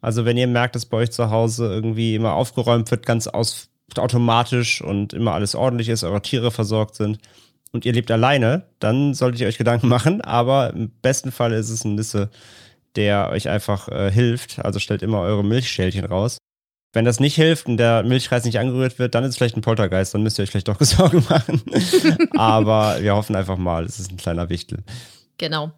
also 0.00 0.24
wenn 0.24 0.36
ihr 0.36 0.46
merkt, 0.46 0.74
dass 0.74 0.86
bei 0.86 0.98
euch 0.98 1.10
zu 1.10 1.30
Hause 1.30 1.66
irgendwie 1.66 2.14
immer 2.14 2.34
aufgeräumt 2.34 2.90
wird, 2.90 3.06
ganz 3.06 3.26
aus 3.26 3.68
automatisch 3.96 4.80
und 4.82 5.12
immer 5.12 5.32
alles 5.32 5.54
ordentlich 5.54 5.88
ist, 5.88 6.04
eure 6.04 6.22
Tiere 6.22 6.50
versorgt 6.50 6.94
sind 6.94 7.18
und 7.72 7.84
ihr 7.84 7.92
lebt 7.92 8.10
alleine, 8.10 8.66
dann 8.78 9.14
solltet 9.14 9.40
ihr 9.40 9.48
euch 9.48 9.58
Gedanken 9.58 9.88
machen. 9.88 10.20
Aber 10.20 10.72
im 10.72 10.90
besten 11.02 11.32
Fall 11.32 11.52
ist 11.52 11.70
es 11.70 11.84
ein 11.84 11.94
Nisse, 11.94 12.30
der 12.96 13.30
euch 13.30 13.48
einfach 13.48 13.88
äh, 13.88 14.10
hilft. 14.10 14.64
Also 14.64 14.78
stellt 14.78 15.02
immer 15.02 15.20
eure 15.20 15.44
Milchschälchen 15.44 16.04
raus. 16.04 16.38
Wenn 16.92 17.04
das 17.04 17.20
nicht 17.20 17.36
hilft 17.36 17.66
und 17.66 17.76
der 17.76 18.02
Milchreis 18.02 18.44
nicht 18.44 18.58
angerührt 18.58 18.98
wird, 18.98 19.14
dann 19.14 19.22
ist 19.22 19.30
es 19.30 19.36
vielleicht 19.36 19.56
ein 19.56 19.60
Poltergeist, 19.60 20.12
dann 20.12 20.24
müsst 20.24 20.38
ihr 20.38 20.42
euch 20.42 20.50
vielleicht 20.50 20.66
doch 20.66 20.76
Sorgen 20.80 21.24
machen. 21.28 21.62
Aber 22.36 22.96
wir 23.00 23.14
hoffen 23.14 23.36
einfach 23.36 23.56
mal, 23.56 23.84
es 23.84 24.00
ist 24.00 24.10
ein 24.10 24.16
kleiner 24.16 24.48
Wichtel. 24.48 24.82
Genau. 25.38 25.72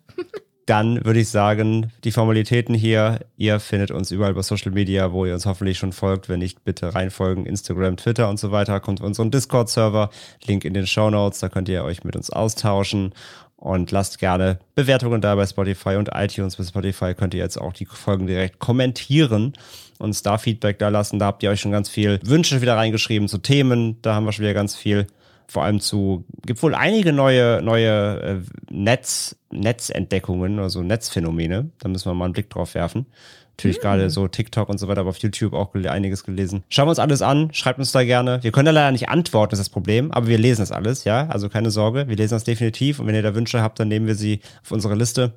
Dann 0.67 1.05
würde 1.05 1.21
ich 1.21 1.29
sagen, 1.29 1.91
die 2.05 2.13
Formalitäten 2.13 2.75
hier, 2.75 3.21
ihr 3.37 3.59
findet 3.59 3.91
uns 3.91 4.13
überall 4.13 4.35
bei 4.35 4.43
Social 4.43 4.71
Media, 4.71 5.13
wo 5.13 5.27
ihr 5.27 5.35
uns 5.35 5.45
hoffentlich 5.45 5.79
schon 5.79 5.93
folgt. 5.93 6.29
Wenn 6.29 6.39
nicht, 6.39 6.65
bitte 6.65 6.95
reinfolgen, 6.95 7.47
Instagram, 7.47 7.97
Twitter 7.97 8.29
und 8.29 8.39
so 8.39 8.53
weiter. 8.53 8.79
Kommt 8.79 9.01
auf 9.01 9.07
unseren 9.07 9.33
Discord-Server, 9.33 10.11
Link 10.47 10.65
in 10.65 10.75
den 10.75 10.87
Show 10.87 11.11
Notes, 11.11 11.41
da 11.41 11.49
könnt 11.49 11.69
ihr 11.69 11.83
euch 11.83 12.05
mit 12.05 12.15
uns 12.15 12.31
austauschen. 12.31 13.13
Und 13.57 13.93
lasst 13.93 14.19
gerne 14.19 14.59
Bewertungen 14.75 15.21
da 15.21 15.37
bei 15.37 15.47
Spotify 15.47 15.91
und 15.91 16.11
iTunes. 16.13 16.57
Bei 16.57 16.65
Spotify 16.65 17.15
könnt 17.15 17.33
ihr 17.33 17.39
jetzt 17.41 17.61
auch 17.61 17.73
die 17.73 17.87
Folgen 17.87 18.27
direkt 18.27 18.59
kommentieren 18.59 19.53
und 20.01 20.27
da 20.27 20.37
Feedback 20.37 20.81
da 20.81 20.89
lassen. 20.89 21.21
Da 21.21 21.27
habt 21.27 21.45
ihr 21.45 21.51
euch 21.51 21.61
schon 21.61 21.71
ganz 21.71 21.89
viel 21.89 22.19
Wünsche 22.25 22.61
wieder 22.61 22.77
reingeschrieben 22.77 23.29
zu 23.29 23.39
Themen. 23.39 24.03
Da 24.03 24.17
haben 24.17 24.27
wir 24.27 24.33
schon 24.33 24.43
wieder 24.43 24.55
ganz 24.55 24.75
viel 24.75 25.07
vor 25.53 25.65
allem 25.65 25.81
zu, 25.81 26.25
gibt 26.47 26.63
wohl 26.63 26.75
einige 26.75 27.13
neue, 27.13 27.61
neue 27.63 28.23
äh, 28.23 28.41
Netz, 28.71 29.37
Netzentdeckungen, 29.51 30.59
also 30.59 30.83
Netzphänomene. 30.83 31.71
Da 31.79 31.89
müssen 31.91 32.11
wir 32.11 32.15
mal 32.15 32.25
einen 32.25 32.33
Blick 32.33 32.49
drauf 32.49 32.75
werfen. 32.75 33.05
Natürlich 33.51 33.81
gerade 33.81 34.09
so 34.09 34.29
TikTok 34.29 34.71
und 34.71 34.79
so 34.79 34.89
weiter, 34.89 35.03
aber 35.03 35.11
auf 35.11 35.19
YouTube 35.19 35.53
auch 35.53 35.75
einiges 35.75 36.25
gelesen. 36.25 36.65
Schauen 36.71 36.87
wir 36.87 36.91
uns 36.91 36.99
alles 36.99 37.21
an, 37.21 37.53
schreibt 37.53 37.79
uns 37.79 37.93
da 37.93 38.03
gerne. 38.03 38.43
Wir 38.43 38.51
können 38.51 38.65
da 38.65 38.73
leider 38.73 38.93
nicht 38.93 39.11
antworten, 39.11 39.53
ist 39.53 39.59
das 39.59 39.69
Problem, 39.69 40.11
aber 40.11 40.27
wir 40.27 40.39
lesen 40.39 40.63
das 40.63 40.73
alles, 40.73 41.05
ja. 41.05 41.27
Also 41.29 41.51
keine 41.51 41.71
Sorge, 41.71 42.09
wir 42.09 42.17
lesen 42.17 42.33
das 42.33 42.45
definitiv 42.45 42.99
und 42.99 43.07
wenn 43.07 43.15
ihr 43.15 43.23
da 43.23 43.35
Wünsche 43.35 43.61
habt, 43.61 43.79
dann 43.79 43.89
nehmen 43.89 44.07
wir 44.07 44.15
sie 44.15 44.41
auf 44.63 44.73
unsere 44.73 44.95
Liste. 44.95 45.37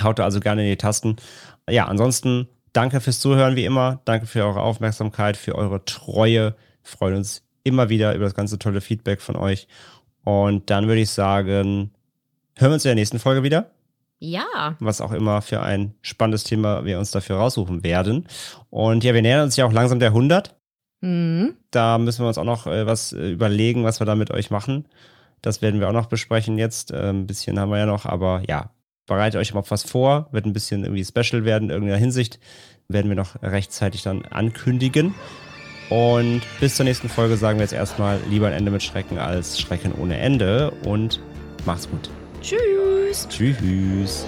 Haut 0.00 0.20
da 0.20 0.24
also 0.24 0.38
gerne 0.38 0.62
in 0.62 0.68
die 0.68 0.76
Tasten. 0.76 1.16
Ja, 1.68 1.86
ansonsten 1.86 2.46
danke 2.72 3.00
fürs 3.00 3.18
Zuhören 3.18 3.56
wie 3.56 3.64
immer. 3.64 4.00
Danke 4.04 4.26
für 4.26 4.44
eure 4.44 4.60
Aufmerksamkeit, 4.60 5.36
für 5.36 5.56
eure 5.56 5.84
Treue. 5.84 6.54
Wir 6.54 6.54
freuen 6.84 7.16
uns 7.16 7.42
immer 7.62 7.88
wieder 7.88 8.14
über 8.14 8.24
das 8.24 8.34
ganze 8.34 8.58
tolle 8.58 8.80
Feedback 8.80 9.20
von 9.20 9.36
euch. 9.36 9.68
Und 10.24 10.70
dann 10.70 10.86
würde 10.86 11.00
ich 11.00 11.10
sagen, 11.10 11.90
hören 12.56 12.70
wir 12.70 12.74
uns 12.74 12.84
in 12.84 12.90
der 12.90 12.94
nächsten 12.94 13.18
Folge 13.18 13.42
wieder. 13.42 13.70
Ja. 14.18 14.76
Was 14.80 15.00
auch 15.00 15.12
immer 15.12 15.40
für 15.40 15.62
ein 15.62 15.94
spannendes 16.02 16.44
Thema 16.44 16.84
wir 16.84 16.98
uns 16.98 17.10
dafür 17.10 17.36
raussuchen 17.36 17.82
werden. 17.82 18.28
Und 18.68 19.02
ja, 19.02 19.14
wir 19.14 19.22
nähern 19.22 19.44
uns 19.44 19.56
ja 19.56 19.64
auch 19.64 19.72
langsam 19.72 19.98
der 19.98 20.08
100. 20.08 20.54
Mhm. 21.00 21.54
Da 21.70 21.96
müssen 21.98 22.22
wir 22.22 22.28
uns 22.28 22.36
auch 22.36 22.44
noch 22.44 22.66
äh, 22.66 22.86
was 22.86 23.12
äh, 23.12 23.30
überlegen, 23.30 23.84
was 23.84 24.00
wir 24.00 24.04
da 24.04 24.14
mit 24.14 24.30
euch 24.30 24.50
machen. 24.50 24.86
Das 25.40 25.62
werden 25.62 25.80
wir 25.80 25.88
auch 25.88 25.94
noch 25.94 26.06
besprechen 26.06 26.58
jetzt. 26.58 26.90
Äh, 26.90 27.10
ein 27.10 27.26
bisschen 27.26 27.58
haben 27.58 27.70
wir 27.70 27.78
ja 27.78 27.86
noch, 27.86 28.04
aber 28.04 28.42
ja, 28.46 28.70
bereitet 29.06 29.40
euch 29.40 29.54
mal 29.54 29.60
auf 29.60 29.70
was 29.70 29.84
vor. 29.84 30.28
Wird 30.32 30.44
ein 30.44 30.52
bisschen 30.52 30.84
irgendwie 30.84 31.04
special 31.04 31.46
werden 31.46 31.64
in 31.64 31.70
irgendeiner 31.70 31.98
Hinsicht. 31.98 32.38
Werden 32.88 33.08
wir 33.08 33.16
noch 33.16 33.42
rechtzeitig 33.42 34.02
dann 34.02 34.26
ankündigen. 34.26 35.14
Und 35.90 36.42
bis 36.60 36.76
zur 36.76 36.84
nächsten 36.84 37.08
Folge 37.08 37.36
sagen 37.36 37.58
wir 37.58 37.64
jetzt 37.64 37.72
erstmal 37.72 38.18
lieber 38.30 38.46
ein 38.46 38.52
Ende 38.52 38.70
mit 38.70 38.82
Schrecken 38.82 39.18
als 39.18 39.60
Schrecken 39.60 39.92
ohne 40.00 40.18
Ende. 40.18 40.70
Und 40.86 41.20
macht's 41.66 41.88
gut. 41.90 42.08
Tschüss. 42.40 43.28
Tschüss. 43.28 44.24